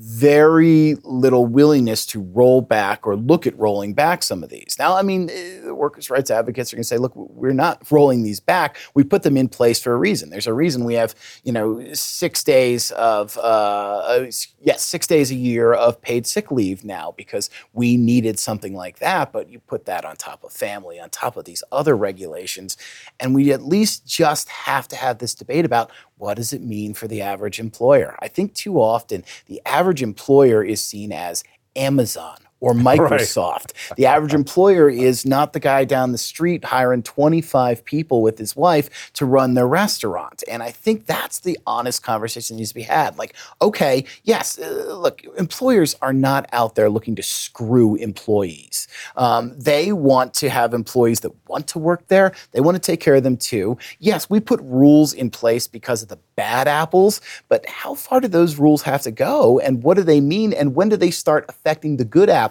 very 0.00 0.94
little 1.04 1.44
willingness 1.44 2.06
to 2.06 2.22
roll 2.32 2.62
back 2.62 3.06
or 3.06 3.16
look 3.16 3.46
at 3.46 3.58
rolling 3.58 3.92
back 3.92 4.22
some 4.22 4.42
of 4.42 4.48
these. 4.48 4.76
Now, 4.78 4.96
I 4.96 5.02
mean, 5.02 5.26
the 5.26 5.74
workers' 5.74 6.08
rights 6.08 6.30
advocates 6.30 6.72
are 6.72 6.76
going 6.76 6.82
to 6.82 6.88
say, 6.88 6.96
look, 6.96 7.14
we're 7.14 7.52
not 7.52 7.90
rolling 7.90 8.22
these 8.22 8.40
back. 8.40 8.78
We 8.94 9.04
put 9.04 9.24
them 9.24 9.36
in 9.36 9.48
place 9.48 9.82
for 9.82 9.92
a 9.92 9.98
reason. 9.98 10.30
There's 10.30 10.46
a 10.46 10.54
reason 10.54 10.84
we 10.84 10.94
have, 10.94 11.14
you 11.44 11.52
know, 11.52 11.92
six 11.92 12.42
days 12.42 12.92
of, 12.92 13.36
uh, 13.36 13.40
uh, 13.40 14.30
yes, 14.60 14.82
six 14.82 15.06
days 15.06 15.30
a 15.30 15.34
year 15.34 15.74
of 15.74 16.00
paid 16.00 16.26
sick 16.26 16.50
leave 16.50 16.82
now 16.82 17.12
because 17.14 17.50
we 17.74 17.98
needed 17.98 18.38
something 18.38 18.74
like 18.74 19.00
that. 19.00 19.32
But 19.32 19.50
you 19.50 19.58
put 19.58 19.84
that 19.84 20.06
on 20.06 20.16
top 20.16 20.44
of 20.44 20.52
family, 20.52 20.98
on 20.98 21.10
top 21.10 21.36
of 21.36 21.44
these 21.44 21.62
other 21.70 21.94
regulations. 21.94 22.78
And 23.18 23.34
we 23.34 23.52
at 23.52 23.62
least 23.62 24.06
just 24.06 24.48
have 24.48 24.88
to 24.88 24.96
have 24.96 25.18
this 25.18 25.34
debate 25.34 25.66
about 25.66 25.90
what 26.20 26.36
does 26.36 26.52
it 26.52 26.62
mean 26.62 26.92
for 26.92 27.08
the 27.08 27.22
average 27.22 27.58
employer? 27.58 28.14
I 28.20 28.28
think 28.28 28.54
too 28.54 28.80
often 28.80 29.24
the 29.46 29.62
average 29.64 30.02
employer 30.02 30.62
is 30.62 30.82
seen 30.82 31.12
as 31.12 31.42
Amazon 31.74 32.36
or 32.60 32.74
Microsoft. 32.90 33.72
The 33.96 34.06
average 34.06 34.34
employer 34.34 34.88
is 34.88 35.26
not 35.26 35.52
the 35.52 35.60
guy 35.60 35.84
down 35.84 36.12
the 36.12 36.18
street 36.18 36.64
hiring 36.64 37.02
25 37.02 37.84
people 37.84 38.22
with 38.22 38.38
his 38.38 38.54
wife 38.54 39.12
to 39.14 39.24
run 39.26 39.54
their 39.54 39.66
restaurant. 39.66 40.42
And 40.48 40.62
I 40.62 40.70
think 40.70 41.06
that's 41.06 41.40
the 41.40 41.58
honest 41.66 42.02
conversation 42.02 42.56
that 42.56 42.60
needs 42.60 42.70
to 42.70 42.74
be 42.74 42.82
had. 42.82 43.18
Like, 43.18 43.34
okay, 43.60 44.04
yes, 44.24 44.58
uh, 44.58 44.96
look, 44.96 45.24
employers 45.38 45.96
are 46.02 46.12
not 46.12 46.48
out 46.52 46.74
there 46.74 46.90
looking 46.90 47.16
to 47.16 47.22
screw 47.22 47.96
employees. 47.96 48.88
Um, 49.16 49.58
they 49.58 49.92
want 49.92 50.34
to 50.34 50.50
have 50.50 50.74
employees 50.74 51.20
that 51.20 51.32
want 51.48 51.66
to 51.68 51.78
work 51.78 52.08
there. 52.08 52.32
They 52.52 52.60
want 52.60 52.76
to 52.76 52.80
take 52.80 53.00
care 53.00 53.14
of 53.14 53.22
them 53.22 53.36
too. 53.36 53.78
Yes, 53.98 54.28
we 54.28 54.40
put 54.40 54.60
rules 54.62 55.12
in 55.12 55.30
place 55.30 55.66
because 55.66 56.02
of 56.02 56.08
the 56.08 56.18
bad 56.36 56.68
apples, 56.68 57.20
but 57.48 57.66
how 57.66 57.94
far 57.94 58.20
do 58.20 58.28
those 58.28 58.56
rules 58.56 58.82
have 58.82 59.02
to 59.02 59.10
go? 59.10 59.58
And 59.58 59.82
what 59.82 59.96
do 59.96 60.02
they 60.02 60.20
mean? 60.20 60.52
And 60.52 60.74
when 60.74 60.88
do 60.88 60.96
they 60.96 61.10
start 61.10 61.44
affecting 61.48 61.96
the 61.96 62.04
good 62.04 62.30
apples 62.30 62.49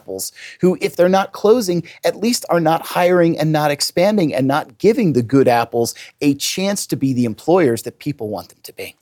who, 0.61 0.77
if 0.81 0.95
they're 0.95 1.09
not 1.09 1.31
closing, 1.31 1.87
at 2.03 2.15
least 2.17 2.45
are 2.49 2.59
not 2.59 2.85
hiring 2.85 3.37
and 3.37 3.51
not 3.51 3.71
expanding 3.71 4.33
and 4.33 4.47
not 4.47 4.77
giving 4.77 5.13
the 5.13 5.23
good 5.23 5.47
apples 5.47 5.95
a 6.21 6.35
chance 6.35 6.85
to 6.87 6.95
be 6.95 7.13
the 7.13 7.25
employers 7.25 7.83
that 7.83 7.99
people 7.99 8.29
want 8.29 8.49
them 8.49 8.59
to 8.63 8.73
be? 8.73 8.95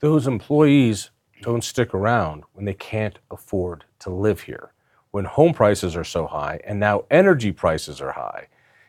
Those 0.00 0.26
employees 0.26 1.10
don't 1.42 1.64
stick 1.64 1.94
around 1.94 2.44
when 2.52 2.64
they 2.64 2.74
can't 2.74 3.18
afford 3.30 3.84
to 4.00 4.10
live 4.10 4.40
here, 4.40 4.72
when 5.10 5.24
home 5.24 5.54
prices 5.54 5.96
are 5.96 6.04
so 6.04 6.26
high, 6.26 6.60
and 6.64 6.78
now 6.78 7.04
energy 7.10 7.52
prices 7.52 8.00
are 8.00 8.12
high. 8.12 8.48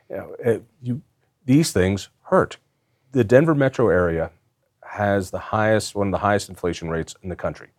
You 0.10 0.18
know, 0.18 0.36
it- 0.40 0.64
you, 0.82 1.02
these 1.46 1.72
things 1.72 2.10
hurt. 2.24 2.58
The 3.12 3.24
Denver 3.24 3.56
metro 3.56 3.90
area 3.90 4.32
has 4.84 5.32
the 5.32 5.40
highest, 5.40 5.96
one 5.96 6.08
of 6.08 6.12
the 6.12 6.18
highest 6.20 6.50
inflation 6.50 6.90
rates 6.90 7.16
in 7.22 7.30
the 7.30 7.36
country, 7.36 7.70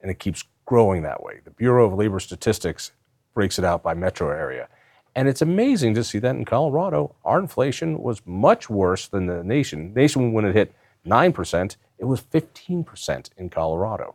and 0.00 0.10
it 0.10 0.18
keeps 0.18 0.44
growing 0.66 1.02
that 1.02 1.22
way. 1.22 1.40
The 1.44 1.50
Bureau 1.50 1.86
of 1.86 1.94
Labor 1.94 2.20
Statistics 2.20 2.92
breaks 3.34 3.58
it 3.58 3.64
out 3.64 3.82
by 3.82 3.94
metro 3.94 4.30
area. 4.30 4.68
And 5.14 5.28
it's 5.28 5.40
amazing 5.40 5.94
to 5.94 6.04
see 6.04 6.18
that 6.18 6.36
in 6.36 6.44
Colorado, 6.44 7.14
our 7.24 7.38
inflation 7.38 8.02
was 8.02 8.20
much 8.26 8.68
worse 8.68 9.08
than 9.08 9.26
the 9.26 9.42
nation. 9.42 9.94
Nation, 9.94 10.32
when 10.34 10.44
it 10.44 10.54
hit 10.54 10.74
9%, 11.06 11.76
it 11.98 12.04
was 12.04 12.20
15% 12.20 13.30
in 13.38 13.48
Colorado. 13.48 14.14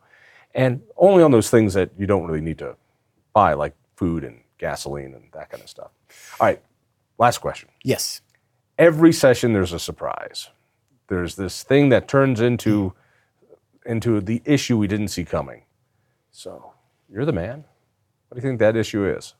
And 0.53 0.81
only 0.97 1.23
on 1.23 1.31
those 1.31 1.49
things 1.49 1.73
that 1.73 1.89
you 1.97 2.05
don't 2.05 2.27
really 2.27 2.41
need 2.41 2.59
to 2.59 2.75
buy, 3.33 3.53
like 3.53 3.73
food 3.95 4.23
and 4.23 4.41
gasoline 4.59 5.13
and 5.15 5.23
that 5.33 5.49
kind 5.49 5.63
of 5.63 5.69
stuff. 5.69 5.89
All 6.39 6.45
right, 6.47 6.61
last 7.17 7.39
question 7.39 7.69
Yes. 7.83 8.21
every 8.77 9.13
session 9.13 9.53
there's 9.53 9.73
a 9.73 9.79
surprise. 9.79 10.49
There's 11.07 11.35
this 11.35 11.63
thing 11.63 11.89
that 11.89 12.07
turns 12.07 12.39
into 12.41 12.93
into 13.85 14.21
the 14.21 14.41
issue 14.45 14.77
we 14.77 14.87
didn't 14.87 15.07
see 15.07 15.25
coming. 15.25 15.63
So 16.31 16.73
you're 17.11 17.25
the 17.25 17.33
man. 17.33 17.65
What 18.29 18.35
do 18.35 18.41
you 18.41 18.49
think 18.49 18.59
that 18.59 18.75
issue 18.77 19.05
is? 19.05 19.33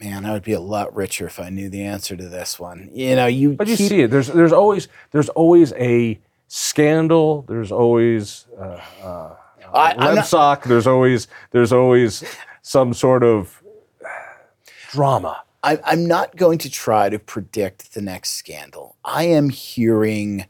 Man, 0.00 0.24
I 0.24 0.32
would 0.32 0.42
be 0.44 0.52
a 0.52 0.60
lot 0.60 0.94
richer 0.94 1.26
if 1.26 1.38
I 1.38 1.50
knew 1.50 1.68
the 1.68 1.82
answer 1.82 2.16
to 2.16 2.28
this 2.28 2.58
one. 2.58 2.90
You 2.92 3.16
know, 3.16 3.26
you 3.26 3.52
But 3.52 3.68
you 3.68 3.76
keep- 3.76 3.88
see 3.88 4.00
it. 4.02 4.10
There's 4.10 4.28
there's 4.28 4.52
always 4.52 4.88
there's 5.10 5.28
always 5.30 5.72
a 5.74 6.18
scandal. 6.48 7.42
There's 7.48 7.70
always 7.72 8.46
uh, 8.58 8.80
uh, 9.02 9.36
I, 9.72 9.92
I'm 9.92 10.14
not- 10.14 10.24
WebSock. 10.24 10.62
There's 10.64 10.86
always 10.86 11.28
there's 11.50 11.72
always 11.72 12.24
some 12.62 12.94
sort 12.94 13.22
of 13.22 13.62
drama. 14.90 15.42
I, 15.62 15.78
I'm 15.84 16.06
not 16.06 16.36
going 16.36 16.56
to 16.58 16.70
try 16.70 17.10
to 17.10 17.18
predict 17.18 17.92
the 17.92 18.00
next 18.00 18.30
scandal. 18.30 18.96
I 19.04 19.24
am 19.24 19.50
hearing 19.50 20.46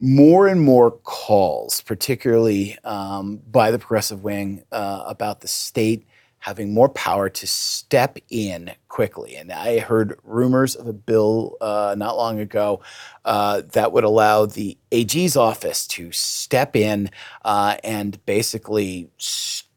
more 0.00 0.48
and 0.48 0.62
more 0.62 0.90
calls, 0.90 1.82
particularly 1.82 2.78
um, 2.84 3.40
by 3.50 3.70
the 3.70 3.78
progressive 3.78 4.24
wing, 4.24 4.62
uh, 4.72 5.04
about 5.06 5.40
the 5.40 5.48
state 5.48 6.06
having 6.40 6.72
more 6.72 6.88
power 6.88 7.28
to 7.28 7.46
step 7.46 8.18
in 8.30 8.72
quickly. 8.88 9.36
And 9.36 9.52
I 9.52 9.78
heard 9.78 10.18
rumors 10.24 10.74
of 10.74 10.88
a 10.88 10.92
bill 10.92 11.56
uh, 11.60 11.94
not 11.96 12.16
long 12.16 12.40
ago 12.40 12.80
uh, 13.26 13.62
that 13.72 13.92
would 13.92 14.04
allow 14.04 14.46
the 14.46 14.76
AG's 14.90 15.36
office 15.36 15.86
to 15.88 16.10
step 16.12 16.74
in 16.74 17.10
uh, 17.44 17.76
and 17.84 18.24
basically 18.24 19.10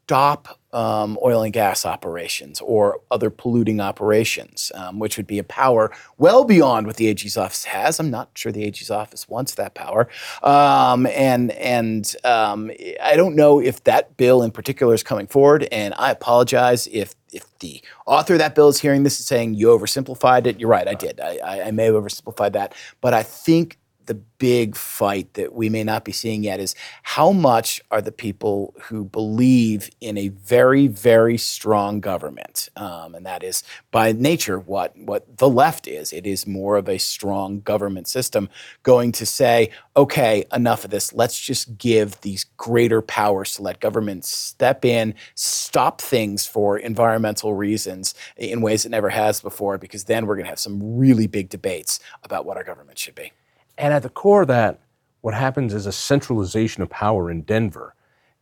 stop 0.04 0.60
um, 0.74 1.16
oil 1.24 1.42
and 1.42 1.52
gas 1.52 1.86
operations 1.86 2.60
or 2.60 3.00
other 3.10 3.30
polluting 3.30 3.80
operations, 3.80 4.70
um, 4.74 4.98
which 4.98 5.16
would 5.16 5.26
be 5.26 5.38
a 5.38 5.44
power 5.44 5.90
well 6.18 6.44
beyond 6.44 6.86
what 6.86 6.96
the 6.96 7.06
AG's 7.06 7.38
office 7.38 7.64
has. 7.64 7.98
I'm 7.98 8.10
not 8.10 8.28
sure 8.34 8.52
the 8.52 8.64
AG's 8.64 8.90
office 8.90 9.26
wants 9.28 9.54
that 9.54 9.74
power, 9.74 10.08
um, 10.42 11.06
and 11.06 11.52
and 11.52 12.14
um, 12.24 12.70
I 13.02 13.16
don't 13.16 13.34
know 13.34 13.60
if 13.60 13.82
that 13.84 14.16
bill 14.18 14.42
in 14.42 14.50
particular 14.50 14.92
is 14.92 15.02
coming 15.02 15.26
forward. 15.26 15.66
And 15.72 15.94
I 15.96 16.10
apologize 16.10 16.86
if 16.88 17.14
if 17.32 17.58
the 17.60 17.82
author 18.04 18.34
of 18.34 18.40
that 18.40 18.54
bill 18.54 18.68
is 18.68 18.80
hearing 18.80 19.04
this 19.04 19.18
and 19.18 19.26
saying 19.26 19.54
you 19.54 19.68
oversimplified 19.68 20.46
it. 20.46 20.60
You're 20.60 20.68
right, 20.68 20.86
I 20.86 20.94
did. 20.94 21.18
I, 21.18 21.38
I, 21.42 21.62
I 21.68 21.70
may 21.70 21.84
have 21.84 21.94
oversimplified 21.94 22.52
that, 22.52 22.74
but 23.00 23.14
I 23.14 23.22
think 23.22 23.78
the 24.06 24.14
big 24.14 24.76
fight 24.76 25.32
that 25.34 25.54
we 25.54 25.68
may 25.68 25.82
not 25.84 26.04
be 26.04 26.12
seeing 26.12 26.44
yet 26.44 26.60
is 26.60 26.74
how 27.02 27.32
much 27.32 27.80
are 27.90 28.02
the 28.02 28.12
people 28.12 28.74
who 28.82 29.04
believe 29.04 29.90
in 30.00 30.18
a 30.18 30.28
very, 30.28 30.86
very 30.86 31.38
strong 31.38 32.00
government, 32.00 32.68
um, 32.76 33.14
and 33.14 33.24
that 33.24 33.42
is 33.42 33.62
by 33.90 34.12
nature 34.12 34.58
what 34.58 34.96
what 34.98 35.38
the 35.38 35.48
left 35.48 35.86
is. 35.86 36.12
It 36.12 36.26
is 36.26 36.46
more 36.46 36.76
of 36.76 36.88
a 36.88 36.98
strong 36.98 37.60
government 37.60 38.08
system 38.08 38.48
going 38.82 39.12
to 39.12 39.26
say, 39.26 39.70
okay, 39.96 40.44
enough 40.52 40.84
of 40.84 40.90
this. 40.90 41.12
Let's 41.12 41.40
just 41.40 41.78
give 41.78 42.20
these 42.20 42.44
greater 42.56 43.00
powers 43.00 43.56
to 43.56 43.62
let 43.62 43.80
government 43.80 44.24
step 44.24 44.84
in, 44.84 45.14
stop 45.34 46.00
things 46.00 46.46
for 46.46 46.78
environmental 46.78 47.54
reasons 47.54 48.14
in 48.36 48.60
ways 48.60 48.84
it 48.84 48.90
never 48.90 49.10
has 49.10 49.40
before, 49.40 49.78
because 49.78 50.04
then 50.04 50.26
we're 50.26 50.36
going 50.36 50.44
to 50.44 50.50
have 50.50 50.58
some 50.58 50.98
really 50.98 51.26
big 51.26 51.48
debates 51.48 52.00
about 52.22 52.44
what 52.44 52.56
our 52.56 52.64
government 52.64 52.98
should 52.98 53.14
be. 53.14 53.32
And 53.76 53.92
at 53.92 54.02
the 54.02 54.08
core 54.08 54.42
of 54.42 54.48
that, 54.48 54.80
what 55.20 55.34
happens 55.34 55.72
is 55.72 55.86
a 55.86 55.92
centralization 55.92 56.82
of 56.82 56.90
power 56.90 57.30
in 57.30 57.42
Denver. 57.42 57.94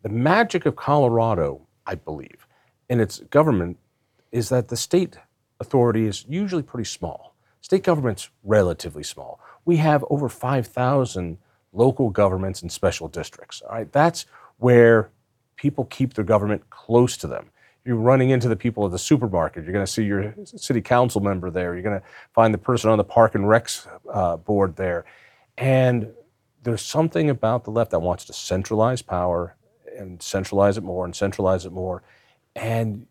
The 0.03 0.09
magic 0.09 0.67
of 0.67 0.77
Colorado, 0.77 1.67
I 1.87 1.95
believe, 1.95 2.47
in 2.89 3.01
its 3.01 3.21
government 3.21 3.79
is 4.33 4.49
that 4.49 4.69
the 4.69 4.77
state 4.77 5.17
authority 5.61 6.07
is 6.07 6.25
usually 6.29 6.63
pretty 6.63 6.89
small. 6.89 7.35
State 7.61 7.85
government's 7.85 8.31
relatively 8.43 9.05
small. 9.05 9.39
We 9.65 9.77
have 9.77 10.05
over 10.11 10.29
5,000 10.29 11.39
local 11.73 12.11
governments 12.11 12.63
and 12.63 12.73
special 12.73 13.09
districts. 13.09 13.63
All 13.63 13.77
right, 13.77 13.93
that's 13.93 14.27
where 14.59 15.11
people 15.57 15.85
keep 15.85 16.15
their 16.15 16.25
government 16.25 16.69
close 16.71 17.17
to 17.19 17.27
them. 17.27 17.51
You're 17.85 17.97
running 17.97 18.31
into 18.31 18.49
the 18.49 18.57
people 18.57 18.85
at 18.85 18.93
the 18.93 18.99
supermarket. 18.99 19.65
You're 19.65 19.73
going 19.73 19.87
to 19.87 19.91
see 19.91 20.05
your 20.05 20.35
city 20.45 20.81
council 20.81 21.21
member 21.21 21.51
there. 21.51 21.75
You're 21.75 21.83
going 21.83 22.01
to 22.01 22.07
find 22.33 22.53
the 22.53 22.59
person 22.59 22.91
on 22.91 22.99
the 22.99 23.05
park 23.05 23.35
and 23.35 23.45
recs 23.45 23.87
uh, 24.13 24.37
board 24.37 24.77
there. 24.77 25.05
And 25.63 26.09
there's 26.65 26.83
something 26.83 27.31
about 27.31 27.63
the 27.63 27.71
left 27.71 27.93
that 27.93 28.01
wants 28.01 28.25
to 28.25 28.33
centralize 28.33 29.01
power 29.01 29.55
and 29.97 30.21
centralize 30.21 30.77
it 30.77 30.83
more 30.83 31.05
and 31.05 31.15
centralize 31.15 31.65
it 31.65 31.71
more. 31.71 32.03
And 32.57 33.07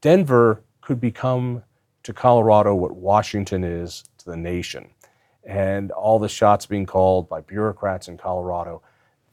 Denver 0.00 0.62
could 0.82 1.00
become 1.00 1.64
to 2.04 2.12
Colorado 2.12 2.76
what 2.76 2.94
Washington 2.94 3.64
is 3.64 4.04
to 4.18 4.26
the 4.26 4.36
nation. 4.36 4.90
And 5.42 5.90
all 5.90 6.20
the 6.20 6.28
shots 6.28 6.64
being 6.64 6.86
called 6.86 7.28
by 7.28 7.40
bureaucrats 7.40 8.06
in 8.06 8.16
Colorado. 8.16 8.82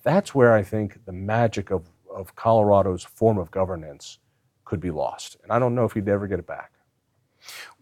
That's 0.02 0.34
where 0.34 0.56
I 0.56 0.64
think 0.64 1.06
the 1.06 1.12
magic 1.12 1.70
of, 1.70 1.88
of 2.12 2.36
Colorado's 2.36 3.04
form 3.04 3.38
of 3.38 3.52
governance 3.52 4.18
could 4.66 4.80
be 4.80 4.90
lost. 4.90 5.38
And 5.44 5.52
I 5.52 5.60
don't 5.60 5.76
know 5.76 5.86
if 5.86 5.96
you'd 5.96 6.10
ever 6.10 6.26
get 6.26 6.40
it 6.40 6.48
back. 6.48 6.72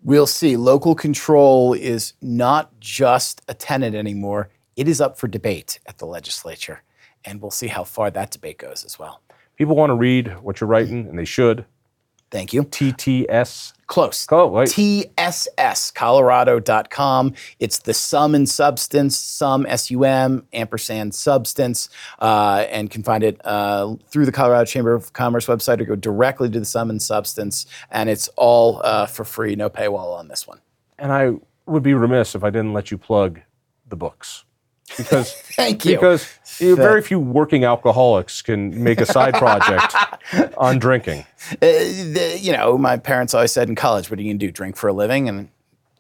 We'll 0.04 0.28
see. 0.28 0.58
Local 0.58 0.96
control 0.96 1.74
is 1.74 2.12
not 2.22 2.78
just 2.82 3.42
a 3.48 3.54
tenant 3.54 3.96
anymore, 3.96 4.50
it 4.76 4.88
is 4.88 5.02
up 5.02 5.18
for 5.18 5.28
debate 5.28 5.80
at 5.86 5.98
the 5.98 6.06
legislature. 6.06 6.84
And 7.24 7.42
we'll 7.42 7.52
see 7.52 7.68
how 7.68 7.84
far 7.84 8.12
that 8.12 8.32
debate 8.32 8.60
goes 8.60 8.86
as 8.86 9.00
well. 9.00 9.22
People 9.56 9.76
want 9.76 9.90
to 9.90 9.96
read 9.96 10.40
what 10.42 10.60
you're 10.60 10.68
writing, 10.68 11.08
and 11.08 11.18
they 11.18 11.26
should. 11.26 11.66
Thank 12.30 12.54
you. 12.54 12.64
TTS. 12.64 13.74
Close. 13.88 14.28
Oh, 14.30 14.48
wait. 14.48 14.68
TSS, 14.70 15.92
Colorado.com. 15.92 17.34
It's 17.60 17.80
the 17.80 17.94
sum 17.94 18.36
and 18.36 18.50
substance, 18.50 19.18
sum, 19.18 19.66
S-U-M, 19.68 20.46
ampersand 20.52 21.16
substance, 21.16 21.88
uh, 22.20 22.66
and 22.70 22.90
can 22.90 23.04
find 23.04 23.24
it 23.24 23.40
uh, 23.46 23.96
through 24.10 24.26
the 24.26 24.32
Colorado 24.32 24.66
Chamber 24.66 24.94
of 24.94 25.14
Commerce 25.14 25.46
website 25.46 25.80
or 25.80 25.86
go 25.86 25.96
directly 25.96 26.50
to 26.50 26.60
the 26.60 26.66
sum 26.66 26.90
and 26.90 27.02
substance. 27.02 27.68
And 27.92 28.10
it's 28.10 28.28
all 28.36 28.82
uh, 28.84 29.06
for 29.06 29.24
free, 29.24 29.56
no 29.56 29.70
paywall 29.70 30.18
on 30.18 30.28
this 30.28 30.46
one. 30.48 30.60
And 30.98 31.14
I 31.14 31.34
would 31.68 31.84
be 31.84 31.94
remiss 31.94 32.36
if 32.36 32.44
I 32.44 32.50
didn't 32.50 32.74
let 32.74 32.92
you 32.92 32.98
plug 32.98 33.40
the 33.88 33.96
books 33.96 34.44
because 34.98 35.34
Thank 35.56 35.86
you. 35.86 35.96
because 35.96 36.28
very 36.60 37.02
few 37.02 37.20
working 37.20 37.64
alcoholics 37.64 38.42
can 38.42 38.84
make 38.84 39.02
a 39.02 39.06
side 39.06 39.34
project 39.34 39.94
on 40.58 40.80
drinking. 40.80 41.26
Uh, 41.54 41.56
the, 41.62 42.38
you 42.40 42.52
know, 42.52 42.78
my 42.78 42.98
parents 42.98 43.34
always 43.34 43.52
said 43.52 43.70
in 43.70 43.76
college, 43.76 44.10
"What 44.10 44.20
are 44.20 44.22
you 44.22 44.30
gonna 44.30 44.40
do? 44.40 44.52
Drink 44.52 44.76
for 44.76 44.88
a 44.88 44.94
living?" 44.94 45.30
And 45.30 45.50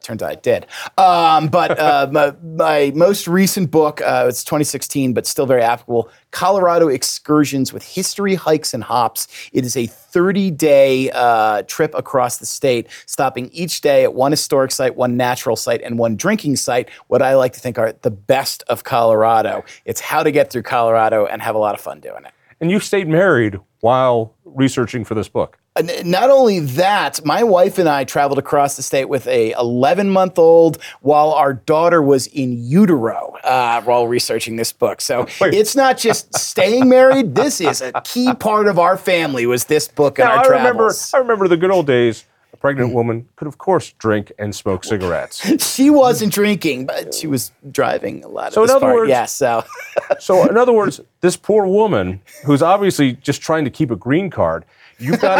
turns 0.05 0.21
out 0.21 0.31
I 0.31 0.35
did. 0.35 0.67
Um, 0.97 1.47
but 1.47 1.77
uh, 1.77 2.07
my, 2.11 2.33
my 2.43 2.91
most 2.95 3.27
recent 3.27 3.71
book, 3.71 4.01
uh, 4.01 4.25
it's 4.27 4.43
2016, 4.43 5.13
but 5.13 5.25
still 5.25 5.45
very 5.45 5.61
applicable. 5.61 6.09
Colorado 6.31 6.87
Excursions 6.87 7.73
with 7.73 7.83
History, 7.83 8.35
Hikes, 8.35 8.73
and 8.73 8.83
Hops. 8.83 9.27
It 9.53 9.65
is 9.65 9.75
a 9.75 9.87
30-day 9.87 11.11
uh, 11.11 11.63
trip 11.63 11.93
across 11.95 12.37
the 12.37 12.45
state, 12.45 12.87
stopping 13.05 13.49
each 13.51 13.81
day 13.81 14.03
at 14.03 14.13
one 14.13 14.31
historic 14.31 14.71
site, 14.71 14.95
one 14.95 15.17
natural 15.17 15.55
site, 15.55 15.81
and 15.81 15.97
one 15.97 16.15
drinking 16.15 16.57
site. 16.57 16.89
What 17.07 17.21
I 17.21 17.35
like 17.35 17.53
to 17.53 17.59
think 17.59 17.77
are 17.77 17.93
the 18.01 18.11
best 18.11 18.63
of 18.67 18.83
Colorado. 18.83 19.63
It's 19.85 20.01
how 20.01 20.23
to 20.23 20.31
get 20.31 20.51
through 20.51 20.63
Colorado 20.63 21.25
and 21.25 21.41
have 21.41 21.55
a 21.55 21.59
lot 21.59 21.73
of 21.73 21.81
fun 21.81 21.99
doing 21.99 22.25
it. 22.25 22.31
And 22.61 22.71
you 22.71 22.79
stayed 22.79 23.07
married 23.07 23.59
while 23.81 24.35
researching 24.43 25.03
for 25.03 25.15
this 25.15 25.27
book. 25.27 25.57
Not 25.83 26.29
only 26.29 26.59
that, 26.59 27.25
my 27.25 27.43
wife 27.43 27.77
and 27.77 27.89
I 27.89 28.05
traveled 28.05 28.39
across 28.39 28.77
the 28.77 28.81
state 28.81 29.09
with 29.09 29.27
a 29.27 29.51
11 29.51 30.09
month 30.09 30.39
old 30.39 30.81
while 31.01 31.33
our 31.33 31.53
daughter 31.53 32.01
was 32.01 32.27
in 32.27 32.63
utero 32.63 33.35
uh, 33.43 33.81
while 33.81 34.07
researching 34.07 34.55
this 34.55 34.71
book. 34.71 35.01
So 35.01 35.27
it's 35.41 35.75
not 35.75 35.97
just 35.97 36.33
staying 36.33 36.87
married. 36.87 37.35
This 37.35 37.59
is 37.59 37.81
a 37.81 37.91
key 38.05 38.33
part 38.35 38.67
of 38.67 38.79
our 38.79 38.95
family. 38.95 39.45
Was 39.45 39.65
this 39.65 39.89
book 39.89 40.17
and 40.17 40.29
our 40.29 40.45
I 40.45 40.57
remember. 40.57 40.93
I 41.13 41.17
remember 41.17 41.49
the 41.49 41.57
good 41.57 41.71
old 41.71 41.87
days. 41.87 42.23
Pregnant 42.65 42.93
woman 42.95 43.27
could, 43.35 43.47
of 43.47 43.57
course, 43.59 43.91
drink 43.99 44.31
and 44.39 44.55
smoke 44.55 44.83
cigarettes. 44.91 45.37
She 45.63 45.89
wasn't 45.91 46.33
drinking, 46.33 46.87
but 46.87 47.13
she 47.13 47.27
was 47.27 47.51
driving 47.71 48.23
a 48.23 48.27
lot 48.27 48.53
So 48.53 48.63
of 48.63 48.69
in 48.69 48.75
other 48.75 48.85
part. 48.87 48.95
words- 48.95 49.09
yeah, 49.09 49.25
so 49.25 49.63
So, 50.19 50.47
in 50.49 50.57
other 50.57 50.73
words, 50.73 50.99
this 51.21 51.37
poor 51.37 51.67
woman 51.67 52.21
who's 52.43 52.61
obviously 52.63 53.13
just 53.13 53.41
trying 53.41 53.65
to 53.65 53.69
keep 53.69 53.91
a 53.91 53.95
green 53.95 54.29
card, 54.31 54.65
you've 54.97 55.19
got 55.21 55.37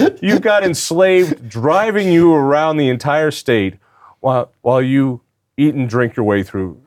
en- 0.00 0.16
you've 0.22 0.40
got 0.40 0.64
enslaved 0.64 1.48
driving 1.48 2.10
you 2.10 2.32
around 2.32 2.78
the 2.78 2.88
entire 2.88 3.30
state 3.30 3.74
while 4.20 4.50
while 4.62 4.80
you 4.80 5.20
eat 5.58 5.74
and 5.74 5.88
drink 5.90 6.16
your 6.16 6.24
way 6.24 6.42
through 6.42 6.80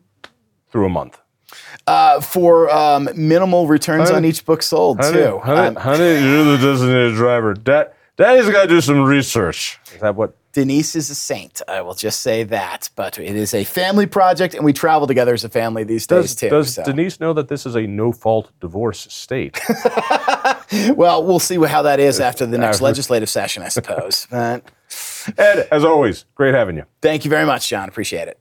through 0.71 0.85
a 0.87 0.89
month. 0.89 1.19
uh, 1.87 2.19
for 2.21 2.69
um, 2.71 3.07
minimal 3.15 3.67
returns 3.67 4.09
on 4.09 4.25
each 4.25 4.43
book 4.45 4.63
sold 4.63 4.99
too. 5.01 5.37
honey, 5.43 5.67
Um, 5.67 5.75
honey, 5.75 6.13
you're 6.25 6.43
the 6.43 6.57
designated 6.57 7.13
driver. 7.15 7.53
Dad, 7.53 7.91
Daddy's 8.17 8.49
got 8.49 8.63
to 8.63 8.67
do 8.67 8.81
some 8.81 9.01
research. 9.03 9.79
Is 9.93 10.01
that 10.01 10.15
what? 10.15 10.35
Denise 10.53 10.95
is 10.95 11.09
a 11.09 11.15
saint. 11.15 11.61
I 11.67 11.81
will 11.81 11.95
just 11.95 12.21
say 12.21 12.43
that. 12.43 12.89
But 12.95 13.19
it 13.19 13.35
is 13.35 13.53
a 13.53 13.65
family 13.65 14.05
project, 14.05 14.53
and 14.53 14.63
we 14.63 14.71
travel 14.71 15.05
together 15.05 15.33
as 15.33 15.43
a 15.43 15.49
family 15.49 15.83
these 15.83 16.07
days 16.07 16.33
Does, 16.33 16.35
too. 16.35 16.49
does 16.49 16.73
so. 16.75 16.83
Denise 16.83 17.19
know 17.19 17.33
that 17.33 17.49
this 17.49 17.65
is 17.65 17.75
a 17.75 17.81
no-fault 17.81 18.51
divorce 18.61 19.07
state? 19.09 19.59
Well, 20.95 21.23
we'll 21.23 21.39
see 21.39 21.63
how 21.63 21.83
that 21.83 21.99
is 21.99 22.19
after 22.19 22.45
the 22.45 22.57
next 22.57 22.81
legislative 22.81 23.29
session, 23.29 23.63
I 23.63 23.69
suppose. 23.69 24.27
But 24.29 24.63
Ed, 25.37 25.67
as 25.71 25.83
always, 25.83 26.25
great 26.35 26.53
having 26.53 26.75
you. 26.75 26.83
thank 27.01 27.23
you 27.23 27.29
very 27.29 27.45
much, 27.45 27.69
John. 27.69 27.87
Appreciate 27.87 28.27
it. 28.27 28.39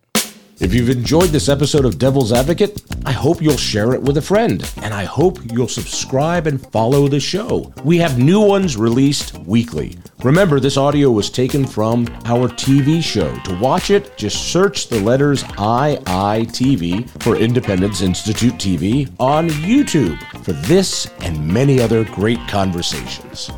If 0.61 0.73
you've 0.73 0.91
enjoyed 0.91 1.31
this 1.31 1.49
episode 1.49 1.85
of 1.85 1.99
Devil's 1.99 2.33
Advocate, 2.33 2.81
I 3.05 3.11
hope 3.11 3.43
you'll 3.43 3.57
share 3.57 3.93
it 3.93 4.01
with 4.01 4.19
a 4.19 4.23
friend, 4.23 4.65
and 4.83 4.95
I 4.95 5.03
hope 5.03 5.41
you'll 5.53 5.67
subscribe 5.67 6.47
and 6.47 6.65
follow 6.71 7.09
the 7.09 7.19
show. 7.19 7.73
We 7.83 7.99
have 7.99 8.21
new 8.21 8.41
ones 8.41 8.77
released 8.77 9.37
weekly. 9.41 9.99
Remember, 10.23 10.61
this 10.61 10.77
audio 10.77 11.11
was 11.11 11.29
taken 11.29 11.67
from 11.67 12.07
our 12.25 12.49
TV 12.49 13.03
show. 13.03 13.35
To 13.41 13.59
watch 13.59 13.91
it, 13.91 14.17
just 14.17 14.53
search 14.53 14.87
the 14.87 15.01
letters 15.01 15.43
IITV 15.43 17.21
for 17.21 17.35
Independence 17.35 18.01
Institute 18.01 18.55
TV 18.55 19.13
on 19.19 19.49
YouTube 19.49 20.19
for 20.45 20.53
this 20.53 21.11
and 21.23 21.49
many 21.49 21.81
other 21.81 22.05
great 22.05 22.39
conversations. 22.47 23.51